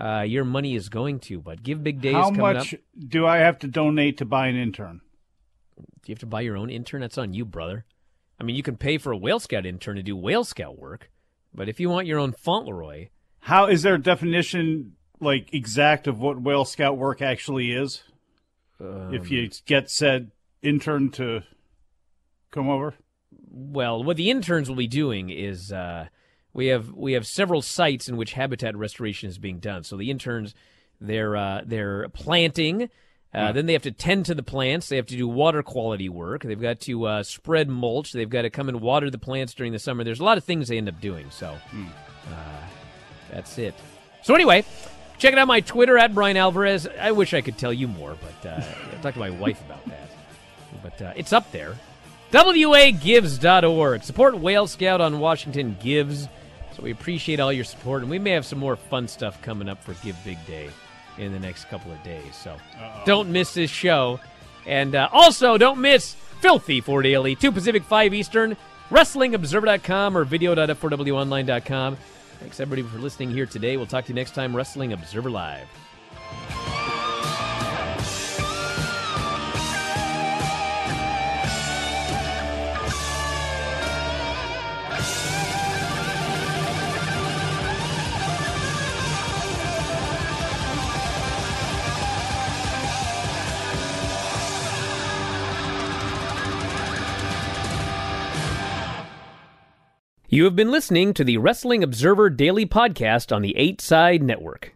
uh, 0.00 0.20
your 0.20 0.44
money 0.44 0.74
is 0.74 0.88
going 0.88 1.20
to. 1.20 1.40
But 1.40 1.62
give 1.62 1.82
big 1.82 2.00
days. 2.00 2.14
How 2.14 2.30
much 2.30 2.74
up. 2.74 2.80
do 3.08 3.26
I 3.26 3.38
have 3.38 3.58
to 3.60 3.68
donate 3.68 4.18
to 4.18 4.24
buy 4.24 4.48
an 4.48 4.56
intern? 4.56 5.00
Do 5.76 6.10
you 6.10 6.12
have 6.14 6.20
to 6.20 6.26
buy 6.26 6.40
your 6.40 6.56
own 6.56 6.70
intern? 6.70 7.00
That's 7.00 7.18
on 7.18 7.32
you, 7.32 7.44
brother. 7.44 7.84
I 8.40 8.44
mean, 8.44 8.56
you 8.56 8.62
can 8.62 8.76
pay 8.76 8.98
for 8.98 9.12
a 9.12 9.16
Whale 9.16 9.38
Scout 9.38 9.64
intern 9.66 9.96
to 9.96 10.02
do 10.02 10.16
Whale 10.16 10.44
Scout 10.44 10.78
work, 10.78 11.10
but 11.54 11.68
if 11.68 11.78
you 11.78 11.88
want 11.88 12.08
your 12.08 12.18
own 12.18 12.32
Fauntleroy, 12.32 13.08
How 13.40 13.66
is 13.66 13.82
there 13.82 13.94
a 13.94 14.02
definition 14.02 14.96
like 15.20 15.54
exact 15.54 16.08
of 16.08 16.18
what 16.18 16.40
Whale 16.40 16.64
Scout 16.64 16.96
work 16.98 17.22
actually 17.22 17.72
is? 17.72 18.02
if 19.12 19.30
you 19.30 19.48
get 19.64 19.88
said 19.88 20.32
intern 20.60 21.08
to 21.08 21.42
come 22.50 22.68
over, 22.68 22.94
well, 23.48 24.02
what 24.02 24.16
the 24.16 24.30
interns 24.30 24.68
will 24.68 24.76
be 24.76 24.88
doing 24.88 25.30
is 25.30 25.72
uh, 25.72 26.08
we 26.54 26.66
have 26.66 26.92
we 26.92 27.12
have 27.14 27.26
several 27.26 27.62
sites 27.62 28.08
in 28.08 28.16
which 28.16 28.32
habitat 28.32 28.76
restoration 28.76 29.28
is 29.28 29.38
being 29.38 29.58
done. 29.58 29.84
So 29.84 29.96
the 29.96 30.10
interns 30.10 30.54
they're 31.00 31.36
uh, 31.36 31.62
they're 31.64 32.08
planting. 32.10 32.90
Uh, 33.34 33.50
Then 33.52 33.64
they 33.64 33.72
have 33.72 33.82
to 33.84 33.90
tend 33.92 34.26
to 34.26 34.34
the 34.34 34.42
plants. 34.42 34.90
They 34.90 34.96
have 34.96 35.06
to 35.06 35.16
do 35.16 35.26
water 35.26 35.62
quality 35.62 36.10
work. 36.10 36.42
They've 36.42 36.60
got 36.60 36.80
to 36.80 37.06
uh, 37.06 37.22
spread 37.22 37.66
mulch. 37.70 38.12
They've 38.12 38.28
got 38.28 38.42
to 38.42 38.50
come 38.50 38.68
and 38.68 38.82
water 38.82 39.08
the 39.08 39.16
plants 39.16 39.54
during 39.54 39.72
the 39.72 39.78
summer. 39.78 40.04
There's 40.04 40.20
a 40.20 40.24
lot 40.24 40.36
of 40.36 40.44
things 40.44 40.68
they 40.68 40.76
end 40.76 40.86
up 40.90 41.00
doing. 41.00 41.30
So 41.30 41.56
uh, 42.28 42.60
that's 43.30 43.56
it. 43.56 43.74
So 44.22 44.34
anyway, 44.34 44.66
check 45.16 45.32
it 45.32 45.38
out 45.38 45.48
my 45.48 45.60
Twitter 45.60 45.96
at 45.96 46.14
Brian 46.14 46.36
Alvarez. 46.36 46.86
I 47.00 47.12
wish 47.12 47.32
I 47.32 47.40
could 47.40 47.56
tell 47.56 47.72
you 47.72 47.88
more, 47.88 48.18
but 48.20 48.50
uh, 48.50 48.60
I 48.92 49.00
talked 49.00 49.14
to 49.14 49.20
my 49.20 49.30
wife 49.30 49.62
about 49.64 49.84
that. 49.86 50.10
But 50.82 51.00
uh, 51.00 51.12
it's 51.16 51.32
up 51.32 51.50
there. 51.52 51.78
WAGives.org. 52.32 54.02
Support 54.04 54.38
Whale 54.38 54.66
Scout 54.66 55.00
on 55.00 55.18
Washington 55.20 55.76
Gives. 55.82 56.28
So 56.74 56.82
we 56.82 56.90
appreciate 56.90 57.40
all 57.40 57.52
your 57.52 57.64
support, 57.64 58.02
and 58.02 58.10
we 58.10 58.18
may 58.18 58.30
have 58.30 58.46
some 58.46 58.58
more 58.58 58.76
fun 58.76 59.06
stuff 59.08 59.40
coming 59.42 59.68
up 59.68 59.82
for 59.82 59.94
Give 60.04 60.16
Big 60.24 60.44
Day 60.46 60.70
in 61.18 61.32
the 61.32 61.38
next 61.38 61.66
couple 61.66 61.92
of 61.92 62.02
days. 62.02 62.34
So 62.34 62.56
don't 63.04 63.30
miss 63.30 63.54
this 63.54 63.70
show. 63.70 64.20
And 64.66 64.94
uh, 64.94 65.08
also, 65.12 65.58
don't 65.58 65.80
miss 65.80 66.14
Figure 66.40 66.82
4 66.82 67.02
Daily, 67.02 67.34
2 67.34 67.52
Pacific, 67.52 67.84
5 67.84 68.14
Eastern, 68.14 68.56
WrestlingObserver.com 68.90 70.16
or 70.16 70.24
video.f4wonline.com. 70.24 71.96
Thanks, 72.40 72.60
everybody, 72.60 72.82
for 72.82 72.98
listening 72.98 73.30
here 73.30 73.46
today. 73.46 73.76
We'll 73.76 73.86
talk 73.86 74.04
to 74.06 74.08
you 74.08 74.14
next 74.14 74.34
time, 74.34 74.54
Wrestling 74.54 74.92
Observer 74.92 75.30
Live. 75.30 75.68
You 100.34 100.44
have 100.44 100.56
been 100.56 100.70
listening 100.70 101.12
to 101.12 101.24
the 101.24 101.36
Wrestling 101.36 101.82
Observer 101.82 102.30
Daily 102.30 102.64
Podcast 102.64 103.36
on 103.36 103.42
the 103.42 103.54
8 103.54 103.82
Side 103.82 104.22
Network. 104.22 104.74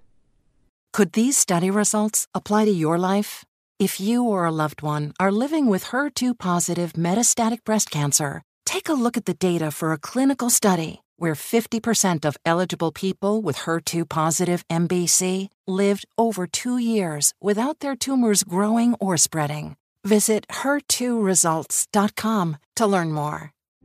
Could 0.93 1.15
these 1.15 1.39
study 1.39 1.71
results 1.71 2.29
apply 2.35 2.67
to 2.67 2.71
your 2.71 2.99
life? 2.99 3.43
If 3.79 3.99
you 3.99 4.23
or 4.23 4.45
a 4.45 4.51
loved 4.51 4.83
one 4.83 5.15
are 5.19 5.33
living 5.33 5.69
with 5.69 5.85
HER2 5.85 6.39
positive 6.39 6.93
metastatic 6.93 7.65
breast 7.65 7.91
cancer, 7.91 8.43
take 8.67 8.91
a 8.91 8.93
look 8.93 9.17
at 9.17 9.25
the 9.25 9.33
data 9.33 9.71
for 9.71 9.93
a 9.93 9.99
clinical 9.99 10.51
study 10.51 11.01
where 11.17 11.33
50% 11.33 12.27
of 12.27 12.37
eligible 12.45 12.93
people 12.93 13.41
with 13.41 13.61
HER2 13.61 14.07
positive 14.11 14.63
MBC 14.69 15.49
lived 15.67 16.05
over 16.19 16.47
two 16.47 16.77
years 16.77 17.33
without 17.41 17.81
their 17.81 17.97
tumors 17.97 18.45
growing 18.45 18.93
or 19.01 19.17
spreading. 19.17 19.75
Visit 20.05 20.47
HER2results.com 20.49 22.59
to 22.75 22.87
learn 22.87 23.11
more. 23.11 23.56